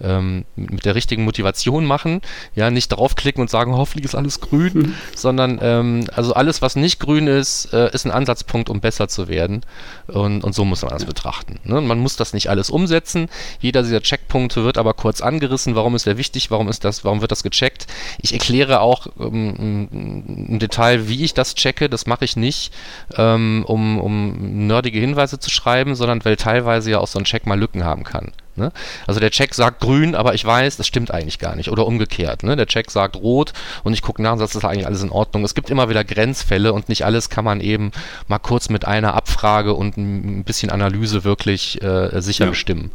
ähm, 0.00 0.44
mit 0.54 0.84
der 0.84 0.94
richtigen 0.94 1.24
Motivation 1.24 1.84
machen, 1.84 2.20
ja, 2.54 2.70
nicht 2.70 2.88
draufklicken 2.88 3.40
und 3.40 3.50
sagen, 3.50 3.74
hoffentlich 3.74 4.04
ist 4.04 4.14
alles 4.14 4.40
grün, 4.40 4.72
mhm. 4.72 4.94
sondern 5.16 5.58
ähm, 5.60 6.06
also 6.14 6.32
alles, 6.32 6.62
was 6.62 6.76
nicht 6.76 7.00
grün 7.00 7.26
ist, 7.26 7.72
äh, 7.72 7.90
ist 7.92 8.06
ein 8.06 8.12
Ansatzpunkt, 8.12 8.70
um 8.70 8.80
besser 8.80 9.08
zu 9.08 9.26
werden 9.26 9.62
und, 10.06 10.44
und 10.44 10.54
so 10.54 10.64
muss 10.64 10.82
man 10.82 10.92
das 10.92 11.02
ja. 11.02 11.08
betrachten. 11.08 11.58
Ne? 11.64 11.80
Man 11.80 11.98
muss 11.98 12.16
das 12.16 12.32
nicht 12.34 12.48
alles 12.50 12.70
umsetzen, 12.70 13.28
jeder 13.60 13.82
dieser 13.82 14.00
Checkpunkte 14.00 14.64
wird 14.64 14.78
aber 14.78 14.94
kurz 14.94 15.20
angerissen, 15.20 15.74
warum 15.74 15.96
ist 15.96 16.06
der 16.06 16.18
wichtig, 16.18 16.52
warum 16.52 16.68
ist 16.68 16.84
das, 16.84 17.04
warum 17.04 17.20
wird 17.20 17.32
das 17.32 17.42
gecheckt. 17.42 17.88
Ich 18.20 18.32
erkläre 18.32 18.80
auch 18.80 19.08
ähm, 19.18 19.88
im 19.90 20.58
Detail, 20.60 21.08
wie 21.08 21.24
ich 21.24 21.34
das 21.34 21.56
checke, 21.56 21.88
das 21.88 22.06
mache 22.06 22.24
ich 22.24 22.36
nicht, 22.36 22.72
ähm, 23.16 23.64
um, 23.66 23.98
um 23.98 24.66
nerdige 24.68 25.00
Hinweise 25.00 25.40
zu 25.40 25.50
schreiben, 25.50 25.96
sondern 25.96 26.24
weil 26.24 26.36
teilweise 26.36 26.92
ja 26.92 27.00
auch 27.00 27.08
so 27.08 27.18
ein 27.18 27.24
Check 27.24 27.39
Check 27.40 27.46
mal 27.46 27.58
Lücken 27.58 27.84
haben 27.84 28.04
kann. 28.04 28.32
Ne? 28.56 28.72
Also 29.06 29.20
der 29.20 29.30
Check 29.30 29.54
sagt 29.54 29.80
grün, 29.80 30.14
aber 30.14 30.34
ich 30.34 30.44
weiß, 30.44 30.76
das 30.76 30.86
stimmt 30.86 31.10
eigentlich 31.12 31.38
gar 31.38 31.56
nicht. 31.56 31.70
Oder 31.70 31.86
umgekehrt. 31.86 32.42
Ne? 32.42 32.56
Der 32.56 32.66
Check 32.66 32.90
sagt 32.90 33.16
rot 33.16 33.52
und 33.84 33.92
ich 33.92 34.02
gucke 34.02 34.22
nach 34.22 34.32
und 34.32 34.38
sage, 34.38 34.48
das 34.48 34.56
ist 34.56 34.64
eigentlich 34.64 34.86
alles 34.86 35.02
in 35.02 35.10
Ordnung. 35.10 35.44
Es 35.44 35.54
gibt 35.54 35.70
immer 35.70 35.88
wieder 35.88 36.04
Grenzfälle 36.04 36.72
und 36.72 36.88
nicht 36.88 37.04
alles 37.04 37.30
kann 37.30 37.44
man 37.44 37.60
eben 37.60 37.92
mal 38.28 38.38
kurz 38.38 38.68
mit 38.68 38.86
einer 38.86 39.14
Abfrage 39.14 39.74
und 39.74 39.96
ein 39.96 40.44
bisschen 40.44 40.70
Analyse 40.70 41.24
wirklich 41.24 41.80
äh, 41.82 42.20
sicher 42.20 42.44
ja. 42.44 42.50
bestimmen. 42.50 42.90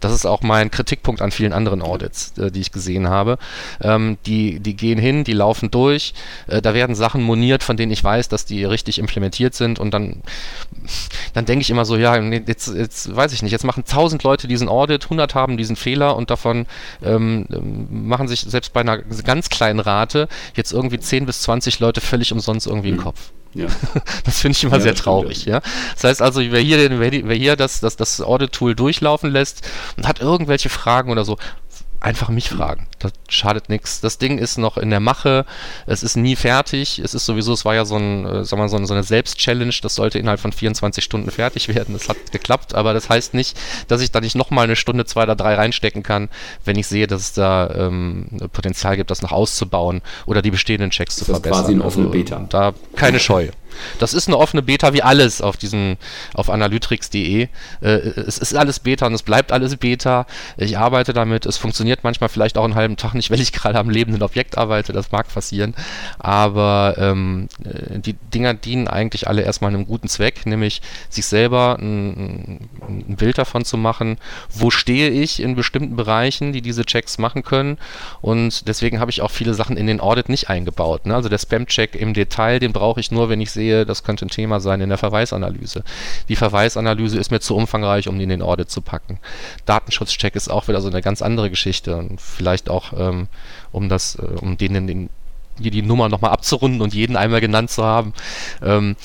Das 0.00 0.12
ist 0.12 0.26
auch 0.26 0.42
mein 0.42 0.70
Kritikpunkt 0.70 1.22
an 1.22 1.30
vielen 1.30 1.52
anderen 1.52 1.82
Audits, 1.82 2.36
äh, 2.38 2.50
die 2.50 2.60
ich 2.60 2.72
gesehen 2.72 3.08
habe. 3.08 3.38
Ähm, 3.80 4.18
die, 4.26 4.60
die 4.60 4.76
gehen 4.76 4.98
hin, 4.98 5.24
die 5.24 5.32
laufen 5.32 5.70
durch, 5.70 6.14
äh, 6.46 6.60
da 6.60 6.74
werden 6.74 6.94
Sachen 6.94 7.22
moniert, 7.22 7.62
von 7.62 7.76
denen 7.76 7.92
ich 7.92 8.04
weiß, 8.04 8.28
dass 8.28 8.44
die 8.44 8.64
richtig 8.64 8.98
implementiert 8.98 9.54
sind 9.54 9.78
und 9.78 9.92
dann, 9.92 10.22
dann 11.34 11.46
denke 11.46 11.62
ich 11.62 11.70
immer 11.70 11.84
so, 11.84 11.96
ja, 11.96 12.16
jetzt, 12.16 12.68
jetzt 12.74 13.14
weiß 13.14 13.32
ich 13.32 13.42
nicht, 13.42 13.52
jetzt 13.52 13.64
machen 13.64 13.84
tausend 13.84 14.22
Leute 14.22 14.48
diesen 14.48 14.68
Audit 14.68 14.97
100 15.04 15.34
haben 15.34 15.56
diesen 15.56 15.76
Fehler 15.76 16.16
und 16.16 16.30
davon 16.30 16.66
ähm, 17.02 17.46
machen 17.90 18.28
sich 18.28 18.40
selbst 18.40 18.72
bei 18.72 18.80
einer 18.80 18.98
ganz 18.98 19.48
kleinen 19.48 19.80
Rate 19.80 20.28
jetzt 20.54 20.72
irgendwie 20.72 20.98
10 20.98 21.26
bis 21.26 21.42
20 21.42 21.80
Leute 21.80 22.00
völlig 22.00 22.32
umsonst 22.32 22.66
irgendwie 22.66 22.92
mhm. 22.92 22.96
den 22.96 23.02
Kopf. 23.02 23.30
Ja. 23.54 23.66
Das 24.24 24.40
finde 24.40 24.56
ich 24.56 24.64
immer 24.64 24.76
ja, 24.76 24.82
sehr 24.82 24.94
traurig. 24.94 25.46
Ja. 25.46 25.60
Das 25.94 26.04
heißt 26.04 26.22
also, 26.22 26.40
wer 26.40 26.60
hier, 26.60 27.00
wer 27.00 27.36
hier 27.36 27.56
das, 27.56 27.80
das, 27.80 27.96
das 27.96 28.20
Audit-Tool 28.20 28.74
durchlaufen 28.74 29.30
lässt 29.30 29.66
und 29.96 30.06
hat 30.06 30.20
irgendwelche 30.20 30.68
Fragen 30.68 31.10
oder 31.10 31.24
so, 31.24 31.38
einfach 32.00 32.28
mich 32.28 32.50
fragen. 32.50 32.87
Das 32.98 33.12
schadet 33.28 33.68
nichts. 33.68 34.00
Das 34.00 34.18
Ding 34.18 34.38
ist 34.38 34.58
noch 34.58 34.76
in 34.76 34.90
der 34.90 35.00
Mache. 35.00 35.44
Es 35.86 36.02
ist 36.02 36.16
nie 36.16 36.36
fertig. 36.36 36.98
Es 36.98 37.14
ist 37.14 37.26
sowieso, 37.26 37.52
es 37.52 37.64
war 37.64 37.74
ja 37.74 37.84
so, 37.84 37.96
ein, 37.96 38.26
äh, 38.26 38.44
sag 38.44 38.58
mal, 38.58 38.68
so, 38.68 38.76
eine 38.76 39.02
Selbst-Challenge. 39.02 39.74
Das 39.82 39.94
sollte 39.94 40.18
innerhalb 40.18 40.40
von 40.40 40.52
24 40.52 41.02
Stunden 41.04 41.30
fertig 41.30 41.68
werden. 41.68 41.94
Das 41.94 42.08
hat 42.08 42.32
geklappt, 42.32 42.74
aber 42.74 42.94
das 42.94 43.08
heißt 43.08 43.34
nicht, 43.34 43.58
dass 43.86 44.00
ich 44.00 44.10
da 44.10 44.20
nicht 44.20 44.34
nochmal 44.34 44.64
eine 44.64 44.76
Stunde, 44.76 45.04
zwei 45.04 45.22
oder 45.24 45.36
drei 45.36 45.54
reinstecken 45.54 46.02
kann, 46.02 46.28
wenn 46.64 46.78
ich 46.78 46.86
sehe, 46.86 47.06
dass 47.06 47.22
es 47.22 47.32
da 47.32 47.70
ähm, 47.74 48.26
Potenzial 48.52 48.96
gibt, 48.96 49.10
das 49.10 49.22
noch 49.22 49.32
auszubauen 49.32 50.02
oder 50.26 50.42
die 50.42 50.50
bestehenden 50.50 50.90
Checks 50.90 51.14
ist 51.14 51.18
zu 51.20 51.24
verbessern. 51.26 51.50
Das 51.50 51.58
ist 51.58 51.64
quasi 51.64 51.74
eine 51.74 51.84
offene 51.84 52.06
also, 52.06 52.18
Beta. 52.18 52.46
Da 52.48 52.74
keine 52.96 53.20
Scheu. 53.20 53.48
Das 53.98 54.14
ist 54.14 54.28
eine 54.28 54.38
offene 54.38 54.62
Beta 54.62 54.92
wie 54.92 55.02
alles 55.02 55.40
auf 55.40 55.56
diesem, 55.56 55.96
auf 56.34 56.50
analytrix.de. 56.50 57.48
Äh, 57.80 57.86
es 57.86 58.38
ist 58.38 58.54
alles 58.56 58.80
Beta 58.80 59.06
und 59.06 59.14
es 59.14 59.22
bleibt 59.22 59.52
alles 59.52 59.76
Beta. 59.76 60.26
Ich 60.56 60.78
arbeite 60.78 61.12
damit. 61.12 61.46
Es 61.46 61.56
funktioniert 61.56 62.00
manchmal 62.02 62.28
vielleicht 62.28 62.58
auch 62.58 62.64
einen 62.64 62.76
halben 62.88 62.96
Tag 62.96 63.14
nicht, 63.14 63.30
weil 63.30 63.40
ich 63.40 63.52
gerade 63.52 63.78
am 63.78 63.90
lebenden 63.90 64.22
Objekt 64.22 64.56
arbeite. 64.56 64.92
Das 64.92 65.12
mag 65.12 65.28
passieren. 65.32 65.74
Aber 66.18 66.94
ähm, 66.98 67.48
äh, 67.64 67.98
die 67.98 68.14
Dinger 68.14 68.54
dienen 68.54 68.88
eigentlich 68.88 69.28
alle 69.28 69.42
erstmal 69.42 69.72
einem 69.72 69.86
guten 69.86 70.08
Zweck, 70.08 70.46
nämlich 70.46 70.80
sich 71.10 71.26
selber 71.26 71.76
ein, 71.78 72.68
ein 72.88 73.16
Bild 73.16 73.38
davon 73.38 73.64
zu 73.64 73.76
machen, 73.76 74.16
wo 74.52 74.70
stehe 74.70 75.10
ich 75.10 75.40
in 75.40 75.54
bestimmten 75.54 75.96
Bereichen, 75.96 76.52
die 76.52 76.62
diese 76.62 76.84
Checks 76.84 77.18
machen 77.18 77.42
können. 77.42 77.78
Und 78.20 78.68
deswegen 78.68 79.00
habe 79.00 79.10
ich 79.10 79.20
auch 79.20 79.30
viele 79.30 79.54
Sachen 79.54 79.76
in 79.76 79.86
den 79.86 80.00
Audit 80.00 80.28
nicht 80.28 80.48
eingebaut. 80.48 81.06
Ne? 81.06 81.14
Also 81.14 81.28
der 81.28 81.38
Spam-Check 81.38 81.94
im 81.94 82.14
Detail, 82.14 82.58
den 82.58 82.72
brauche 82.72 83.00
ich 83.00 83.10
nur, 83.10 83.28
wenn 83.28 83.40
ich 83.40 83.50
sehe, 83.50 83.84
das 83.84 84.02
könnte 84.02 84.26
ein 84.26 84.30
Thema 84.30 84.60
sein 84.60 84.80
in 84.80 84.88
der 84.88 84.98
Verweisanalyse. 84.98 85.84
Die 86.28 86.36
Verweisanalyse 86.36 87.18
ist 87.18 87.30
mir 87.30 87.40
zu 87.40 87.54
umfangreich, 87.54 88.08
um 88.08 88.16
die 88.16 88.24
in 88.24 88.30
den 88.30 88.42
Audit 88.42 88.70
zu 88.70 88.80
packen. 88.80 89.18
Datenschutzcheck 89.66 90.34
ist 90.34 90.48
auch 90.48 90.68
wieder 90.68 90.80
so 90.80 90.88
eine 90.88 91.02
ganz 91.02 91.20
andere 91.22 91.50
Geschichte 91.50 91.96
und 91.96 92.20
vielleicht 92.20 92.70
auch, 92.70 92.77
ähm, 92.96 93.28
um 93.72 93.88
das, 93.88 94.16
äh, 94.16 94.22
um 94.22 94.56
den 94.56 94.74
in 94.74 94.86
den 94.86 95.10
hier 95.60 95.70
die 95.70 95.82
Nummer 95.82 96.08
nochmal 96.08 96.30
abzurunden 96.30 96.80
und 96.80 96.94
jeden 96.94 97.16
einmal 97.16 97.40
genannt 97.40 97.70
zu 97.70 97.84
haben. 97.84 98.12
Ähm, 98.62 98.96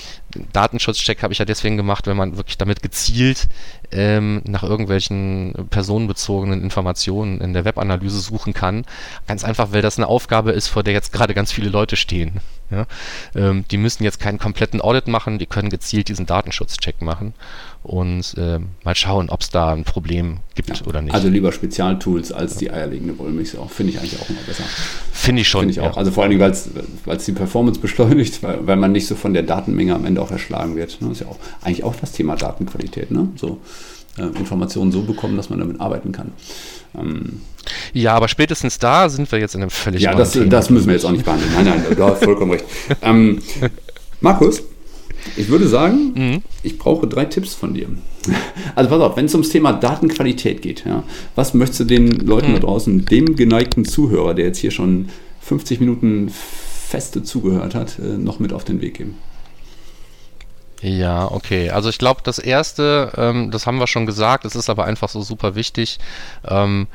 Datenschutzcheck 0.51 1.23
habe 1.23 1.34
ich 1.34 1.39
ja 1.39 1.45
deswegen 1.45 1.77
gemacht, 1.77 2.07
wenn 2.07 2.17
man 2.17 2.38
wirklich 2.38 2.57
damit 2.57 2.81
gezielt 2.81 3.47
ähm, 3.91 4.41
nach 4.45 4.63
irgendwelchen 4.63 5.53
personenbezogenen 5.69 6.61
Informationen 6.61 7.41
in 7.41 7.53
der 7.53 7.65
Webanalyse 7.65 8.19
suchen 8.19 8.53
kann. 8.53 8.86
Ganz 9.27 9.43
einfach, 9.43 9.71
weil 9.71 9.81
das 9.81 9.97
eine 9.97 10.07
Aufgabe 10.07 10.51
ist, 10.51 10.67
vor 10.67 10.84
der 10.84 10.93
jetzt 10.93 11.13
gerade 11.13 11.34
ganz 11.34 11.51
viele 11.51 11.69
Leute 11.69 11.95
stehen. 11.95 12.39
Ja? 12.71 12.88
Ähm, 13.36 13.65
die 13.69 13.77
müssen 13.77 14.03
jetzt 14.03 14.19
keinen 14.19 14.39
kompletten 14.39 14.81
Audit 14.81 15.07
machen, 15.07 15.39
die 15.39 15.45
können 15.45 15.69
gezielt 15.69 16.09
diesen 16.09 16.25
Datenschutzcheck 16.25 17.01
machen 17.01 17.34
und 17.84 18.36
äh, 18.38 18.59
mal 18.84 18.95
schauen, 18.95 19.29
ob 19.29 19.41
es 19.41 19.49
da 19.49 19.73
ein 19.73 19.84
Problem 19.84 20.39
gibt 20.55 20.69
ja, 20.69 20.86
oder 20.88 21.01
nicht. 21.01 21.13
Also 21.13 21.27
lieber 21.27 21.51
Spezialtools 21.51 22.31
als 22.31 22.55
die 22.55 22.71
eierlegende 22.71 23.17
Wollmilchsau. 23.19 23.67
Finde 23.67 23.93
ich 23.93 23.99
eigentlich 23.99 24.19
auch 24.21 24.29
immer 24.29 24.39
besser. 24.47 24.63
Finde 25.11 25.41
ich 25.41 25.49
schon. 25.49 25.61
Finde 25.61 25.73
ich 25.73 25.79
auch. 25.81 25.97
Also 25.97 26.11
vor 26.11 26.23
allen 26.23 26.31
Dingen, 26.31 26.41
weil 26.41 27.17
es 27.17 27.25
die 27.25 27.34
Performance 27.34 27.81
beschleunigt, 27.81 28.41
weil, 28.41 28.65
weil 28.65 28.77
man 28.77 28.93
nicht 28.93 29.07
so 29.07 29.15
von 29.15 29.34
der 29.34 29.43
Datenmenge 29.43 29.93
am 29.93 30.05
Ende 30.05 30.21
auch 30.24 30.32
erschlagen 30.32 30.76
wird. 30.76 30.93
Das 30.93 31.01
ne? 31.01 31.11
ist 31.11 31.21
ja 31.21 31.28
auch 31.28 31.38
eigentlich 31.61 31.84
auch 31.84 31.95
das 31.95 32.11
Thema 32.11 32.36
Datenqualität. 32.36 33.11
Ne? 33.11 33.30
So 33.36 33.59
äh, 34.17 34.24
Informationen 34.24 34.91
so 34.91 35.01
bekommen, 35.01 35.38
dass 35.38 35.49
man 35.49 35.59
damit 35.59 35.80
arbeiten 35.80 36.11
kann. 36.11 36.32
Ähm, 36.97 37.41
ja, 37.93 38.13
aber 38.13 38.28
spätestens 38.28 38.78
da 38.80 39.09
sind 39.09 39.32
wir 39.32 39.39
jetzt 39.39 39.55
in 39.55 39.61
einem 39.61 39.71
völlig 39.71 40.01
Ja, 40.01 40.13
das, 40.13 40.38
das 40.47 40.69
müssen 40.69 40.88
wir 40.88 40.93
jetzt 40.93 41.05
auch 41.05 41.11
nicht 41.11 41.26
behandeln. 41.26 41.51
Nein, 41.53 41.65
nein, 41.65 41.84
du 41.95 42.03
hast 42.03 42.24
vollkommen 42.24 42.51
recht. 42.51 42.65
Ähm, 43.01 43.41
Markus, 44.21 44.63
ich 45.36 45.49
würde 45.49 45.67
sagen, 45.67 46.13
mhm. 46.15 46.41
ich 46.61 46.78
brauche 46.78 47.07
drei 47.07 47.26
Tipps 47.26 47.53
von 47.53 47.74
dir. 47.74 47.88
Also 48.76 48.89
pass 48.89 49.01
auf, 49.01 49.17
wenn 49.17 49.26
es 49.26 49.34
ums 49.34 49.49
Thema 49.49 49.74
Datenqualität 49.74 50.61
geht, 50.61 50.86
ja, 50.86 51.03
was 51.36 51.53
möchtest 51.53 51.82
du 51.82 51.86
den 51.86 52.07
Leuten 52.07 52.49
mhm. 52.51 52.53
da 52.53 52.59
draußen, 52.59 53.05
dem 53.05 53.36
geneigten 53.36 53.86
Zuhörer, 53.86 54.34
der 54.34 54.45
jetzt 54.45 54.59
hier 54.59 54.71
schon 54.71 55.09
50 55.41 55.80
Minuten 55.80 56.32
feste 56.88 57.24
zugehört 57.24 57.76
hat, 57.76 57.99
äh, 57.99 58.17
noch 58.17 58.39
mit 58.39 58.53
auf 58.53 58.63
den 58.63 58.82
Weg 58.82 58.95
geben? 58.95 59.17
Ja, 60.84 61.31
okay. 61.31 61.69
Also 61.69 61.88
ich 61.88 61.97
glaube, 61.97 62.21
das 62.25 62.39
Erste, 62.39 63.13
ähm, 63.15 63.51
das 63.51 63.65
haben 63.65 63.79
wir 63.79 63.88
schon 63.88 64.05
gesagt, 64.05 64.43
es 64.43 64.53
ist 64.53 64.69
aber 64.69 64.84
einfach 64.84 65.07
so 65.07 65.21
super 65.21 65.55
wichtig. 65.55 65.97
Ähm, 66.45 66.88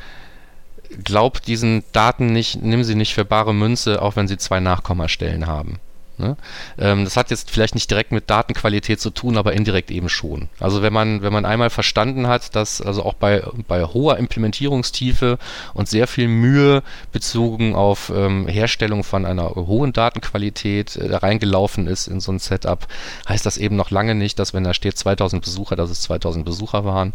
glaub 1.05 1.41
diesen 1.41 1.85
Daten 1.93 2.27
nicht, 2.27 2.63
nimm 2.63 2.85
sie 2.85 2.95
nicht 2.95 3.15
für 3.15 3.25
bare 3.25 3.55
Münze, 3.55 4.03
auch 4.03 4.15
wenn 4.15 4.29
sie 4.29 4.37
zwei 4.37 4.61
Nachkommastellen 4.61 5.47
haben. 5.47 5.81
Ne? 6.19 6.37
Ähm, 6.79 7.05
das 7.05 7.17
hat 7.17 7.31
jetzt 7.31 7.51
vielleicht 7.51 7.75
nicht 7.75 7.91
direkt 7.91 8.11
mit 8.11 8.29
Datenqualität 8.29 9.01
zu 9.01 9.11
tun, 9.11 9.39
aber 9.39 9.53
indirekt 9.53 9.93
eben 9.93 10.09
schon. 10.09 10.49
Also 10.59 10.83
wenn 10.83 10.93
man, 10.93 11.23
wenn 11.23 11.33
man 11.33 11.45
einmal 11.45 11.71
verstanden 11.71 12.27
hat, 12.27 12.57
dass 12.57 12.81
also 12.81 13.05
auch 13.05 13.15
bei, 13.15 13.45
bei 13.69 13.85
hoher 13.85 14.17
Implementierungstiefe 14.17 15.39
und 15.75 15.89
sehr 15.89 16.09
viel 16.09 16.27
Mühe 16.27 16.83
bezogen 17.13 17.77
auf 17.77 18.13
ähm, 18.15 18.49
Herstellung 18.49 19.05
von 19.05 19.25
einer 19.25 19.55
hohen 19.55 19.93
Datenqualität 19.93 20.97
äh, 20.97 21.15
reingelaufen 21.15 21.87
ist 21.87 22.09
in 22.09 22.19
so 22.19 22.33
ein 22.33 22.41
Setup, 22.41 22.89
heißt 23.29 23.47
das 23.47 23.57
eben 23.57 23.77
noch 23.77 23.93
lange 23.93 24.17
nicht, 24.17 24.41
dass 24.41 24.53
wenn 24.55 24.65
da 24.65 24.75
steht 24.75 24.99
2000 24.99 25.43
Besucher, 25.43 25.77
dass 25.77 25.91
es 25.91 26.03
2000 26.03 26.45
Besucher 26.45 26.85
waren. 26.85 27.13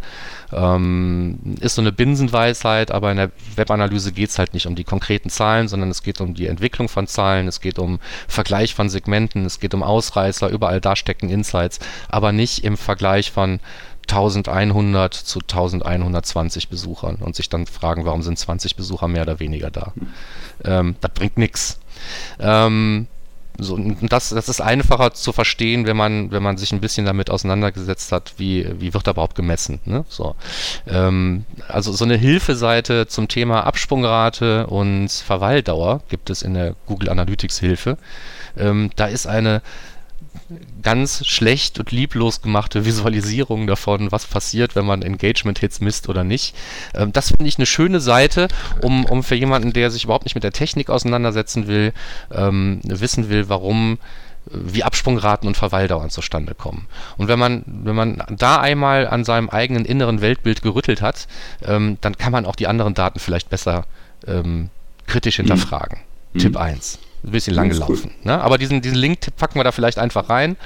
Ähm, 0.53 1.57
ist 1.59 1.75
so 1.75 1.81
eine 1.81 1.91
Binsenweisheit, 1.91 2.91
aber 2.91 3.11
in 3.11 3.17
der 3.17 3.31
Webanalyse 3.57 4.13
geht 4.13 4.29
es 4.29 4.39
halt 4.39 4.53
nicht 4.53 4.65
um 4.65 4.75
die 4.75 4.85
konkreten 4.85 5.29
Zahlen, 5.29 5.67
sondern 5.67 5.89
es 5.89 6.03
geht 6.03 6.21
um 6.21 6.33
die 6.33 6.47
Entwicklung 6.47 6.87
von 6.87 7.07
Zahlen, 7.07 7.49
es 7.49 7.59
geht 7.59 7.79
um 7.79 7.99
Vergleich 8.29 8.73
von 8.73 8.92
Segmenten, 8.93 9.45
es 9.45 9.59
geht 9.59 9.73
um 9.73 9.83
Ausreißer, 9.83 10.47
überall 10.49 10.79
da 10.79 10.95
stecken 10.95 11.29
Insights, 11.29 11.79
aber 12.07 12.31
nicht 12.31 12.63
im 12.63 12.77
Vergleich 12.77 13.31
von 13.31 13.59
1100 14.09 15.13
zu 15.13 15.39
1120 15.39 16.69
Besuchern 16.69 17.15
und 17.15 17.35
sich 17.35 17.49
dann 17.49 17.65
fragen, 17.65 18.05
warum 18.05 18.21
sind 18.21 18.37
20 18.37 18.75
Besucher 18.75 19.07
mehr 19.07 19.23
oder 19.23 19.39
weniger 19.39 19.71
da. 19.71 19.93
Ähm, 20.63 20.95
das 21.01 21.11
bringt 21.11 21.37
nichts. 21.37 21.79
Ähm, 22.39 23.07
so, 23.59 23.77
das, 24.01 24.29
das 24.29 24.49
ist 24.49 24.61
einfacher 24.61 25.13
zu 25.13 25.31
verstehen, 25.31 25.85
wenn 25.85 25.95
man, 25.95 26.31
wenn 26.31 26.41
man 26.41 26.57
sich 26.57 26.71
ein 26.71 26.81
bisschen 26.81 27.05
damit 27.05 27.29
auseinandergesetzt 27.29 28.11
hat, 28.11 28.33
wie, 28.37 28.67
wie 28.79 28.93
wird 28.93 29.05
da 29.05 29.11
überhaupt 29.11 29.35
gemessen. 29.35 29.79
Ne? 29.85 30.05
So. 30.09 30.35
Ähm, 30.87 31.45
also 31.67 31.91
so 31.91 32.03
eine 32.03 32.17
Hilfeseite 32.17 33.07
zum 33.07 33.27
Thema 33.27 33.61
Absprungrate 33.61 34.67
und 34.67 35.11
Verweildauer 35.11 36.01
gibt 36.09 36.29
es 36.31 36.41
in 36.41 36.55
der 36.55 36.75
Google 36.87 37.09
Analytics 37.09 37.59
Hilfe. 37.59 37.97
Ähm, 38.57 38.91
da 38.95 39.05
ist 39.05 39.27
eine 39.27 39.61
ganz 40.81 41.25
schlecht 41.25 41.79
und 41.79 41.91
lieblos 41.91 42.41
gemachte 42.41 42.85
Visualisierung 42.85 43.67
davon, 43.67 44.11
was 44.11 44.25
passiert, 44.25 44.75
wenn 44.75 44.85
man 44.85 45.01
Engagement-Hits 45.01 45.79
misst 45.79 46.09
oder 46.09 46.23
nicht. 46.23 46.55
Ähm, 46.93 47.13
das 47.13 47.29
finde 47.29 47.47
ich 47.47 47.57
eine 47.57 47.65
schöne 47.65 47.99
Seite, 47.99 48.47
um, 48.81 49.05
um 49.05 49.23
für 49.23 49.35
jemanden, 49.35 49.73
der 49.73 49.91
sich 49.91 50.03
überhaupt 50.03 50.25
nicht 50.25 50.35
mit 50.35 50.43
der 50.43 50.51
Technik 50.51 50.89
auseinandersetzen 50.89 51.67
will, 51.67 51.93
ähm, 52.31 52.81
wissen 52.83 53.29
will, 53.29 53.49
warum 53.49 53.97
wie 54.45 54.83
Absprungraten 54.83 55.47
und 55.47 55.55
Verweildauern 55.55 56.09
zustande 56.09 56.53
kommen. 56.53 56.87
Und 57.17 57.29
wenn 57.29 57.39
man, 57.39 57.63
wenn 57.65 57.95
man 57.95 58.21
da 58.29 58.59
einmal 58.59 59.07
an 59.07 59.23
seinem 59.23 59.49
eigenen 59.49 59.85
inneren 59.85 60.19
Weltbild 60.19 60.61
gerüttelt 60.61 61.01
hat, 61.01 61.27
ähm, 61.63 61.97
dann 62.01 62.17
kann 62.17 62.33
man 62.33 62.45
auch 62.45 62.57
die 62.57 62.67
anderen 62.67 62.93
Daten 62.93 63.19
vielleicht 63.19 63.49
besser 63.49 63.85
ähm, 64.27 64.69
kritisch 65.07 65.37
mhm. 65.37 65.43
hinterfragen. 65.43 65.99
Mhm. 66.33 66.39
Tipp 66.39 66.57
1 66.57 66.99
ein 67.23 67.31
bisschen 67.31 67.53
lang 67.53 67.69
gelaufen. 67.69 68.11
Ne? 68.23 68.39
Aber 68.41 68.57
diesen, 68.57 68.81
diesen 68.81 68.97
Link 68.97 69.19
packen 69.37 69.59
wir 69.59 69.63
da 69.63 69.71
vielleicht 69.71 69.97
einfach 69.97 70.29
rein, 70.29 70.57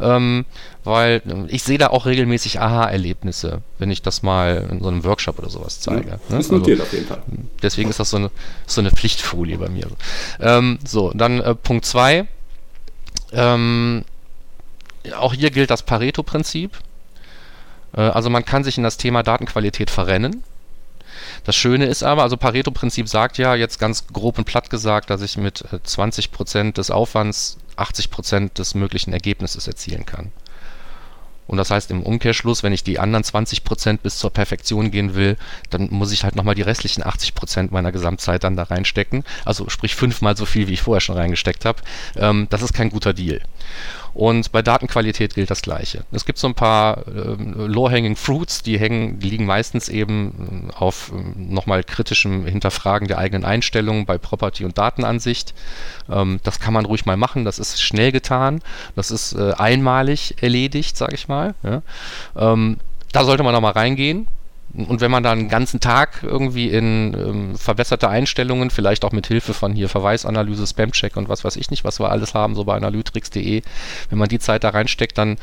ähm, 0.00 0.44
weil 0.84 1.22
ich 1.48 1.62
sehe 1.62 1.78
da 1.78 1.88
auch 1.88 2.06
regelmäßig 2.06 2.60
Aha-Erlebnisse, 2.60 3.62
wenn 3.78 3.90
ich 3.90 4.02
das 4.02 4.22
mal 4.22 4.68
in 4.70 4.80
so 4.80 4.88
einem 4.88 5.04
Workshop 5.04 5.38
oder 5.38 5.48
sowas 5.48 5.80
zeige. 5.80 6.10
Ja, 6.10 6.18
ne? 6.28 6.38
Ist 6.38 6.52
notiert 6.52 6.80
also, 6.80 6.88
auf 6.88 6.92
jeden 6.92 7.06
Fall. 7.06 7.22
Deswegen 7.62 7.90
ist 7.90 8.00
das 8.00 8.10
so 8.10 8.18
eine, 8.18 8.30
so 8.66 8.80
eine 8.80 8.90
Pflichtfolie 8.90 9.58
bei 9.58 9.68
mir. 9.68 9.86
Ähm, 10.40 10.78
so, 10.84 11.12
dann 11.14 11.40
äh, 11.40 11.54
Punkt 11.54 11.84
2. 11.86 12.26
Ähm, 13.32 14.04
auch 15.16 15.34
hier 15.34 15.50
gilt 15.50 15.70
das 15.70 15.82
Pareto-Prinzip. 15.82 16.76
Äh, 17.96 18.00
also 18.00 18.30
man 18.30 18.44
kann 18.44 18.64
sich 18.64 18.76
in 18.76 18.84
das 18.84 18.96
Thema 18.96 19.22
Datenqualität 19.22 19.90
verrennen. 19.90 20.42
Das 21.44 21.56
Schöne 21.56 21.86
ist 21.86 22.02
aber, 22.02 22.22
also 22.22 22.36
Pareto-Prinzip 22.36 23.08
sagt 23.08 23.38
ja 23.38 23.54
jetzt 23.54 23.78
ganz 23.78 24.06
grob 24.06 24.38
und 24.38 24.44
platt 24.44 24.70
gesagt, 24.70 25.10
dass 25.10 25.22
ich 25.22 25.36
mit 25.36 25.64
20% 25.64 26.68
äh, 26.68 26.72
des 26.72 26.90
Aufwands 26.90 27.58
80% 27.76 28.54
des 28.54 28.74
möglichen 28.74 29.12
Ergebnisses 29.12 29.66
erzielen 29.66 30.06
kann. 30.06 30.30
Und 31.48 31.58
das 31.58 31.70
heißt 31.70 31.90
im 31.90 32.02
Umkehrschluss, 32.02 32.62
wenn 32.62 32.72
ich 32.72 32.84
die 32.84 32.98
anderen 32.98 33.24
20% 33.24 33.98
bis 33.98 34.16
zur 34.16 34.30
Perfektion 34.30 34.90
gehen 34.90 35.14
will, 35.14 35.36
dann 35.70 35.88
muss 35.90 36.12
ich 36.12 36.24
halt 36.24 36.36
nochmal 36.36 36.54
die 36.54 36.62
restlichen 36.62 37.02
80% 37.02 37.68
meiner 37.72 37.92
Gesamtzeit 37.92 38.44
dann 38.44 38.56
da 38.56 38.62
reinstecken. 38.62 39.24
Also 39.44 39.68
sprich 39.68 39.94
fünfmal 39.94 40.36
so 40.36 40.46
viel, 40.46 40.68
wie 40.68 40.74
ich 40.74 40.82
vorher 40.82 41.00
schon 41.00 41.16
reingesteckt 41.16 41.64
habe. 41.64 41.82
Ähm, 42.16 42.46
das 42.48 42.62
ist 42.62 42.72
kein 42.72 42.90
guter 42.90 43.12
Deal. 43.12 43.42
Und 44.14 44.52
bei 44.52 44.60
Datenqualität 44.62 45.34
gilt 45.34 45.50
das 45.50 45.62
Gleiche. 45.62 46.04
Es 46.12 46.24
gibt 46.24 46.38
so 46.38 46.46
ein 46.46 46.54
paar 46.54 47.06
äh, 47.06 47.36
Low-Hanging 47.38 48.16
Fruits, 48.16 48.62
die 48.62 48.78
hängen, 48.78 49.18
die 49.18 49.30
liegen 49.30 49.46
meistens 49.46 49.88
eben 49.88 50.68
äh, 50.70 50.74
auf 50.74 51.12
äh, 51.12 51.38
nochmal 51.38 51.82
kritischem 51.82 52.44
Hinterfragen 52.46 53.08
der 53.08 53.18
eigenen 53.18 53.44
Einstellungen 53.44 54.04
bei 54.04 54.18
Property 54.18 54.64
und 54.64 54.76
Datenansicht. 54.76 55.54
Ähm, 56.10 56.40
das 56.42 56.60
kann 56.60 56.74
man 56.74 56.84
ruhig 56.84 57.06
mal 57.06 57.16
machen, 57.16 57.44
das 57.44 57.58
ist 57.58 57.80
schnell 57.80 58.12
getan, 58.12 58.60
das 58.96 59.10
ist 59.10 59.32
äh, 59.32 59.52
einmalig 59.52 60.42
erledigt, 60.42 60.96
sage 60.96 61.14
ich 61.14 61.28
mal. 61.28 61.54
Ja. 61.62 61.82
Ähm, 62.36 62.78
da 63.12 63.24
sollte 63.24 63.42
man 63.42 63.54
nochmal 63.54 63.72
reingehen 63.72 64.26
und 64.74 65.00
wenn 65.02 65.10
man 65.10 65.22
dann 65.22 65.38
einen 65.38 65.48
ganzen 65.48 65.80
Tag 65.80 66.22
irgendwie 66.22 66.68
in 66.70 67.14
ähm, 67.14 67.56
verbesserte 67.56 68.08
Einstellungen, 68.08 68.70
vielleicht 68.70 69.04
auch 69.04 69.12
mit 69.12 69.26
Hilfe 69.26 69.52
von 69.52 69.74
hier 69.74 69.90
Verweisanalyse, 69.90 70.66
Spamcheck 70.66 71.16
und 71.16 71.28
was 71.28 71.44
weiß 71.44 71.56
ich 71.56 71.70
nicht, 71.70 71.84
was 71.84 72.00
wir 72.00 72.10
alles 72.10 72.32
haben, 72.32 72.54
so 72.54 72.64
bei 72.64 72.76
analytrix.de, 72.76 73.62
wenn 74.08 74.18
man 74.18 74.28
die 74.28 74.38
Zeit 74.38 74.64
da 74.64 74.70
reinsteckt, 74.70 75.18
dann 75.18 75.36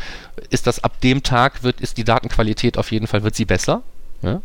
ist 0.49 0.65
das 0.65 0.83
ab 0.83 0.99
dem 1.01 1.21
Tag, 1.21 1.63
wird, 1.63 1.79
ist 1.79 1.97
die 1.97 2.03
Datenqualität 2.03 2.77
auf 2.77 2.91
jeden 2.91 3.05
Fall, 3.05 3.23
wird 3.23 3.35
sie 3.35 3.45
besser. 3.45 3.83
Ja? 4.21 4.41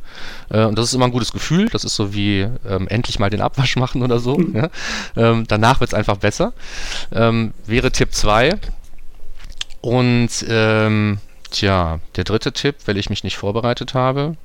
Äh, 0.50 0.64
und 0.64 0.78
das 0.78 0.86
ist 0.86 0.94
immer 0.94 1.06
ein 1.06 1.12
gutes 1.12 1.32
Gefühl. 1.32 1.68
Das 1.70 1.84
ist 1.84 1.96
so 1.96 2.14
wie 2.14 2.46
ähm, 2.68 2.86
endlich 2.88 3.18
mal 3.18 3.30
den 3.30 3.40
Abwasch 3.40 3.76
machen 3.78 4.02
oder 4.02 4.18
so. 4.18 4.36
Mhm. 4.36 4.56
Ja? 4.56 4.70
Ähm, 5.16 5.44
danach 5.48 5.80
wird 5.80 5.88
es 5.90 5.94
einfach 5.94 6.18
besser. 6.18 6.52
Ähm, 7.10 7.54
wäre 7.66 7.90
Tipp 7.90 8.12
2. 8.12 8.58
Und 9.80 10.30
ähm, 10.48 11.18
tja, 11.50 12.00
der 12.16 12.24
dritte 12.24 12.52
Tipp, 12.52 12.76
weil 12.86 12.96
ich 12.96 13.10
mich 13.10 13.24
nicht 13.24 13.36
vorbereitet 13.36 13.94
habe, 13.94 14.36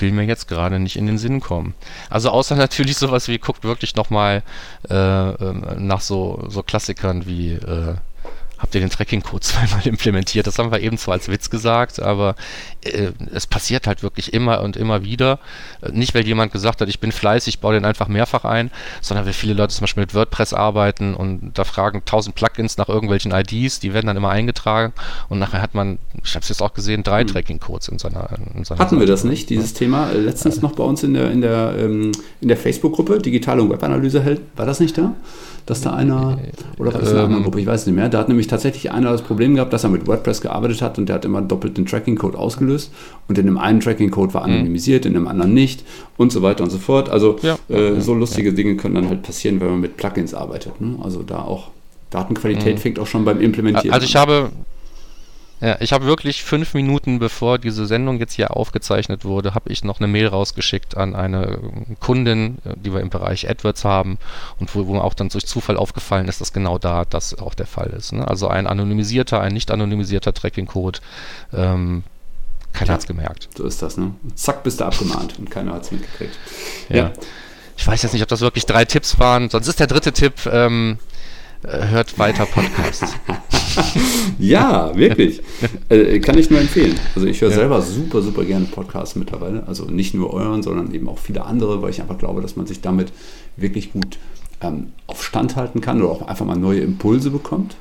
will 0.00 0.12
mir 0.12 0.24
jetzt 0.24 0.48
gerade 0.48 0.78
nicht 0.78 0.96
in 0.96 1.06
den 1.06 1.18
Sinn 1.18 1.40
kommen. 1.40 1.74
Also 2.10 2.30
außer 2.30 2.56
natürlich 2.64 2.96
sowas 2.96 3.28
wie, 3.28 3.38
guckt 3.38 3.64
wirklich 3.64 3.94
nochmal 3.96 4.42
äh, 4.88 4.94
äh, 4.94 5.76
nach 5.78 6.00
so, 6.00 6.44
so 6.48 6.62
Klassikern 6.62 7.26
wie 7.26 7.52
äh, 7.52 7.94
habt 8.58 8.74
ihr 8.74 8.80
den 8.80 8.90
Tracking-Code 8.90 9.40
zweimal 9.42 9.86
implementiert. 9.86 10.46
Das 10.46 10.58
haben 10.58 10.70
wir 10.70 10.80
eben 10.80 10.98
zwar 10.98 11.14
als 11.14 11.28
Witz 11.28 11.50
gesagt, 11.50 12.00
aber 12.00 12.34
äh, 12.82 13.12
es 13.32 13.46
passiert 13.46 13.86
halt 13.86 14.02
wirklich 14.02 14.32
immer 14.32 14.62
und 14.62 14.76
immer 14.76 15.04
wieder. 15.04 15.38
Äh, 15.82 15.92
nicht, 15.92 16.14
weil 16.14 16.26
jemand 16.26 16.52
gesagt 16.52 16.80
hat, 16.80 16.88
ich 16.88 17.00
bin 17.00 17.12
fleißig, 17.12 17.60
baue 17.60 17.74
den 17.74 17.84
einfach 17.84 18.08
mehrfach 18.08 18.44
ein, 18.44 18.70
sondern 19.00 19.26
weil 19.26 19.32
viele 19.32 19.54
Leute 19.54 19.74
zum 19.74 19.82
Beispiel 19.82 20.02
mit 20.02 20.14
WordPress 20.14 20.52
arbeiten 20.52 21.14
und 21.14 21.52
da 21.54 21.64
fragen 21.64 21.98
1000 21.98 22.34
Plugins 22.34 22.76
nach 22.76 22.88
irgendwelchen 22.88 23.32
IDs, 23.32 23.80
die 23.80 23.92
werden 23.92 24.06
dann 24.06 24.16
immer 24.16 24.30
eingetragen 24.30 24.92
und 25.28 25.38
nachher 25.38 25.62
hat 25.62 25.74
man, 25.74 25.98
ich 26.22 26.34
habe 26.34 26.42
es 26.42 26.48
jetzt 26.48 26.62
auch 26.62 26.74
gesehen, 26.74 27.02
drei 27.02 27.20
hm. 27.20 27.28
Tracking-Codes 27.28 27.88
in 27.88 27.98
seiner, 27.98 28.28
in 28.54 28.64
seiner 28.64 28.80
Hatten 28.80 28.96
Seite. 28.96 29.00
wir 29.00 29.06
das 29.06 29.24
nicht, 29.24 29.50
dieses 29.50 29.72
ja. 29.72 29.78
Thema, 29.78 30.10
äh, 30.10 30.18
letztens 30.18 30.62
noch 30.62 30.72
bei 30.72 30.84
uns 30.84 31.02
in 31.02 31.14
der, 31.14 31.30
in 31.30 31.40
der, 31.40 31.74
ähm, 31.78 32.12
in 32.40 32.48
der 32.48 32.56
Facebook-Gruppe, 32.56 33.18
Digitale 33.18 33.62
und 33.62 33.70
Webanalyse 33.70 34.22
hält, 34.22 34.40
war 34.56 34.66
das 34.66 34.80
nicht 34.80 34.96
da? 34.98 35.14
dass 35.66 35.80
da 35.80 35.94
einer, 35.94 36.38
oder 36.78 36.92
war 36.92 37.00
das 37.00 37.10
eine 37.10 37.20
ähm, 37.20 37.26
andere 37.26 37.42
Gruppe, 37.44 37.60
ich 37.60 37.66
weiß 37.66 37.86
nicht 37.86 37.96
mehr, 37.96 38.08
da 38.08 38.18
hat 38.18 38.28
nämlich 38.28 38.48
tatsächlich 38.54 38.92
einer 38.92 39.10
das 39.10 39.22
Problem 39.22 39.56
gehabt, 39.56 39.72
dass 39.72 39.82
er 39.82 39.90
mit 39.90 40.06
WordPress 40.06 40.40
gearbeitet 40.40 40.80
hat 40.80 40.96
und 40.98 41.08
der 41.08 41.16
hat 41.16 41.24
immer 41.24 41.42
doppelt 41.42 41.76
den 41.76 41.86
Tracking-Code 41.86 42.38
ausgelöst 42.38 42.92
und 43.28 43.36
in 43.36 43.46
dem 43.46 43.58
einen 43.58 43.80
Tracking-Code 43.80 44.32
war 44.32 44.46
mhm. 44.46 44.54
anonymisiert, 44.54 45.06
in 45.06 45.14
dem 45.14 45.26
anderen 45.26 45.52
nicht 45.52 45.84
und 46.16 46.30
so 46.30 46.40
weiter 46.42 46.62
und 46.62 46.70
so 46.70 46.78
fort. 46.78 47.08
Also 47.08 47.36
ja, 47.42 47.58
äh, 47.68 48.00
so 48.00 48.14
lustige. 48.14 48.52
Dinge 48.52 48.76
können 48.76 48.94
dann 48.94 49.08
halt 49.08 49.22
passieren, 49.22 49.60
wenn 49.60 49.68
man 49.68 49.80
mit 49.80 49.96
Plugins 49.96 50.34
arbeitet. 50.34 50.80
Ne? 50.80 50.96
Also 51.02 51.22
da 51.22 51.38
auch 51.38 51.70
Datenqualität 52.10 52.76
mhm. 52.76 52.78
fängt 52.78 52.98
auch 53.00 53.06
schon 53.06 53.24
beim 53.24 53.40
Implementieren 53.40 53.92
Also 53.92 54.06
ich 54.06 54.16
an. 54.16 54.22
habe 54.22 54.50
ja, 55.64 55.76
ich 55.80 55.94
habe 55.94 56.04
wirklich 56.04 56.44
fünf 56.44 56.74
Minuten 56.74 57.18
bevor 57.18 57.58
diese 57.58 57.86
Sendung 57.86 58.18
jetzt 58.18 58.34
hier 58.34 58.54
aufgezeichnet 58.54 59.24
wurde, 59.24 59.54
habe 59.54 59.72
ich 59.72 59.82
noch 59.82 59.98
eine 59.98 60.06
Mail 60.08 60.26
rausgeschickt 60.26 60.94
an 60.94 61.14
eine 61.14 61.58
Kundin, 62.00 62.58
äh, 62.66 62.74
die 62.76 62.92
wir 62.92 63.00
im 63.00 63.08
Bereich 63.08 63.48
AdWords 63.48 63.82
haben 63.82 64.18
und 64.60 64.74
wo, 64.74 64.86
wo 64.86 64.92
mir 64.92 65.02
auch 65.02 65.14
dann 65.14 65.30
durch 65.30 65.46
Zufall 65.46 65.78
aufgefallen 65.78 66.28
ist, 66.28 66.42
dass 66.42 66.52
genau 66.52 66.76
da 66.76 67.06
das 67.06 67.38
auch 67.38 67.54
der 67.54 67.66
Fall 67.66 67.88
ist. 67.96 68.12
Ne? 68.12 68.28
Also 68.28 68.48
ein 68.48 68.66
anonymisierter, 68.66 69.40
ein 69.40 69.54
nicht 69.54 69.70
anonymisierter 69.70 70.34
Tracking-Code. 70.34 70.98
Ähm, 71.54 72.04
keiner 72.74 72.88
ja, 72.88 72.94
hat 72.94 73.00
es 73.00 73.06
gemerkt. 73.06 73.48
So 73.56 73.64
ist 73.64 73.80
das, 73.80 73.96
ne? 73.96 74.14
Zack, 74.34 74.64
bist 74.64 74.80
du 74.80 74.84
abgemahnt 74.84 75.38
und 75.38 75.50
keiner 75.50 75.72
hat 75.72 75.84
es 75.84 75.92
mitgekriegt. 75.92 76.36
Ja. 76.90 76.96
ja. 76.96 77.12
Ich 77.78 77.86
weiß 77.86 78.02
jetzt 78.02 78.12
nicht, 78.12 78.22
ob 78.22 78.28
das 78.28 78.42
wirklich 78.42 78.66
drei 78.66 78.84
Tipps 78.84 79.18
waren. 79.18 79.48
Sonst 79.48 79.66
ist 79.68 79.80
der 79.80 79.86
dritte 79.86 80.12
Tipp, 80.12 80.34
ähm, 80.44 80.98
äh, 81.62 81.86
hört 81.86 82.18
weiter 82.18 82.44
Podcasts. 82.44 83.14
ja, 84.38 84.96
wirklich. 84.96 85.40
Äh, 85.88 86.20
kann 86.20 86.38
ich 86.38 86.50
nur 86.50 86.60
empfehlen. 86.60 86.98
Also 87.14 87.26
ich 87.26 87.40
höre 87.40 87.50
ja. 87.50 87.56
selber 87.56 87.82
super, 87.82 88.22
super 88.22 88.44
gerne 88.44 88.66
Podcasts 88.66 89.16
mittlerweile. 89.16 89.66
Also 89.66 89.84
nicht 89.84 90.14
nur 90.14 90.32
euren, 90.32 90.62
sondern 90.62 90.92
eben 90.94 91.08
auch 91.08 91.18
viele 91.18 91.44
andere, 91.44 91.82
weil 91.82 91.90
ich 91.90 92.00
einfach 92.00 92.18
glaube, 92.18 92.40
dass 92.40 92.56
man 92.56 92.66
sich 92.66 92.80
damit 92.80 93.12
wirklich 93.56 93.92
gut 93.92 94.18
ähm, 94.60 94.88
auf 95.06 95.24
Stand 95.24 95.56
halten 95.56 95.80
kann 95.80 96.02
oder 96.02 96.10
auch 96.10 96.22
einfach 96.22 96.46
mal 96.46 96.56
neue 96.56 96.80
Impulse 96.80 97.30
bekommt. 97.30 97.76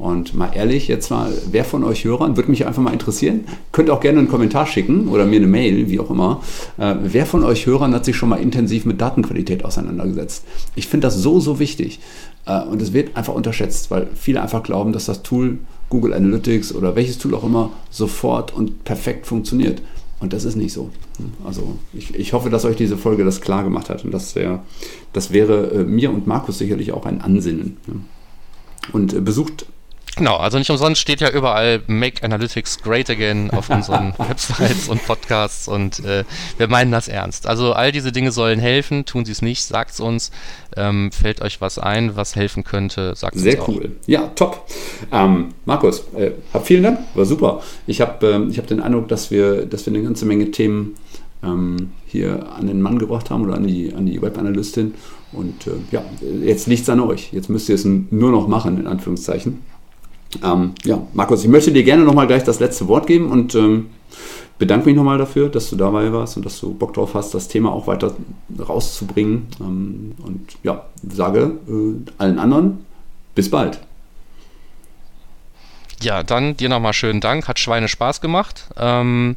Und 0.00 0.34
mal 0.34 0.50
ehrlich, 0.54 0.88
jetzt 0.88 1.10
mal, 1.10 1.30
wer 1.50 1.62
von 1.62 1.84
euch 1.84 2.06
Hörern, 2.06 2.38
würde 2.38 2.50
mich 2.50 2.66
einfach 2.66 2.80
mal 2.80 2.94
interessieren, 2.94 3.44
könnt 3.70 3.90
auch 3.90 4.00
gerne 4.00 4.20
einen 4.20 4.28
Kommentar 4.28 4.66
schicken 4.66 5.08
oder 5.08 5.26
mir 5.26 5.36
eine 5.36 5.46
Mail, 5.46 5.90
wie 5.90 6.00
auch 6.00 6.08
immer. 6.08 6.42
Äh, 6.78 6.94
wer 7.02 7.26
von 7.26 7.44
euch 7.44 7.66
Hörern 7.66 7.92
hat 7.92 8.06
sich 8.06 8.16
schon 8.16 8.30
mal 8.30 8.40
intensiv 8.40 8.86
mit 8.86 8.98
Datenqualität 8.98 9.62
auseinandergesetzt? 9.62 10.46
Ich 10.74 10.88
finde 10.88 11.06
das 11.06 11.16
so, 11.16 11.38
so 11.38 11.58
wichtig. 11.58 12.00
Äh, 12.46 12.62
und 12.62 12.80
es 12.82 12.92
wird 12.92 13.16
einfach 13.16 13.34
unterschätzt, 13.34 13.90
weil 13.90 14.08
viele 14.14 14.42
einfach 14.42 14.62
glauben, 14.62 14.92
dass 14.92 15.06
das 15.06 15.22
Tool 15.22 15.58
Google 15.88 16.14
Analytics 16.14 16.74
oder 16.74 16.94
welches 16.96 17.18
Tool 17.18 17.34
auch 17.34 17.44
immer 17.44 17.70
sofort 17.90 18.54
und 18.54 18.84
perfekt 18.84 19.26
funktioniert. 19.26 19.82
Und 20.20 20.34
das 20.34 20.44
ist 20.44 20.54
nicht 20.54 20.72
so. 20.72 20.90
Also 21.44 21.78
ich, 21.94 22.14
ich 22.14 22.32
hoffe, 22.34 22.50
dass 22.50 22.66
euch 22.66 22.76
diese 22.76 22.98
Folge 22.98 23.24
das 23.24 23.40
klar 23.40 23.64
gemacht 23.64 23.88
hat. 23.88 24.04
Und 24.04 24.12
das, 24.12 24.34
wär, 24.34 24.62
das 25.12 25.32
wäre 25.32 25.70
äh, 25.70 25.84
mir 25.84 26.10
und 26.10 26.26
Markus 26.26 26.58
sicherlich 26.58 26.92
auch 26.92 27.06
ein 27.06 27.22
Ansinnen. 27.22 27.78
Und 28.92 29.14
äh, 29.14 29.20
besucht 29.20 29.66
Genau, 30.20 30.36
also 30.36 30.58
nicht 30.58 30.68
umsonst 30.68 31.00
steht 31.00 31.22
ja 31.22 31.30
überall 31.30 31.80
Make 31.86 32.22
Analytics 32.22 32.82
Great 32.82 33.08
Again 33.08 33.50
auf 33.52 33.70
unseren 33.70 34.12
Websites 34.18 34.86
und 34.86 35.02
Podcasts 35.06 35.66
und 35.66 36.04
äh, 36.04 36.24
wir 36.58 36.68
meinen 36.68 36.92
das 36.92 37.08
ernst. 37.08 37.46
Also 37.46 37.72
all 37.72 37.90
diese 37.90 38.12
Dinge 38.12 38.30
sollen 38.30 38.58
helfen, 38.58 39.06
tun 39.06 39.24
sie 39.24 39.32
es 39.32 39.40
nicht, 39.40 39.62
sagt 39.62 39.92
es 39.92 40.00
uns. 40.00 40.30
Ähm, 40.76 41.10
fällt 41.10 41.40
euch 41.40 41.62
was 41.62 41.78
ein, 41.78 42.16
was 42.16 42.36
helfen 42.36 42.64
könnte, 42.64 43.14
sagt 43.14 43.34
es 43.34 43.42
uns 43.42 43.50
Sehr 43.50 43.66
cool. 43.66 43.92
Ja, 44.06 44.26
top. 44.34 44.66
Ähm, 45.10 45.54
Markus, 45.64 46.04
äh, 46.14 46.32
hab 46.52 46.66
vielen 46.66 46.82
Dank, 46.82 46.98
war 47.14 47.24
super. 47.24 47.62
Ich 47.86 48.02
habe 48.02 48.50
äh, 48.50 48.54
hab 48.58 48.66
den 48.66 48.80
Eindruck, 48.80 49.08
dass 49.08 49.30
wir, 49.30 49.64
dass 49.64 49.86
wir 49.86 49.94
eine 49.94 50.02
ganze 50.02 50.26
Menge 50.26 50.50
Themen 50.50 50.96
ähm, 51.42 51.92
hier 52.04 52.46
an 52.52 52.66
den 52.66 52.82
Mann 52.82 52.98
gebracht 52.98 53.30
haben 53.30 53.44
oder 53.44 53.54
an 53.54 53.66
die, 53.66 53.94
an 53.94 54.04
die 54.04 54.20
Webanalystin. 54.20 54.92
Und 55.32 55.66
äh, 55.66 55.70
ja, 55.92 56.04
jetzt 56.44 56.66
liegt 56.66 56.82
es 56.82 56.90
an 56.90 57.00
euch. 57.00 57.32
Jetzt 57.32 57.48
müsst 57.48 57.70
ihr 57.70 57.74
es 57.74 57.86
nur 57.86 58.30
noch 58.30 58.48
machen, 58.48 58.78
in 58.78 58.86
Anführungszeichen. 58.86 59.69
Ähm, 60.42 60.74
ja, 60.84 61.02
Markus, 61.12 61.42
ich 61.42 61.50
möchte 61.50 61.72
dir 61.72 61.82
gerne 61.82 62.04
nochmal 62.04 62.26
gleich 62.26 62.44
das 62.44 62.60
letzte 62.60 62.86
Wort 62.88 63.06
geben 63.06 63.30
und 63.30 63.54
ähm, 63.54 63.90
bedanke 64.58 64.86
mich 64.86 64.96
nochmal 64.96 65.18
dafür, 65.18 65.48
dass 65.48 65.70
du 65.70 65.76
dabei 65.76 66.12
warst 66.12 66.36
und 66.36 66.46
dass 66.46 66.60
du 66.60 66.74
Bock 66.74 66.94
drauf 66.94 67.14
hast, 67.14 67.34
das 67.34 67.48
Thema 67.48 67.72
auch 67.72 67.86
weiter 67.86 68.14
rauszubringen. 68.58 69.48
Ähm, 69.60 70.12
und 70.24 70.56
ja, 70.62 70.84
sage 71.02 71.58
äh, 71.68 72.12
allen 72.18 72.38
anderen, 72.38 72.84
bis 73.34 73.50
bald. 73.50 73.80
Ja, 76.02 76.22
dann 76.22 76.56
dir 76.56 76.68
nochmal 76.68 76.94
schönen 76.94 77.20
Dank. 77.20 77.48
Hat 77.48 77.58
Schweine 77.58 77.88
Spaß 77.88 78.20
gemacht. 78.20 78.68
Ähm, 78.76 79.36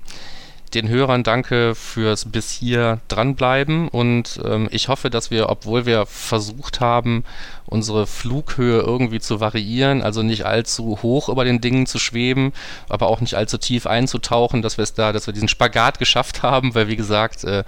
den 0.73 0.89
Hörern 0.89 1.23
danke 1.23 1.75
fürs 1.75 2.25
bis 2.25 2.51
hier 2.51 2.99
dranbleiben 3.07 3.87
und 3.87 4.39
ähm, 4.43 4.67
ich 4.71 4.87
hoffe, 4.87 5.09
dass 5.09 5.31
wir, 5.31 5.49
obwohl 5.49 5.85
wir 5.85 6.05
versucht 6.05 6.79
haben, 6.79 7.23
unsere 7.65 8.05
Flughöhe 8.07 8.81
irgendwie 8.81 9.19
zu 9.19 9.39
variieren, 9.39 10.01
also 10.01 10.21
nicht 10.21 10.45
allzu 10.45 10.99
hoch 11.01 11.29
über 11.29 11.43
den 11.43 11.61
Dingen 11.61 11.85
zu 11.85 11.97
schweben, 11.97 12.53
aber 12.89 13.07
auch 13.07 13.21
nicht 13.21 13.35
allzu 13.35 13.57
tief 13.57 13.87
einzutauchen, 13.87 14.61
dass 14.61 14.77
wir 14.77 14.83
es 14.83 14.93
da, 14.93 15.11
dass 15.11 15.27
wir 15.27 15.33
diesen 15.33 15.47
Spagat 15.47 15.97
geschafft 15.99 16.43
haben, 16.43 16.75
weil 16.75 16.87
wie 16.87 16.95
gesagt, 16.95 17.43
äh, 17.43 17.63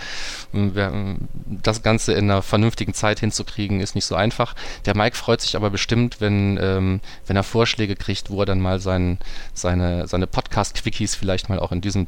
wir, 0.52 1.18
das 1.46 1.82
Ganze 1.82 2.14
in 2.14 2.30
einer 2.30 2.42
vernünftigen 2.42 2.94
Zeit 2.94 3.20
hinzukriegen, 3.20 3.80
ist 3.80 3.96
nicht 3.96 4.06
so 4.06 4.16
einfach. 4.16 4.56
Der 4.86 4.96
Mike 4.96 5.16
freut 5.16 5.42
sich 5.42 5.56
aber 5.56 5.70
bestimmt, 5.70 6.22
wenn, 6.22 6.60
ähm, 6.62 7.02
wenn 7.26 7.36
er 7.36 7.44
Vorschläge 7.44 7.96
kriegt, 7.96 8.30
wo 8.30 8.42
er 8.42 8.46
dann 8.46 8.62
mal 8.62 8.80
sein, 8.80 9.18
seine, 9.54 10.08
seine 10.08 10.28
Podcast-Quickies 10.28 11.16
vielleicht 11.16 11.50
mal 11.50 11.60
auch 11.60 11.72
in 11.72 11.82
diesem 11.82 12.08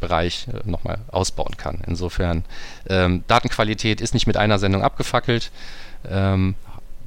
Bereich 0.00 0.35
äh, 0.48 0.68
nochmal 0.68 0.98
ausbauen 1.08 1.56
kann. 1.56 1.82
Insofern, 1.86 2.44
ähm, 2.88 3.24
Datenqualität 3.26 4.00
ist 4.00 4.14
nicht 4.14 4.26
mit 4.26 4.36
einer 4.36 4.58
Sendung 4.58 4.82
abgefackelt. 4.82 5.50
Ähm, 6.08 6.54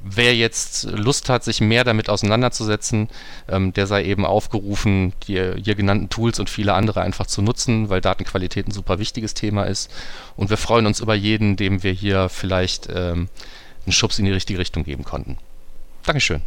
wer 0.02 0.34
jetzt 0.34 0.84
Lust 0.84 1.28
hat, 1.28 1.44
sich 1.44 1.60
mehr 1.60 1.84
damit 1.84 2.08
auseinanderzusetzen, 2.08 3.08
ähm, 3.48 3.72
der 3.72 3.86
sei 3.86 4.04
eben 4.04 4.24
aufgerufen, 4.24 5.12
die 5.26 5.34
hier 5.62 5.74
genannten 5.74 6.08
Tools 6.08 6.38
und 6.38 6.50
viele 6.50 6.74
andere 6.74 7.02
einfach 7.02 7.26
zu 7.26 7.42
nutzen, 7.42 7.88
weil 7.88 8.00
Datenqualität 8.00 8.68
ein 8.68 8.72
super 8.72 8.98
wichtiges 8.98 9.34
Thema 9.34 9.64
ist. 9.64 9.90
Und 10.36 10.50
wir 10.50 10.56
freuen 10.56 10.86
uns 10.86 11.00
über 11.00 11.14
jeden, 11.14 11.56
dem 11.56 11.82
wir 11.82 11.92
hier 11.92 12.28
vielleicht 12.28 12.88
ähm, 12.94 13.28
einen 13.84 13.92
Schubs 13.92 14.18
in 14.18 14.24
die 14.24 14.32
richtige 14.32 14.58
Richtung 14.58 14.84
geben 14.84 15.04
konnten. 15.04 15.38
Dankeschön. 16.04 16.42